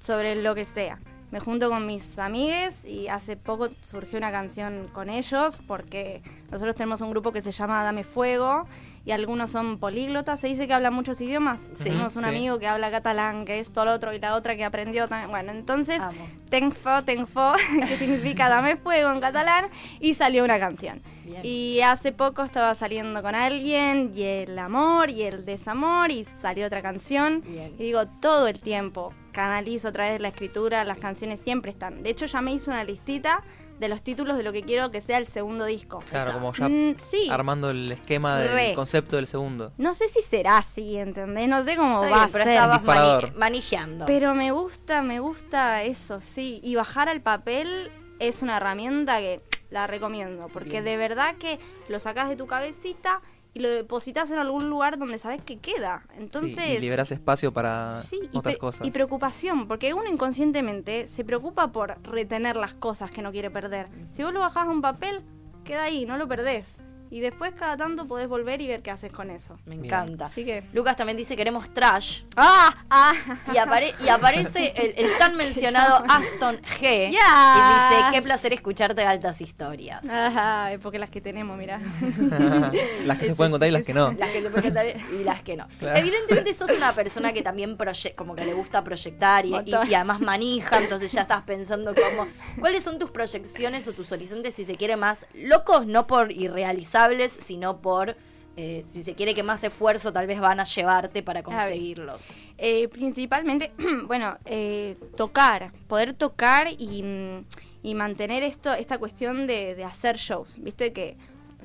[0.00, 1.00] sobre lo que sea.
[1.32, 6.22] Me junto con mis amigues y hace poco surgió una canción con ellos porque
[6.52, 8.66] nosotros tenemos un grupo que se llama Dame Fuego
[9.06, 11.70] y algunos son políglotas, se dice que hablan muchos idiomas.
[11.80, 12.28] Tenemos un sí.
[12.28, 15.30] amigo que habla catalán, que esto, lo otro, y la otra que aprendió también.
[15.30, 16.02] Bueno, entonces.
[16.50, 17.52] Tenfo, Tenfo,
[17.88, 21.02] que significa Dame Fuego en catalán, y salió una canción.
[21.24, 21.40] Bien.
[21.44, 26.66] Y hace poco estaba saliendo con alguien, y el amor, y el desamor, y salió
[26.66, 27.44] otra canción.
[27.46, 27.74] Bien.
[27.78, 32.02] Y digo, todo el tiempo canalizo a través de la escritura, las canciones siempre están.
[32.02, 33.44] De hecho, ya me hice una listita
[33.78, 36.02] de los títulos de lo que quiero que sea el segundo disco.
[36.10, 37.28] Claro, como ya Mm, sí.
[37.30, 38.72] armando el esquema del Re.
[38.74, 39.72] concepto del segundo.
[39.78, 41.48] No sé si será así, ¿entendés?
[41.48, 42.52] No sé cómo Está va bien, a pero ser.
[42.54, 43.24] estabas Disparador.
[43.24, 46.60] mani- manejando Pero me gusta, me gusta eso, sí.
[46.62, 50.48] Y bajar al papel es una herramienta que la recomiendo.
[50.48, 51.58] Porque de verdad que
[51.88, 53.20] lo sacás de tu cabecita
[53.56, 56.02] y lo depositas en algún lugar donde sabes que queda.
[56.18, 56.62] Entonces.
[56.62, 58.86] Sí, y liberas espacio para Sí, y, otras pre- cosas.
[58.86, 63.88] y preocupación, porque uno inconscientemente se preocupa por retener las cosas que no quiere perder.
[64.10, 65.22] Si vos lo bajás a un papel,
[65.64, 66.76] queda ahí, no lo perdés.
[67.10, 69.58] Y después cada tanto podés volver y ver qué haces con eso.
[69.64, 70.64] me encanta Así que...
[70.72, 72.84] Lucas también dice queremos trash ¡Ah!
[72.90, 73.12] ¡Ah!
[73.52, 77.90] y, apare- y aparece el, el tan mencionado Aston G Ya.
[77.90, 81.80] y dice qué placer escucharte altas historias Ajá, porque las que tenemos, mira.
[83.06, 84.12] las que se pueden contar y las que no.
[84.12, 85.66] Las que te pueden contar y las que no.
[85.78, 85.98] Claro.
[85.98, 87.76] Evidentemente sos una persona que también
[88.16, 92.26] como que le gusta proyectar y, y- además manija, entonces ya estás pensando cómo,
[92.58, 96.95] cuáles son tus proyecciones o tus horizontes, si se quiere, más locos, no por irrealizables,
[97.40, 98.16] sino por,
[98.56, 102.28] eh, si se quiere, que más esfuerzo tal vez van a llevarte para conseguirlos.
[102.58, 103.72] Eh, principalmente,
[104.06, 107.44] bueno, eh, tocar, poder tocar y, mm,
[107.82, 111.16] y mantener esto, esta cuestión de, de hacer shows, viste que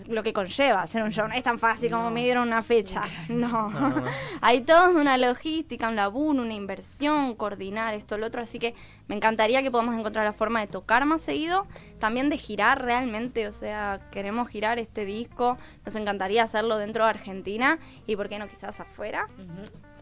[0.07, 3.01] lo que conlleva hacer un show no es tan fácil como me dieron una fecha,
[3.29, 3.71] no,
[4.41, 8.75] hay toda una logística, un laburo, una inversión, coordinar esto, lo otro, así que
[9.07, 11.67] me encantaría que podamos encontrar la forma de tocar más seguido,
[11.99, 17.09] también de girar realmente, o sea, queremos girar este disco, nos encantaría hacerlo dentro de
[17.09, 19.27] Argentina y por qué no quizás afuera,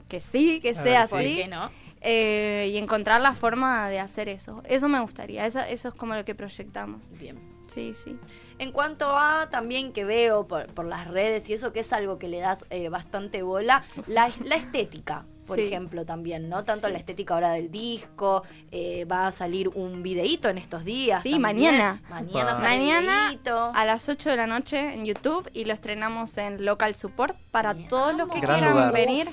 [0.08, 1.10] que sí, que A sea ver.
[1.10, 1.36] ¿Por así.
[1.36, 1.70] qué no?
[2.02, 4.62] Eh, y encontrar la forma de hacer eso.
[4.66, 7.10] Eso me gustaría, eso, eso es como lo que proyectamos.
[7.12, 7.59] Bien.
[7.74, 8.18] Sí, sí.
[8.58, 12.18] En cuanto a también que veo por, por las redes y eso, que es algo
[12.20, 15.64] que le das eh, bastante bola, la, la estética, por Sí.
[15.66, 16.64] ejemplo, también, ¿no?
[16.64, 16.94] Tanto Sí.
[16.94, 21.24] la estética ahora del disco, eh, va a salir un videíto en estos días.
[21.24, 21.56] Sí, también.
[21.76, 22.02] mañana.
[22.10, 23.72] Mañana sale Mañana videíto.
[23.74, 27.74] a las 8 de la noche en YouTube y lo estrenamos en Local Support para
[27.74, 27.88] Bien.
[27.88, 28.40] todos los que.
[28.42, 28.94] Gran quieran lugar.
[28.94, 29.30] venir.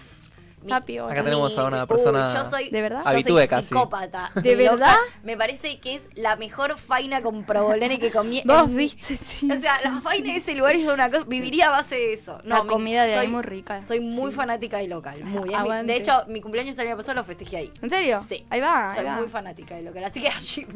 [0.72, 0.98] Happy.
[0.98, 3.02] Acá tenemos a una persona yo soy, ¿De verdad?
[3.16, 3.68] yo soy casi.
[3.68, 4.30] psicópata.
[4.34, 4.96] ¿De verdad?
[5.22, 8.42] Me parece que es la mejor faina con provolone que comí.
[8.44, 9.50] Vos viste, sí.
[9.50, 11.24] O sea, la faina de ese lugar es una cosa.
[11.26, 12.40] Viviría a base de eso.
[12.44, 13.82] La me- comida de ahí soy- muy rica.
[13.82, 14.36] Soy muy Sí.
[14.36, 15.22] fanática del local.
[15.24, 15.48] Muy.
[15.48, 15.92] Mi- Aguante.
[15.92, 17.72] de hecho, mi cumpleaños el año pasado lo festejé ahí.
[17.82, 18.20] ¿En serio?
[18.26, 18.44] Sí.
[18.50, 19.16] Ahí va, Soy ahí va.
[19.16, 20.04] muy fanática del local.
[20.04, 20.66] Así que allí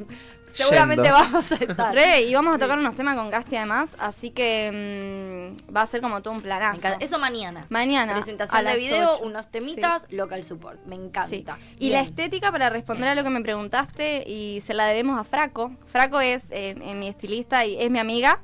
[0.48, 1.18] seguramente Yendo.
[1.18, 1.94] vamos a estar.
[1.94, 5.86] Re, y vamos a tocar unos temas con Gasti además, así que mm, va a
[5.86, 6.88] ser como todo un planazo.
[7.00, 7.66] Eso mañana.
[7.68, 8.14] Mañana.
[8.14, 9.79] Presentación a de video, unos temitas,
[10.10, 10.84] local support.
[10.86, 11.02] Me Sí.
[11.02, 11.58] encanta.
[11.78, 11.92] Y Bien.
[11.92, 15.72] la estética, para responder a lo que me preguntaste, y se la debemos a Fraco.
[15.86, 18.40] Fraco es eh, eh, mi estilista y es mi amiga.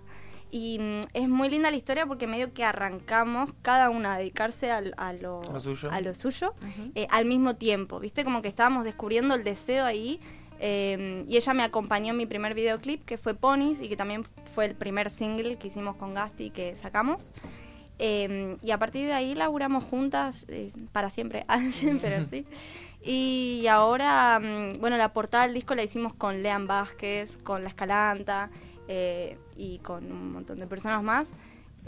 [0.50, 4.70] Y mm, es muy linda la historia porque medio que arrancamos cada una a dedicarse
[4.70, 5.90] al- a, lo, A lo suyo.
[5.90, 6.54] a lo suyo,
[6.94, 7.98] eh, al mismo tiempo.
[7.98, 8.22] ¿Viste?
[8.24, 10.20] Como que estábamos descubriendo el deseo ahí.
[10.58, 14.24] eh, y ella me acompañó en mi primer videoclip, que fue Ponies, y que también
[14.54, 17.34] fue el primer single que hicimos con Gasti que sacamos.
[17.98, 21.46] Eh, y a partir de ahí laburamos juntas eh, para siempre,
[22.02, 22.46] pero sí.
[23.06, 27.68] Y ahora, mm, bueno, la portada del disco la hicimos con Lean Vázquez, con La
[27.68, 28.50] Escalanta
[28.88, 31.32] eh, y con un montón de personas más.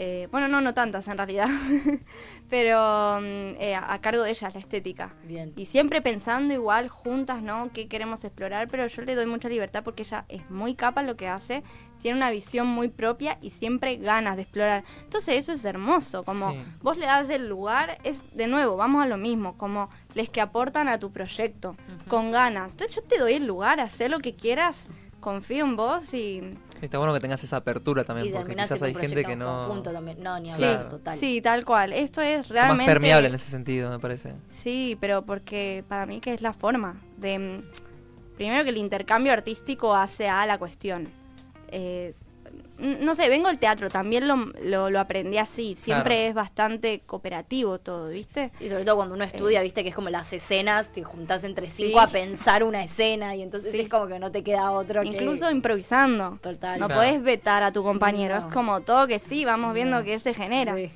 [0.01, 1.49] Eh, bueno, no, no tantas en realidad,
[2.49, 5.13] pero mm, eh, a, a cargo de ellas la estética.
[5.25, 5.51] Bien.
[5.57, 7.69] Y siempre pensando igual juntas, ¿no?
[7.73, 8.69] ¿Qué queremos explorar?
[8.69, 11.63] Pero yo le doy mucha libertad porque ella es muy capa en lo que hace,
[12.01, 14.83] tiene una visión muy propia y siempre ganas de explorar.
[15.03, 16.57] Entonces eso es hermoso, como Sí.
[16.81, 20.41] vos le das el lugar, es de nuevo, vamos a lo mismo, como les que
[20.41, 21.75] aportan a tu proyecto,
[22.07, 22.71] con ganas.
[22.71, 24.87] Entonces yo te doy el lugar, hacer lo que quieras,
[25.19, 26.41] confío en vos y...
[26.81, 29.65] Está bueno que tengas esa apertura también, Y porque quizás hay gente que no...
[29.67, 29.91] conjunto.
[29.91, 31.17] No, ni Sí, hablar, total.
[31.17, 31.91] sí, tal cual.
[31.91, 32.85] Esto es realmente...
[32.85, 34.33] más permeable en ese sentido, me parece.
[34.47, 37.61] Sí, pero porque para mí que es la forma de...
[38.37, 41.09] Primero que el intercambio artístico hace a la cuestión.
[41.71, 42.13] Eh,
[42.79, 45.75] no sé, vengo del teatro, también lo, lo, lo aprendí así.
[45.75, 46.29] Siempre Claro.
[46.29, 48.49] es bastante cooperativo todo, ¿viste?
[48.53, 51.67] Sí, sobre todo cuando uno estudia, viste que es como las escenas, te juntás entre
[51.69, 52.05] cinco Sí.
[52.05, 53.81] a pensar una escena y entonces Sí.
[53.81, 56.39] es como que no te queda otro que- Incluso improvisando.
[56.41, 56.79] Total.
[56.79, 57.01] No Claro.
[57.01, 58.39] podés vetar a tu compañero.
[58.39, 58.47] No.
[58.47, 60.73] Es como todo que sí, vamos viendo qué se genera.
[60.75, 60.89] Sí.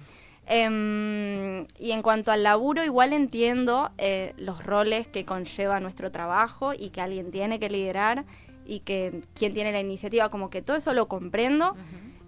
[0.46, 6.74] Em, y en cuanto al laburo, igual entiendo eh, los roles que conlleva nuestro trabajo
[6.74, 8.24] y que alguien tiene que liderar
[8.66, 11.76] y que quien tiene la iniciativa, como que todo eso lo comprendo.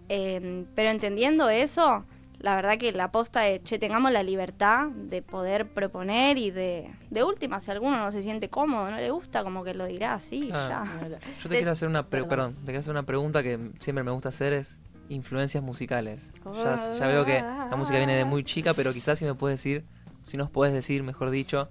[0.07, 2.05] Em, pero entendiendo eso,
[2.39, 6.91] la verdad que la aposta es, che, tengamos la libertad de poder proponer y de,
[7.09, 10.13] de última, si alguno no se siente cómodo, no le gusta, como que lo dirá
[10.13, 10.85] así, Ah.
[11.09, 11.19] ya.
[11.41, 12.29] Yo te quiero hacer una pre- Perdón.
[12.29, 14.79] perdón, te quiero hacer una pregunta que siempre me gusta hacer es
[15.09, 16.31] influencias musicales.
[16.63, 19.57] Ya, ya veo que la música viene de muy chica, pero quizás si me puedes
[19.59, 19.85] decir,
[20.23, 21.69] si nos puedes decir, mejor dicho,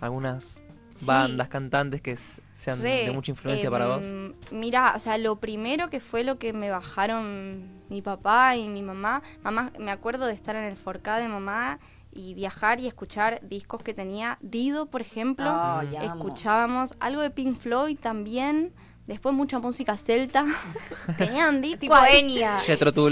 [0.00, 0.60] algunas
[0.98, 1.04] Sí.
[1.06, 4.04] bandas, cantantes que sean Re, de mucha influencia para vos.
[4.04, 8.68] em, Mira, o sea, lo primero que fue lo que me bajaron mi papá y
[8.68, 9.22] mi mamá.
[9.42, 11.78] Mamá, me acuerdo de estar en el Forcá de mamá
[12.12, 15.50] y viajar y escuchar discos que tenía Dido, por ejemplo.
[15.54, 16.06] Ay, amo.
[16.14, 18.72] Escuchábamos algo de Pink Floyd también.
[19.06, 20.44] Después mucha música celta.
[21.18, 21.96] Tenían discos Tipo.
[22.10, 22.60] Enya.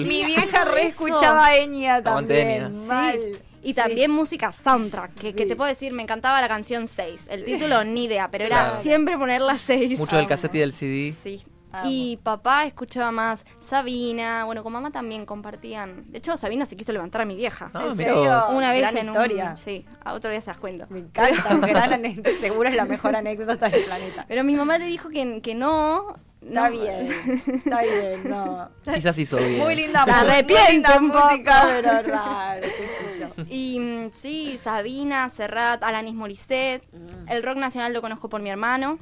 [0.06, 1.06] Mi vieja re Eso.
[1.06, 2.64] escuchaba Enya Aguante también.
[2.64, 2.86] Enya.
[2.88, 3.18] Mal.
[3.20, 3.38] Sí.
[3.64, 3.74] Y Sí.
[3.74, 7.28] también música soundtrack, que, te puedo decir, me encantaba la canción 6.
[7.30, 9.98] El título ni idea, pero era siempre poner la 6.
[9.98, 11.10] Mucho del cassette y del CD.
[11.12, 11.42] Sí.
[11.72, 11.90] Amo.
[11.90, 16.04] Y papá escuchaba más Sabina, bueno, con mamá también compartían.
[16.12, 17.68] De hecho, Sabina se quiso levantar a mi vieja.
[17.74, 18.40] Ah, ¿En mira serio?
[18.56, 19.50] Una vez Gran en historia.
[19.50, 19.56] un...
[19.56, 20.86] Sí, a otro día se las cuento.
[20.88, 22.02] Me encanta, gran.
[22.40, 24.24] Seguro es la mejor anécdota del planeta.
[24.28, 26.14] Pero mi mamá le dijo que, que no.
[26.46, 26.78] Está no.
[26.80, 28.68] bien, está bien, no.
[28.94, 29.58] Quizás hizo bien.
[29.58, 31.24] Muy linda Se linda un poco.
[31.26, 33.44] música, pero raro, qué sé yo.
[33.48, 36.82] Y mm, sí, Sabina, Serrat, Alanis Morissette.
[36.92, 37.28] Mm.
[37.30, 38.98] El rock nacional lo conozco por mi hermano.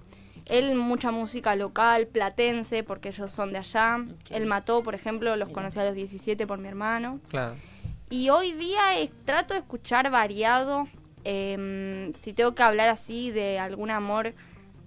[0.46, 3.98] Él mucha música local, platense, porque ellos son de allá.
[4.30, 7.20] Él mató, por ejemplo, los conocí a los 17 por mi hermano.
[7.28, 7.54] Claro.
[8.10, 10.88] Y hoy día es- trato de escuchar variado.
[11.24, 14.34] em, si tengo que hablar así de algún amor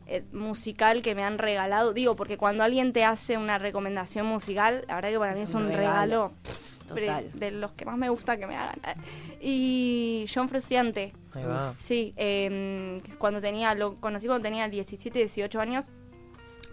[0.08, 4.86] eh, musical que me han regalado, digo, porque cuando alguien te hace una recomendación musical,
[4.88, 6.34] la verdad que para mí Es un regalo.
[6.88, 7.32] Total.
[7.34, 8.80] de los que más me gusta que me hagan.
[9.42, 11.74] Y John Ahí va.
[11.76, 15.86] Sí, eh, cuando tenía, lo conocí cuando tenía 17, 18 años.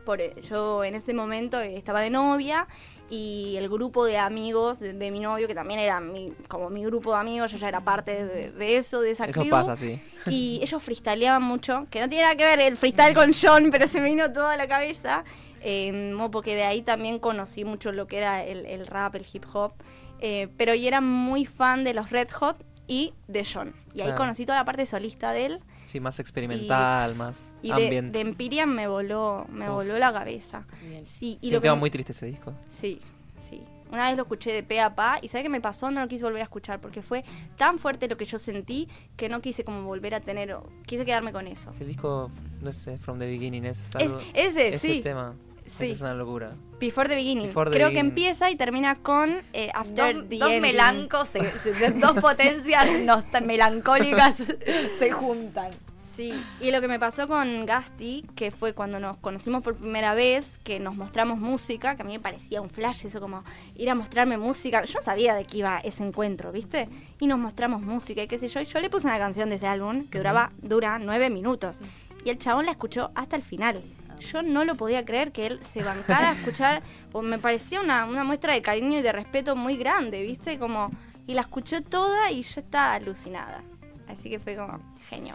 [0.05, 2.67] Por, eh, yo en ese momento estaba de novia
[3.15, 6.83] y el grupo de amigos de, de mi novio, que también era mi, como mi
[6.83, 9.51] grupo de amigos, yo ya era parte de, de eso, de esa Eso crew.
[9.51, 10.01] pasa, sí.
[10.27, 13.87] Y ellos freestyleaban mucho, que no tiene nada que ver el freestyle con John, pero
[13.87, 15.25] se me vino todo a la cabeza.
[15.61, 19.45] eh, porque de ahí también conocí mucho lo que era el, el rap, el hip
[19.53, 19.75] hop.
[20.21, 23.75] eh, pero y era muy fan de los Red Hot y de John.
[23.95, 25.61] Y ahí conocí toda la parte solista de él.
[25.93, 28.13] Sí, más experimental, más Y de, ambiente.
[28.19, 29.75] de Empyrean me voló, me Uf.
[29.75, 30.65] voló la cabeza.
[30.89, 31.05] Bien.
[31.05, 32.55] Sí, y lo un que tema muy triste ese disco.
[32.69, 32.99] Sí,
[33.37, 33.63] sí.
[33.91, 35.91] Una vez lo escuché de pe a pa y ¿sabes qué me pasó?
[35.91, 37.25] No lo quise volver a escuchar porque fue
[37.59, 41.05] tan fuerte lo que yo sentí que no quise como volver a tener, o- quise
[41.05, 41.73] quedarme con eso.
[41.79, 42.31] El disco,
[42.63, 44.19] no sé, From the Beginning, es Es- algo...
[44.33, 45.01] ese, ese sí.
[45.03, 45.35] tema.
[45.73, 45.85] Sí.
[45.87, 46.53] Esa es una locura.
[46.79, 47.47] Before the Beginning.
[47.47, 48.11] Before the Creo que Beginning.
[48.11, 50.61] empieza y termina con eh, After Dos, the dos Ending.
[50.63, 52.87] melancos, se- se- dos potencias
[53.47, 54.37] melancólicas
[54.99, 55.71] se juntan.
[55.97, 60.13] Sí, y lo que me pasó con Gasti, que fue cuando nos conocimos por primera
[60.15, 63.45] vez, que nos mostramos música, que a mí me parecía un flash, eso como
[63.77, 64.85] ir a mostrarme música.
[64.85, 66.89] Yo no sabía de qué iba ese encuentro, ¿viste?
[67.19, 68.61] Y nos mostramos música y qué sé yo.
[68.61, 71.81] Y yo le puse una canción de ese álbum que duraba, dura nueve minutos.
[72.27, 73.81] Y el chabón la escuchó hasta el final.
[74.23, 78.07] Yo no lo podía creer que él se bancara a escuchar, pues me parecía una,
[78.07, 80.59] una muestra de cariño y de respeto muy grande, ¿viste?
[80.59, 80.91] Como,
[81.27, 83.63] y la escuchó toda y yo estaba alucinada.
[84.09, 84.79] Así que fue como,
[85.09, 85.35] genio.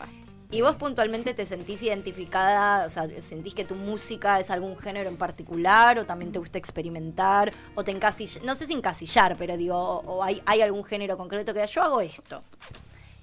[0.50, 2.86] ¿Y vos puntualmente te sentís identificada?
[2.86, 6.00] O sea, ¿sentís que tu música es algún género en particular?
[6.00, 7.52] ¿O también te gusta experimentar?
[7.76, 8.42] ¿O te encasillas?
[8.46, 12.00] No sé si encasillar, pero digo, o hay, hay algún género concreto que yo hago
[12.00, 12.42] esto?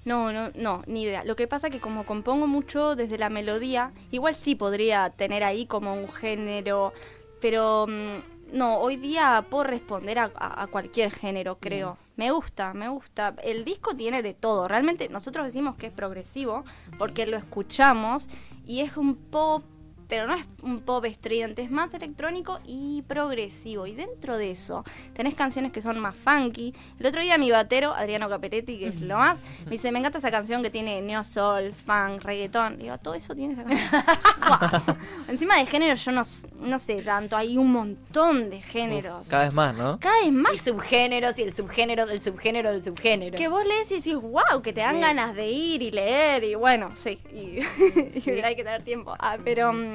[0.05, 1.23] No, no, no, ni idea.
[1.25, 5.65] Lo que pasa que como compongo mucho desde la melodía, igual sí podría tener ahí
[5.65, 6.93] como un género,
[7.41, 11.97] pero mm, no, hoy día puedo responder a, cualquier género, creo.
[12.15, 13.35] Me gusta, me gusta.
[13.43, 14.67] El disco tiene de todo.
[14.67, 16.63] Realmente nosotros decimos que es progresivo
[16.97, 18.29] porque lo escuchamos
[18.65, 19.63] y es un pop,
[20.07, 23.87] pero no es un pop estridente, es más electrónico y progresivo.
[23.87, 24.83] Y dentro de eso
[25.13, 26.73] tenés canciones que son más funky.
[26.99, 30.17] El otro día mi batero, Adriano Caperetti, que es lo más, me dice, me encanta
[30.17, 32.77] esa canción que tiene neo soul, funk, reggaetón.
[32.77, 34.01] Digo, todo eso tiene esa canción.
[35.27, 36.21] Encima de género yo no,
[36.59, 39.27] no sé tanto, hay un montón de géneros.
[39.27, 39.99] Cada vez más, ¿no?
[39.99, 43.37] Cada vez más Y subgéneros y el subgénero del subgénero del subgénero.
[43.37, 45.01] que vos lees y decís, wow, que te dan Sí.
[45.01, 47.59] ganas de ir y leer y bueno, sí, y,
[48.29, 49.13] y hay que tener tiempo.
[49.19, 49.94] Ah, pero mm,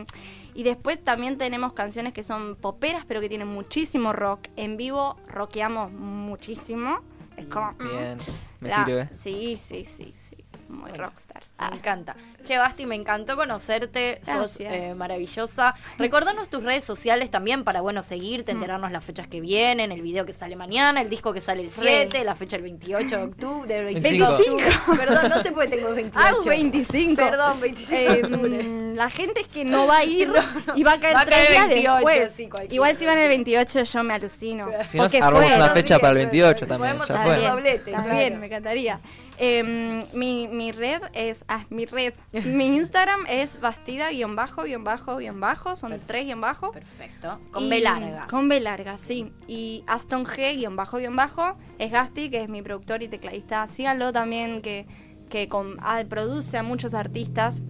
[0.54, 4.48] y después también tenemos canciones que son poperas, pero que tienen muchísimo rock.
[4.56, 7.00] En vivo rockeamos muchísimo.
[7.36, 8.18] Es como mm, Bien,
[8.60, 9.08] me la- sirve.
[9.12, 10.29] Sí, sí, sí, sí.
[10.70, 11.48] Muy rockstars.
[11.58, 12.14] Ah, Me encanta.
[12.44, 14.20] Che, Basti, me encantó conocerte.
[14.24, 14.72] Sos Gracias.
[14.72, 15.74] eh, maravillosa.
[15.98, 20.24] Recordanos tus redes sociales también para, bueno, seguirte, enterarnos las fechas que vienen, el video
[20.24, 23.66] que sale mañana, el disco que sale el 7, la fecha el 28 de octubre,
[23.74, 24.56] del 25 de 25.
[24.56, 24.96] octubre.
[25.06, 26.26] Perdón, no sé por qué tengo 28.
[26.28, 27.16] Hago 25.
[27.16, 28.62] Perdón, 25 de Eh, octubre.
[28.62, 30.32] mm, la gente es que no va a ir
[30.76, 32.30] y va a caer Va a tres caer días 28, después.
[32.32, 32.48] sí.
[32.74, 34.68] Igual si van el 28 yo me alucino.
[34.88, 35.72] Si no, Porque armamos fue, una ¿no?
[35.74, 36.96] fecha para el Bien, 28 también.
[36.96, 38.40] podemos hacer doblete, también, claro.
[38.40, 39.00] me encantaría.
[39.42, 41.44] Eh, mi, mi red es.
[41.48, 42.12] Ah, mi red.
[42.44, 45.76] mi Instagram es bastida-bajo-bajo.
[45.76, 46.72] Son tres guion bajo.
[46.72, 47.38] Perfecto.
[47.50, 48.26] Con Y- B larga.
[48.28, 49.32] Con B larga, sí.
[49.48, 53.66] Y Aston G-bajo-bajo es Gasti, que es mi productor y tecladista.
[53.66, 54.86] Síganlo también, que,
[55.30, 57.62] que con- ah, produce a muchos artistas.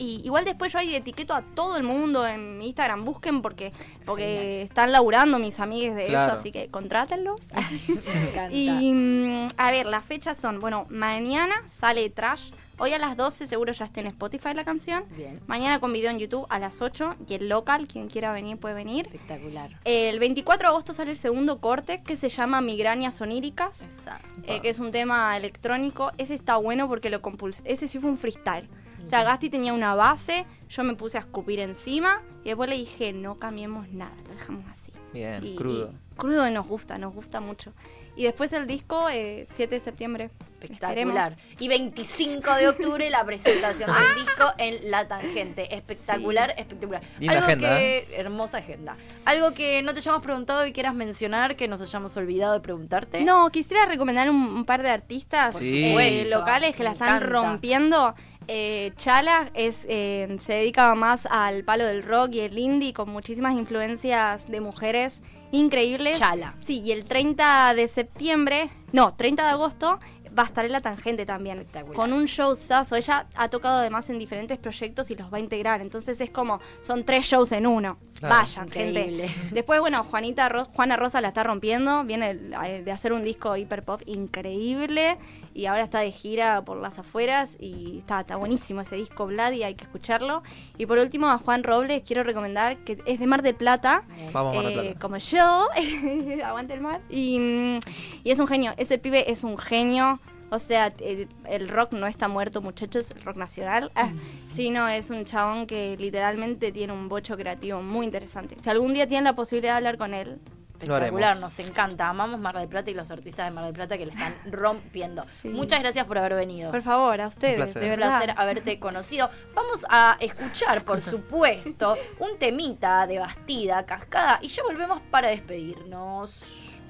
[0.00, 3.72] Y igual después yo ahí etiqueto a todo el mundo en mi Instagram, busquen porque
[4.06, 6.32] porque están laburando mis amigues de Claro.
[6.32, 7.40] eso, así que contrátenlos.
[7.88, 8.50] Me encanta.
[8.50, 12.50] y mm, a ver, las fechas son, bueno, mañana sale Trash.
[12.82, 15.04] Hoy a las 12 seguro ya está en Spotify la canción.
[15.14, 15.38] Bien.
[15.46, 18.74] Mañana con video en YouTube a las 8 y el local, quien quiera venir puede
[18.74, 19.04] venir.
[19.04, 19.78] Espectacular.
[19.84, 23.82] El 24 de agosto sale el segundo corte que se llama Migrañas Oníricas.
[23.82, 24.26] Exacto.
[24.46, 26.12] Eh, que es un tema electrónico.
[26.16, 27.62] Ese está bueno porque lo compulsé.
[27.66, 28.66] Ese sí fue un freestyle.
[29.02, 32.76] O sea, Gasti tenía una base, yo me puse a escupir encima y después le
[32.76, 34.92] dije, no cambiemos nada, lo dejamos así.
[35.12, 35.92] Bien, Y- crudo.
[36.12, 37.72] y crudo y nos gusta, nos gusta mucho.
[38.16, 40.30] Y después el disco, eh, 7 de septiembre.
[40.60, 41.32] Espectacular.
[41.32, 41.60] Esperemos.
[41.62, 45.74] Y 25 de octubre la presentación del disco en La Tangente.
[45.74, 47.00] Espectacular, espectacular.
[47.18, 48.96] Linda Algo agenda, que, hermosa agenda.
[49.24, 53.22] Algo que no te hayamos preguntado y quieras mencionar, que nos hayamos olvidado de preguntarte.
[53.24, 55.94] No, quisiera recomendar un, un par de artistas Sí.
[55.98, 57.26] eh, locales que me la están encanta.
[57.26, 58.14] rompiendo.
[58.52, 63.08] Eh, Chala es, eh, se dedica más al palo del rock y el indie con
[63.08, 65.22] muchísimas influencias de mujeres
[65.52, 66.18] increíbles.
[66.18, 66.54] Chala.
[66.58, 70.00] Sí, y el 30 de septiembre, no, 30 de agosto
[70.36, 71.66] va a estar en la tangente también.
[71.94, 72.94] Con un showzazo.
[72.96, 75.80] Ella ha tocado además en diferentes proyectos y los va a integrar.
[75.80, 77.98] Entonces es como, son tres shows en uno.
[78.14, 78.34] Claro.
[78.36, 79.28] Vayan, Increíble.
[79.28, 79.54] gente.
[79.54, 82.04] Después, bueno, Juanita Ro- Juana Rosa la está rompiendo.
[82.04, 82.30] Viene
[82.64, 85.18] eh, de hacer un disco hiper pop increíble.
[85.52, 87.56] Y ahora está de gira por las afueras.
[87.58, 90.42] Y está, está buenísimo ese disco, Vladi, hay que escucharlo.
[90.78, 94.02] Y por último, a Juan Robles quiero recomendar que es de Mar del Plata.
[94.32, 95.00] Vamos a Mar del eh, Plata.
[95.00, 95.68] como yo,
[96.44, 97.00] aguante el mar.
[97.08, 97.80] Y, mm,
[98.24, 100.20] y es un genio, ese pibe es un genio.
[100.50, 103.92] O sea, eh, el rock no está muerto, muchachos, el rock nacional.
[103.94, 104.10] Ah,
[104.52, 108.56] sino es un chabón que literalmente tiene un bocho creativo muy interesante.
[108.60, 110.40] Si algún día tienen la posibilidad de hablar con él.
[110.82, 112.08] Espectacular, nos encanta.
[112.08, 115.24] Amamos Mar del Plata y los artistas de Mar del Plata que le están rompiendo.
[115.30, 115.48] Sí.
[115.48, 116.70] Muchas gracias por haber venido.
[116.70, 117.82] por favor, a ustedes, placer.
[117.82, 118.08] de Un verdad.
[118.18, 119.30] placer haberte conocido.
[119.54, 126.80] Vamos a escuchar, por supuesto, un temita de Bastida, Cascada, y ya volvemos para despedirnos.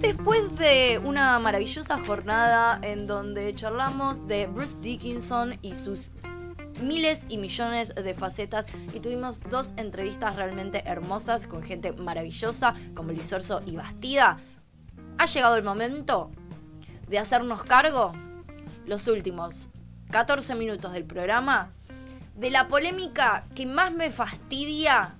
[0.00, 6.10] Después de una maravillosa jornada en donde charlamos de Bruce Dickinson y sus
[6.80, 13.12] miles y millones de facetas y tuvimos dos entrevistas realmente hermosas con gente maravillosa como
[13.12, 14.38] Luis Orso y Bastida,
[15.18, 16.30] ha llegado el momento
[17.08, 18.12] de hacernos cargo
[18.86, 19.70] los últimos
[20.10, 21.72] 14 minutos del programa
[22.34, 25.16] de la polémica que más me fastidia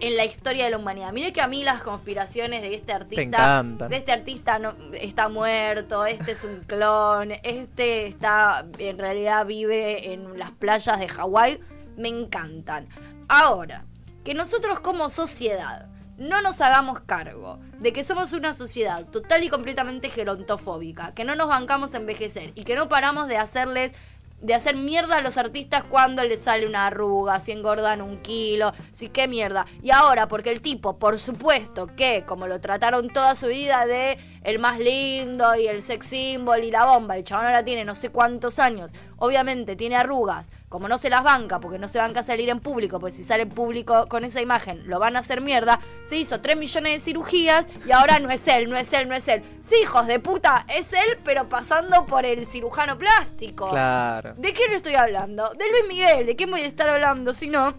[0.00, 1.12] en la historia de la humanidad.
[1.12, 3.90] Mire que a mí las conspiraciones de este artista, encantan.
[3.90, 10.12] de este artista no, está muerto, este es un clon, este está en realidad vive
[10.12, 11.60] en las playas de Hawái,
[11.96, 12.88] me encantan.
[13.28, 13.84] Ahora,
[14.24, 19.50] que nosotros como sociedad no nos hagamos cargo de que somos una sociedad total y
[19.50, 23.92] completamente gerontofóbica, que no nos bancamos a envejecer y que no paramos de hacerles
[24.40, 28.72] de hacer mierda a los artistas cuando les sale una arruga, si engordan un kilo,
[28.92, 29.66] si qué mierda.
[29.82, 34.18] Y ahora, porque el tipo, por supuesto que, como lo trataron toda su vida de
[34.42, 37.94] el más lindo y el sex symbol y la bomba, el chabón ahora tiene no
[37.94, 42.22] sé cuántos años, obviamente tiene arrugas, como no se las banca, porque no se banca
[42.22, 45.40] salir en público, pues si sale en público con esa imagen lo van a hacer
[45.40, 49.08] mierda, se hizo 3 millones de cirugías y ahora no es él, no es él,
[49.08, 49.40] no es él.
[49.62, 53.70] Sí, hijos de puta, es él, pero pasando por el cirujano plástico.
[53.70, 54.34] Claro.
[54.36, 55.48] ¿De qué le estoy hablando?
[55.58, 57.72] De Luis Miguel, ¿de qué voy a estar hablando si no?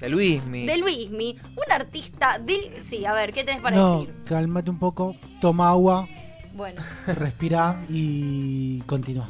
[0.00, 0.64] De Luismi.
[0.66, 2.80] De Luismi, un artista del...
[2.80, 4.14] Sí, a ver, ¿qué tenés para No, decir?
[4.24, 6.08] cálmate un poco, toma agua,
[6.54, 9.28] Bueno, respira y continúa.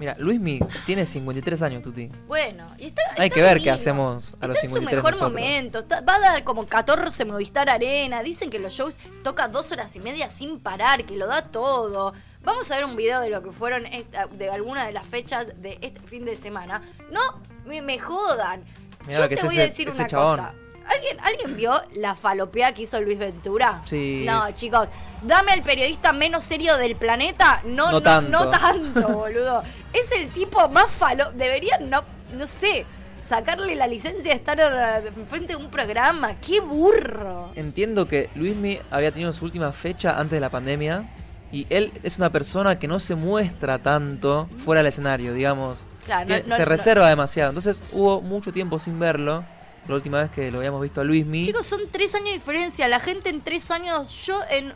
[0.00, 2.08] Mira, Luismi tiene 53 años, Tuti.
[2.26, 2.66] bueno.
[2.78, 5.32] Y está, Hay que ver qué hacemos a los Está en su 53 mejor nosotros.
[5.32, 5.78] momento.
[5.80, 8.22] está- va a dar como 14 Movistar Arena.
[8.22, 12.14] Dicen que los shows toca dos horas y media sin parar, que lo da todo.
[12.42, 15.48] Vamos a ver un video de lo que fueron esta- de algunas de las fechas
[15.60, 16.80] de este fin de semana.
[17.12, 17.20] No
[17.66, 18.64] me, me jodan.
[19.06, 20.38] Mirá Yo lo que te es voy ese- a decir ese una chabón.
[20.38, 20.54] cosa.
[20.86, 23.82] ¿Alguien, ¿Alguien vio la falopea que hizo Luis Ventura?
[23.84, 24.24] Sí.
[24.26, 24.88] No, chicos.
[25.22, 27.60] Dame al periodista menos serio del planeta.
[27.64, 28.30] No, No no, tanto.
[28.30, 29.62] no tanto, boludo.
[29.92, 31.30] Es el tipo más falo.
[31.32, 32.02] Deberían, no,
[32.36, 32.86] no sé,
[33.28, 36.34] sacarle la licencia de estar frente a un programa.
[36.40, 37.50] ¡Qué burro!
[37.54, 41.08] Entiendo que Luismi había tenido su última fecha antes de la pandemia
[41.52, 45.84] y él es una persona que no se muestra tanto fuera del escenario, digamos.
[46.06, 47.50] Claro, no- se reserva demasiado.
[47.50, 49.44] Entonces hubo mucho tiempo sin verlo.
[49.90, 51.44] La última vez que lo habíamos visto a Luismi.
[51.44, 52.88] Chicos, son tres años de diferencia.
[52.88, 54.72] La gente en tres años, yo en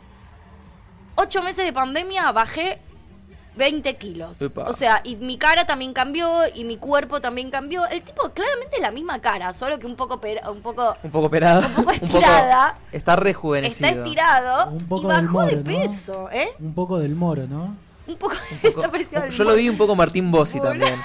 [1.15, 2.79] ocho meses de pandemia bajé
[3.57, 4.41] 20 kilos.
[4.41, 4.63] Epa.
[4.63, 7.85] O sea, y mi cara también cambió y mi cuerpo también cambió.
[7.87, 11.09] El tipo claramente es la misma cara, solo que un poco pera- un poco un
[11.11, 11.29] poco.
[11.31, 12.77] Un poco estirada.
[12.91, 13.87] está rejuvenecido.
[13.89, 15.63] está estirado Un poco y del bajó de moro, ¿no?
[15.63, 16.49] peso, ¿eh?
[16.59, 17.77] Un poco del moro, ¿no?
[18.07, 20.93] Un poco, Un poco- está parecido al yo lo vi un poco Martín Bossi también.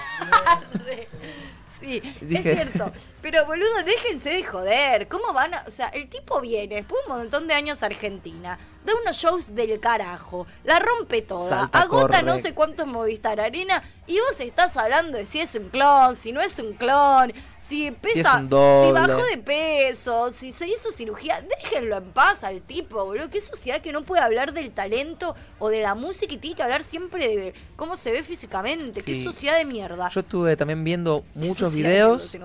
[1.80, 2.92] Sí, Dije- es cierto.
[3.22, 5.08] Pero boludo, déjense de joder.
[5.08, 5.64] ¿Cómo van a.?
[5.66, 9.16] O sea, el tipo viene después de un montón de años a Argentina, da unos
[9.16, 12.22] shows del carajo, la rompe toda, Salta, agota corre.
[12.22, 16.32] no sé cuántos Movistar Arena, y vos estás hablando de si es un clon, si
[16.32, 18.40] no es un clon, si pesa.
[18.42, 18.86] doble.
[18.88, 21.42] si bajó de peso, si se hizo cirugía.
[21.62, 23.28] Déjenlo en paz al tipo, boludo.
[23.30, 26.62] Qué sociedad que no puede hablar del talento o de la música y tiene que
[26.62, 29.02] hablar siempre de cómo se ve físicamente.
[29.02, 30.08] Qué sociedad de mierda.
[30.08, 32.38] Yo estuve también viendo muchos Videos de,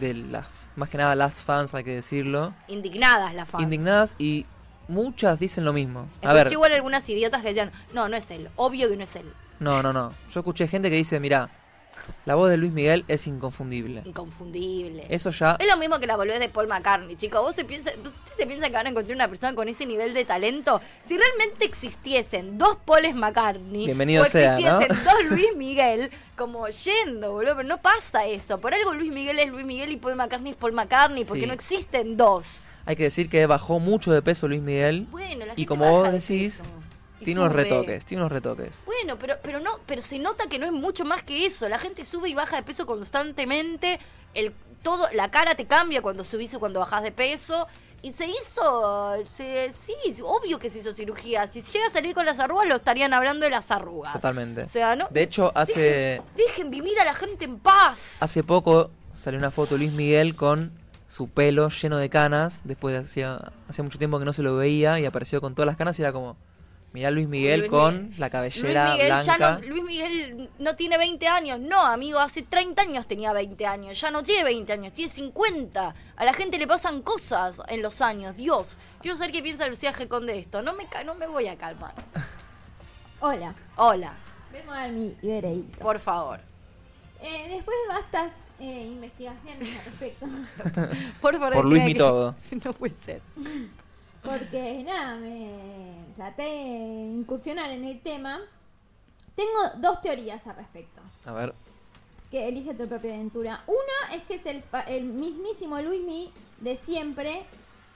[0.00, 0.46] de las,
[0.76, 3.62] más que nada las fans, hay que decirlo, Indignadas las fans.
[3.64, 4.46] indignadas y
[4.88, 6.00] muchas dicen lo mismo.
[6.00, 9.04] A Escuché ver, igual algunas idiotas que decían, no, no es él, obvio que no
[9.04, 9.32] es él.
[9.60, 10.12] no, no, no.
[10.32, 11.50] Yo escuché gente que dice, mira,
[12.24, 14.02] la voz de Luis Miguel es inconfundible.
[14.04, 15.06] Inconfundible.
[15.08, 17.40] Eso ya Es lo mismo que la boludez de Paul McCartney, chicos.
[17.40, 20.14] ¿Vos se piensa, ¿Usted se piensa que van a encontrar una persona con ese nivel
[20.14, 20.80] de talento?
[21.02, 24.80] Si realmente existiesen dos Pauls McCartney Bienvenido o sea, ¿no?
[24.80, 28.58] existiesen dos Luis Miguel, como yendo, boludo, pero no pasa eso.
[28.60, 31.46] Por algo Luis Miguel es Luis Miguel y Paul McCartney es Paul McCartney, porque Sí.
[31.46, 32.64] no existen dos.
[32.86, 35.84] hay que decir que bajó mucho de peso Luis Miguel Bueno, la y gente como
[35.84, 36.62] baja vos de decís,
[37.24, 38.84] tiene unos retoques, tiene unos retoques.
[38.86, 41.68] Bueno, pero, pero no, pero se nota que no es mucho más que eso.
[41.68, 43.98] La gente sube y baja de peso constantemente.
[44.34, 47.66] El, todo, la cara te cambia cuando subís o cuando bajás de peso.
[48.00, 49.92] Y se hizo, se- sí,
[50.22, 51.48] obvio que se hizo cirugía.
[51.48, 54.12] Si llega a salir con las arrugas, lo estarían hablando de las arrugas.
[54.12, 54.62] Totalmente.
[54.62, 55.08] O sea, ¿no?
[55.10, 58.18] De hecho, hace, Dejen, dejen vivir a la gente en paz.
[58.22, 60.70] hace poco salió una foto de Luis Miguel con
[61.08, 64.54] su pelo lleno de canas, después de hacía, hacía mucho tiempo que no se lo
[64.54, 66.36] veía y apareció con todas las canas y era como,
[66.98, 68.20] mirá Luis Miguel Luis con Miguel.
[68.20, 69.38] la cabellera Luis Miguel, blanca.
[69.38, 71.60] ya no, Luis Miguel no tiene 20 años.
[71.60, 74.00] No, amigo, hace 30 años tenía 20 años.
[74.00, 75.94] Ya no tiene 20 años, tiene 50.
[76.16, 78.36] A la gente le pasan cosas en los años.
[78.36, 80.60] Dios, quiero saber qué piensa Lucía Gecón de esto.
[80.62, 81.94] No me, ca- no me voy a calmar.
[83.20, 84.14] Hola, Hola,
[84.52, 85.82] vengo a dar mi veredicto.
[85.84, 86.40] por favor.
[87.20, 90.26] Eh, después de bastas eh, investigaciones al respecto.
[91.20, 92.36] Por, favor, Por Luismi que- todo.
[92.64, 93.20] No puede ser.
[94.28, 98.40] Porque nada, me traté de incursionar en el tema.
[99.34, 101.00] Tengo dos teorías al respecto.
[101.24, 101.54] A ver.
[102.30, 103.62] Que elige tu propia aventura.
[103.66, 107.44] Una es que es el, fa- el mismísimo Luismi de siempre.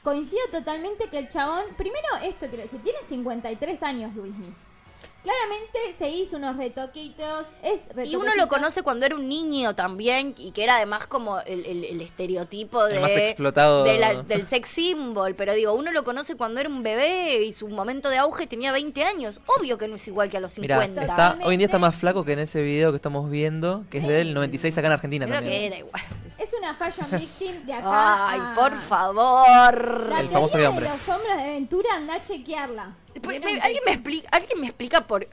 [0.03, 1.65] Coincido totalmente que el chabón.
[1.77, 4.53] Primero, esto quiero decir, tiene 53 años Luismi.
[5.23, 7.51] Claramente se hizo unos retoquitos.
[7.63, 11.39] Es Y uno lo conoce cuando era un niño también y que era además como
[11.41, 13.85] el, el- el estereotipo de, El más explotado.
[13.85, 17.53] de la- del sex symbol, pero digo, uno lo conoce cuando era un bebé y
[17.53, 19.41] su momento de auge tenía 20 años.
[19.59, 21.03] Obvio que no es igual que a los Mira, 50.
[21.03, 23.99] está, hoy en día está más flaco que en ese video que estamos viendo, que
[23.99, 25.61] es del 96 acá en Argentina Creo también.
[25.61, 26.03] que era igual.
[26.39, 28.29] Es una fashion victim de acá.
[28.29, 30.09] Ay, a- por favor.
[30.09, 30.73] La El famoso de los
[31.09, 32.97] hombres de aventura, anda a chequearla.
[33.21, 35.29] Pues, ¿Vieron me- que- ¿Alguien, me explica, ¿Alguien me explica por...?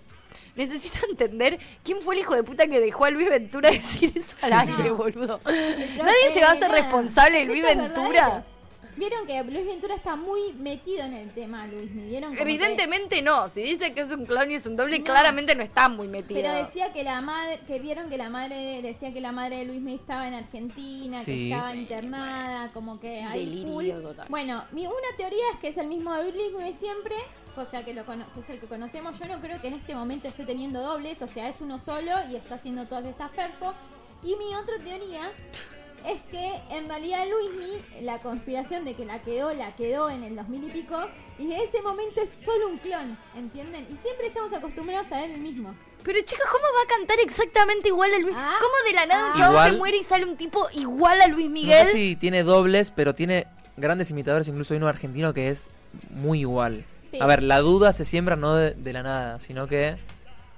[0.56, 4.35] Necesito entender quién fue el hijo de puta que dejó a Luis Ventura decir eso
[4.45, 5.39] al aire, boludo.
[5.45, 8.43] Nadie se va a hacer responsable de Luis Ventura.
[8.97, 11.89] Vieron que Luis Ventura está muy metido en el tema, Luis.
[11.91, 12.31] ¿me vieron?
[12.31, 13.47] Como que- Evidentemente no.
[13.47, 15.06] Si dice que es un clon y es un doble, No.
[15.06, 16.41] claramente no está muy metido.
[16.41, 19.60] Pero decía que la madre, que vieron que la madre, de- decía que la madre
[19.60, 21.47] de Luis me estaba en Argentina, Sí.
[21.47, 24.03] que estaba internada, como que ahí Delirio full.
[24.03, 24.26] total.
[24.27, 27.15] Bueno, mi, una teoría es que es el mismo de Luis siempre,
[27.60, 29.19] o sea que, lo cono- que es el que conocemos.
[29.19, 32.11] Yo no creo que en este momento esté teniendo dobles, o sea, es uno solo
[32.31, 33.76] y está haciendo todas estas perfos.
[34.23, 35.31] Y mi otra teoría
[36.07, 40.36] es que en realidad Luismi, la conspiración de que la quedó, la quedó en el
[40.36, 40.98] 2000 y pico,
[41.38, 43.86] y de ese momento es solo un clon, ¿entienden?
[43.91, 45.73] Y siempre estamos acostumbrados a ver el mismo.
[46.03, 48.36] Pero chicos, ¿cómo va a cantar exactamente igual a Luis?
[48.38, 48.57] Ah.
[48.60, 49.36] ¿Cómo de la nada un Ah.
[49.38, 51.86] chavo se muere y sale un tipo igual a Luis No Miguel?
[51.88, 55.69] sé si tiene dobles, pero tiene grandes imitadores, incluso hay uno argentino que es
[56.10, 56.86] muy igual.
[57.10, 57.18] Sí.
[57.22, 59.98] A ver, la duda se siembra no de, de la nada, sino que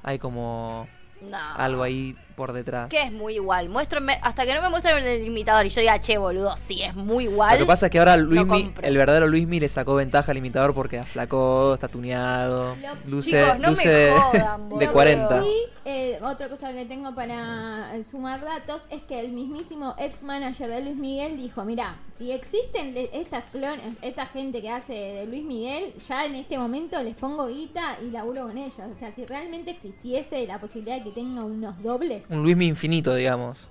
[0.03, 0.88] hay como
[1.22, 1.38] No.
[1.56, 2.89] algo ahí por detrás.
[2.89, 3.69] Que es muy igual.
[3.69, 6.95] Muéstrenme, hasta que no me muestren el imitador y yo diga, che, boludo, sí, es
[6.95, 7.59] muy igual.
[7.59, 10.73] Lo que pasa es que ahora Luismi, el verdadero Luismi le sacó ventaja al imitador
[10.73, 14.85] porque aflacó, está tuneado, Lo- luce, Chicos, no me luce jodan, de boludo.
[14.88, 15.27] Lo 40.
[15.35, 15.55] que sí,
[15.85, 20.69] eh, otra cosa que tengo para eh, sumar datos es que el mismísimo ex manager
[20.69, 25.43] de Luis Miguel dijo, mira, si existen estas clones, esta gente que hace de Luis
[25.43, 28.80] Miguel, ya en este momento les pongo guita y laburo con ellos.
[28.80, 32.31] O sea, si realmente existiese la posibilidad de que tenga unos dobles.
[32.32, 33.68] Un Luismi infinito, digamos.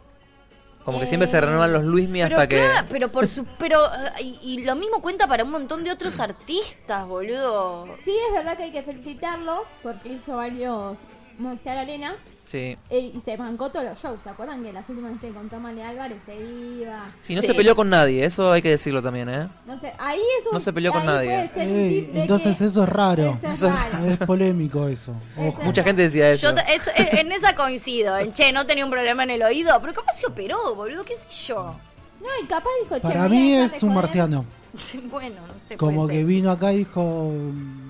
[0.85, 2.57] Como que Eh, siempre se renuevan los Luismi hasta que...
[2.57, 5.91] claro, pero por su, pero eh, y, y lo mismo cuenta para un montón de
[5.91, 7.89] otros artistas, boludo.
[8.01, 10.99] Sí, es verdad que hay que felicitarlo porque hizo varios
[11.39, 12.17] Movistar Arena
[12.51, 12.77] Sí.
[12.91, 14.21] eh, y se bancó todos los shows.
[14.23, 17.05] ¿Se acuerdan que las últimas veces con Tomás Álvarez se iba?
[17.21, 17.47] Sí, no Sí.
[17.47, 19.49] se peleó con nadie, eso hay que decirlo también, ¿eh?
[19.67, 20.55] No sé, ahí es un.
[20.55, 21.29] No se peleó con ahí nadie.
[21.29, 23.39] puede ser un Ey, tip de entonces eso es raro.
[23.41, 24.05] Eso es raro.
[24.07, 25.15] Es polémico eso.
[25.37, 25.61] Eso Ojo.
[25.61, 26.51] es Mucha gente decía eso.
[26.51, 29.95] Yo es- en esa coincido, en che, no tenía un problema en el oído, pero
[29.95, 31.77] capaz se operó, boludo, qué sé yo.
[32.21, 33.95] No, y capaz dijo, che, Para mí es un joder.
[33.95, 34.45] marciano.
[35.11, 35.77] Bueno, no sé.
[35.77, 36.27] Como puede que ser.
[36.27, 37.33] vino acá y dijo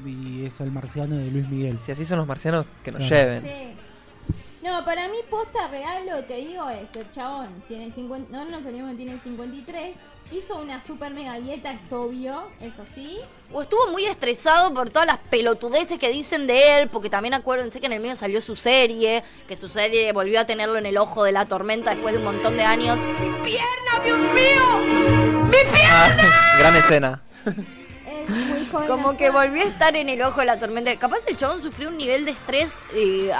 [0.06, 1.78] y es el marciano de Luis Miguel.
[1.78, 3.16] Si así son los marcianos, que nos Claro.
[3.38, 3.40] lleven.
[3.42, 3.48] Sí.
[4.62, 8.30] No, para mí, posta real, lo que digo es: el chabón tiene 50.
[8.30, 9.96] No nos olvidemos que tiene 53.
[10.32, 13.18] Hizo una super mega dieta, es obvio, eso sí.
[13.52, 17.80] O estuvo muy estresado por todas las pelotudeces que dicen de él, porque también acuérdense
[17.80, 20.98] que en el medio salió su serie, que su serie volvió a tenerlo en el
[20.98, 22.96] ojo de la tormenta después de un montón de años.
[25.88, 27.22] Ah, gran escena.
[28.34, 28.88] Él muy joven.
[28.88, 30.94] Como que volvió a estar en el ojo de la tormenta.
[30.96, 33.32] Capaz el chabón sufrió un nivel de estrés eh,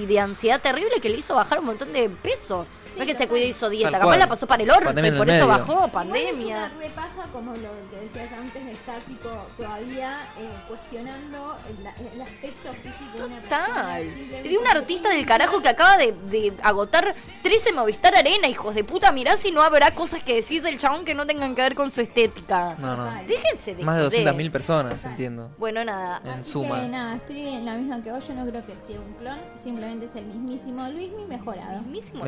[0.00, 2.66] y de ansiedad terrible que le hizo bajar un montón de peso.
[2.96, 3.28] No es que se total.
[3.28, 5.48] cuidó y hizo dieta, capaz la pasó para el orto Pandemia y por eso medio.
[5.48, 6.66] bajó, Igual pandemia.
[6.66, 12.22] Es una repaja, como lo que decías antes, está tipo todavía eh, cuestionando el, el
[12.22, 13.66] aspecto físico de una persona.
[13.66, 14.04] Total.
[14.44, 18.74] Y de un artista del carajo que acaba de, de agotar 13 Movistar Arena, hijos
[18.74, 19.10] de puta.
[19.12, 21.90] Mirá si no habrá cosas que decir del chabón que no tengan que ver con
[21.90, 22.76] su estética.
[22.78, 23.04] No, no.
[23.04, 23.26] Total.
[23.26, 24.34] Déjense de Más de joder.
[24.34, 25.50] 200.000 personas, entiendo.
[25.58, 26.20] Bueno, nada.
[26.24, 26.80] En Así suma.
[26.80, 28.26] que nada, estoy en la misma que vos.
[28.26, 29.38] Yo no creo que esté un clon.
[29.56, 31.80] Simplemente es el mismísimo Luismi mejorado.
[31.82, 32.22] Mismísimo.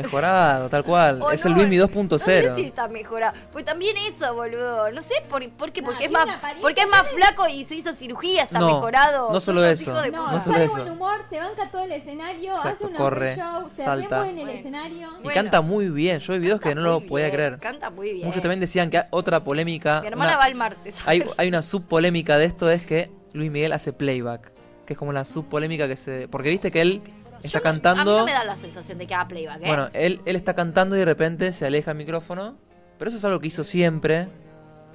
[0.56, 1.22] Mejorado, tal cual.
[1.22, 2.18] O es no, el Luismi No 2.0.
[2.18, 3.34] sé si está mejorado.
[3.52, 4.90] Pues también eso, boludo.
[4.92, 5.82] No sé por, por qué.
[5.82, 6.28] No, porque, es más,
[6.60, 9.32] porque es más flaco y se hizo cirugía, está No, mejorado.
[9.32, 10.00] no solo eso.
[10.00, 10.30] de No.
[10.32, 10.76] No solo sale eso.
[10.78, 14.22] buen humor, se banca todo el escenario, Exacto, hace un corre, show, se salta.
[14.28, 14.50] en el Bueno.
[14.58, 15.08] escenario.
[15.20, 15.34] Y Bueno.
[15.34, 16.20] canta muy bien.
[16.20, 17.58] Yo vi videos que no lo muy podía bien, creer.
[17.58, 18.26] Canta muy bien.
[18.26, 20.00] Muchos también decían que otra polémica.
[20.00, 20.96] Mi hermana una- va el martes.
[21.06, 24.52] hay, hay una subpolémica de esto, es que Luis Miguel hace playback.
[24.86, 26.28] Que es como la subpolémica que se.
[26.28, 28.00] Porque viste que él está Yo no- cantando.
[28.12, 29.66] A mí no me da la sensación de que haga playback, ¿eh?
[29.66, 32.56] Bueno, él, él está cantando y de repente se aleja el micrófono.
[32.98, 34.28] Pero eso es algo que hizo siempre.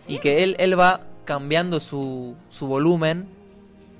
[0.07, 3.27] Y que él, él va cambiando su, su volumen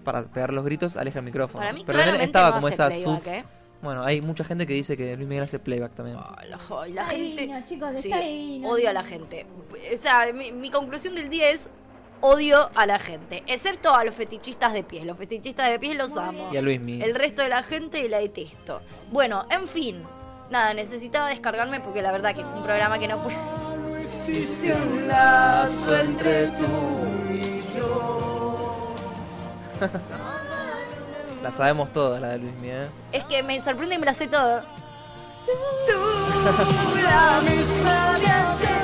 [0.04, 1.60] para pegar los gritos, aleja el micrófono.
[1.62, 3.28] Para mí, pero también estaba no como esa playback, sub.
[3.28, 3.44] ¿eh?
[3.84, 6.18] Bueno, hay mucha gente que dice que Luis Miguel hace playback también.
[6.38, 7.22] Ay, la- la Está gente.
[7.42, 8.70] divino, chicos, Sí, está divino.
[8.70, 9.46] odio a la gente.
[9.94, 11.70] O sea, mi, mi conclusión del día es
[12.22, 15.06] odio a la gente, excepto a los fetichistas de pies.
[15.06, 16.50] Los fetichistas de pies los Muy amo.
[16.54, 17.10] Y a Luis Miguel.
[17.10, 18.82] El resto de la gente la detesto.
[19.12, 20.04] Bueno, en fin.
[20.50, 23.38] Nada, necesitaba descargarme porque la verdad que es un programa que no puede.
[24.08, 26.68] Existe un lazo entre tú
[27.32, 28.94] y yo.
[31.42, 32.90] La sabemos todas, la de Luis Miguel.
[33.12, 34.62] Es que me sorprende y me la sé todo.
[35.88, 35.94] Tú,
[37.02, 38.81] la misma de ayer.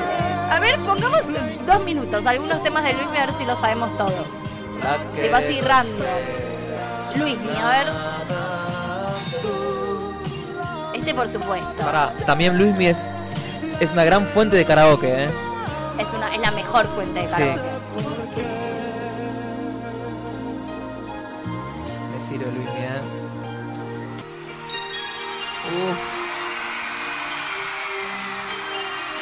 [0.49, 1.21] A ver, pongamos
[1.65, 4.25] dos minutos algunos temas de Luis Miguel, a ver si lo sabemos todos.
[5.31, 5.95] Vas ir random.
[7.15, 7.87] Luis Miguel, a ver.
[10.93, 11.83] Este por supuesto.
[11.83, 13.07] Pará, también Luis Miguel es,
[13.79, 15.29] es una gran fuente de karaoke, ¿eh?
[15.99, 17.31] Es, una, es la mejor fuente de Sí.
[17.31, 17.61] karaoke.
[22.17, 23.01] Decirlo Luis Miguel.
[25.67, 25.97] Uf.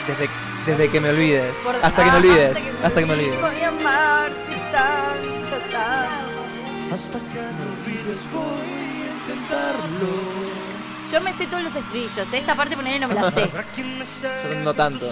[0.07, 0.29] Desde,
[0.65, 1.55] desde que me olvides.
[1.63, 2.57] Por- hasta que ah, me olvides.
[2.83, 3.41] Hasta que me olvides.
[3.41, 6.93] Voy a amarte tanto, tanto.
[6.93, 10.55] Hasta que me olvides voy a intentarlo.
[11.11, 12.33] Yo me sé todos los estribillos.
[12.33, 12.37] ¿eh?
[12.39, 13.49] Esta parte ponerle no me la sé.
[14.49, 15.05] Me no tanto.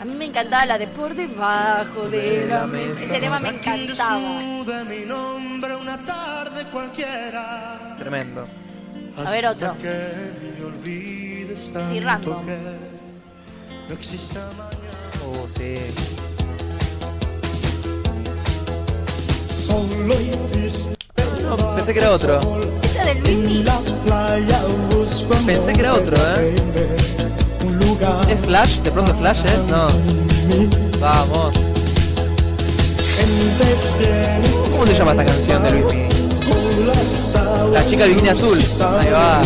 [0.00, 3.04] A mí me encantaba la de por debajo de De la mesa.
[3.04, 4.18] Ese tema me encantaba.
[4.18, 7.96] desnude mi nombre una tarde cualquiera.
[7.98, 8.46] Tremendo.
[9.16, 9.74] A ver, otro.
[11.54, 12.36] Sí, random.
[15.24, 15.78] Oh, sí.
[21.42, 22.40] No, pensé que era otro.
[22.82, 23.64] Esta de Luis.
[25.46, 26.56] Pensé que era otro, ¿eh?
[28.28, 28.78] ¿Es Flash?
[28.78, 29.66] ¿De pronto Flash es?
[29.66, 29.86] No.
[30.98, 31.54] Vamos.
[34.70, 36.31] ¿Cómo se llama esta canción de Luis Miguel?
[37.72, 38.58] La chica del bikini azul.
[38.58, 39.42] Ahí va.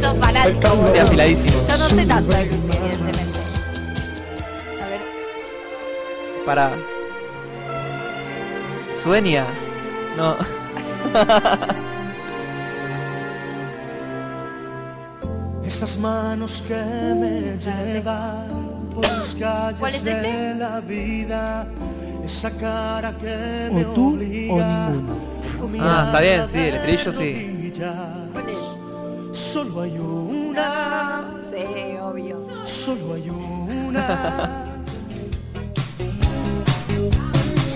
[0.00, 0.68] Sos fanático.
[0.92, 1.54] De afiladísimo.
[1.68, 3.38] Yo no sé tanto evidentemente.
[4.82, 5.00] A ver.
[6.46, 6.70] Para.
[9.02, 9.44] Sueña.
[10.16, 10.36] No.
[15.64, 20.54] Esas manos que me llevan por las calles ¿Cuál es de este?
[20.54, 21.66] la vida.
[22.24, 25.27] Esa cara que O me tú o obliga ninguno.
[25.80, 27.32] Ah, está bien, sí, el estribillo sí.
[27.32, 27.94] rodillas.
[28.32, 29.38] ¿Cuál es?
[29.38, 32.46] Solo hay una, Sí, obvio.
[32.64, 34.64] solo hay una.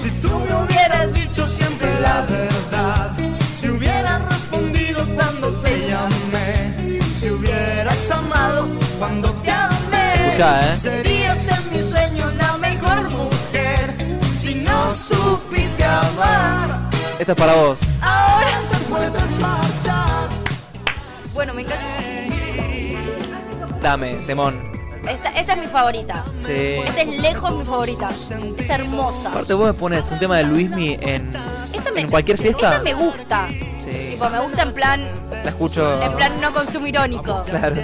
[0.00, 3.12] si tú me hubieras dicho siempre la verdad,
[3.60, 8.68] si hubieras respondido cuando te llamé, si hubieras amado
[8.98, 10.76] cuando te amé, Escuchá, ¿eh?
[17.22, 17.80] Esta es para vos.
[18.00, 18.50] Ahora.
[18.68, 20.28] te puedes marchar.
[21.32, 21.84] Bueno, me encanta.
[23.80, 24.60] Dame, Demón.
[25.08, 26.24] Esta, esta es mi favorita.
[26.44, 26.80] Sí.
[26.84, 28.10] Esta es lejos mi favorita.
[28.58, 29.28] Es hermosa.
[29.28, 31.30] Aparte vos me pones un tema de Luismi en,
[31.94, 32.72] me, en cualquier fiesta.
[32.72, 33.46] Esta me gusta.
[33.78, 34.08] Sí.
[34.10, 35.08] Tipo, me gusta en plan,
[35.44, 36.02] La escucho.
[36.02, 37.40] en plan no consumo irónico.
[37.44, 37.76] Claro.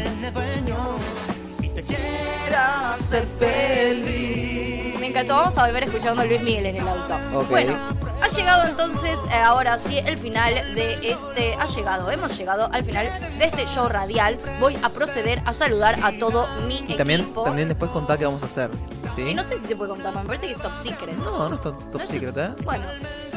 [4.98, 7.14] Me encantó, vamos a volver escuchando a Luis Miguel en el auto.
[7.34, 7.50] Ok.
[7.50, 7.74] Bueno,
[8.22, 11.54] ha llegado entonces, eh, ahora sí, el final de este.
[11.54, 13.08] Ha llegado, hemos llegado al final
[13.38, 14.38] de este show radial.
[14.60, 17.42] Voy a proceder a saludar a todo mi Y también, equipo.
[17.44, 18.70] también después contá qué vamos a hacer.
[19.14, 19.24] ¿Sí?
[19.24, 21.16] Sí, no sé si se puede contar, me parece que es top secret.
[21.18, 22.50] No, no es top, top No secret, ¿eh?
[22.64, 22.84] Bueno,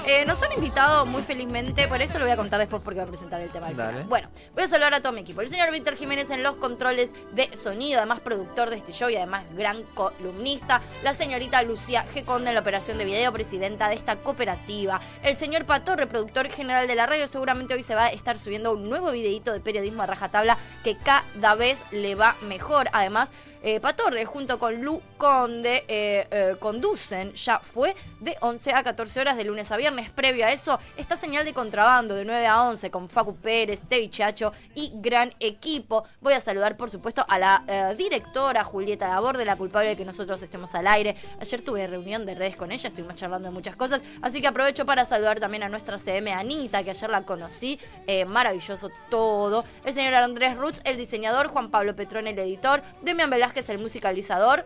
[0.06, 3.08] eh, nos han invitado muy felizmente, por eso lo voy a contar después porque voy
[3.08, 4.06] a presentar el tema final.
[4.06, 5.42] Bueno, voy a saludar a todo mi equipo.
[5.42, 9.16] El señor Víctor Jiménez en los controles de sonido, además productor de este show y
[9.16, 10.82] además gran columnista.
[11.04, 12.26] La señorita Lucía G.
[12.26, 15.00] Conde en la operación de video, presidenta de esta cooperativa.
[15.24, 18.74] El señor Pato, reproductor general de la radio, seguramente hoy se va a estar subiendo
[18.74, 22.90] un nuevo videito de periodismo a rajatabla que cada vez le va mejor.
[22.94, 23.32] Además,
[23.64, 29.20] eh, Patorre junto con Lu Conde eh, eh, conducen, ya fue, de 11 a 14
[29.20, 30.10] horas de lunes a viernes.
[30.10, 34.10] Previo a eso, esta señal de contrabando de 9 a 11 con Facu Pérez, Tevi
[34.10, 36.06] Chacho y gran equipo.
[36.22, 40.42] Voy a saludar, por supuesto, a la directora Julieta Laborde, la culpable de que nosotros
[40.42, 41.16] estemos al aire.
[41.40, 44.86] Ayer tuve reunión de redes con ella, estuvimos charlando de muchas cosas, así que aprovecho
[44.86, 47.80] para saludar también a nuestra CM Anita, que ayer la conocí.
[48.28, 49.64] Maravilloso todo.
[49.86, 54.66] El señor Andrés Rutz, el diseñador, Juan Pablo Petrón, el editor, Demian Velázquez, el musicalizador.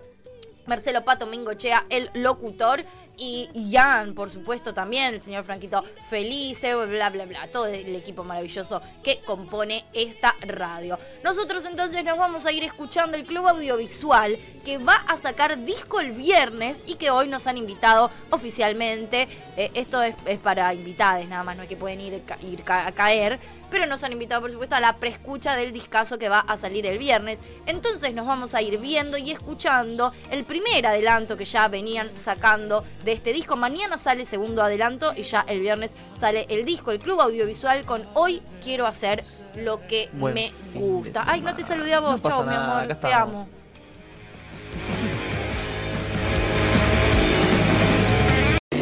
[0.67, 2.83] Marcelo Pato Mingochea, el locutor.
[3.17, 8.23] Y Ian, por supuesto, también, el señor Franquito Felice, bla, bla, bla, todo el equipo
[8.23, 10.97] maravilloso que compone esta radio.
[11.23, 15.99] Nosotros entonces nos vamos a ir escuchando el Club Audiovisual que va a sacar disco
[15.99, 19.27] el viernes y que hoy nos han invitado oficialmente.
[19.57, 22.21] Eh, esto es, para invitados, nada más, no es que pueden ir,
[22.67, 23.39] a caer,
[23.69, 26.85] pero nos han invitado, por supuesto, a la preescucha del discazo que va a salir
[26.85, 27.39] el viernes.
[27.65, 32.83] Entonces nos vamos a ir viendo y escuchando el primer adelanto que ya venían sacando
[33.06, 33.56] de este disco.
[33.56, 38.06] Mañana sale segundo adelanto y ya el viernes sale el disco, el Club Audiovisual con
[38.15, 39.23] Hoy quiero hacer
[39.56, 41.23] lo que Buen me gusta.
[41.27, 43.38] Ay, no te saludé a vos, No chao, mi amor, acá te estamos.
[43.38, 43.49] amo.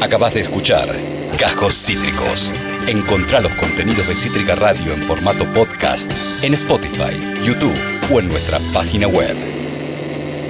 [0.02, 0.90] Acabas de escuchar
[1.38, 2.52] Cajos Cítricos.
[2.88, 7.78] Encontrá los contenidos de Cítrica Radio en formato podcast en Spotify, YouTube
[8.12, 9.63] o en nuestra página web.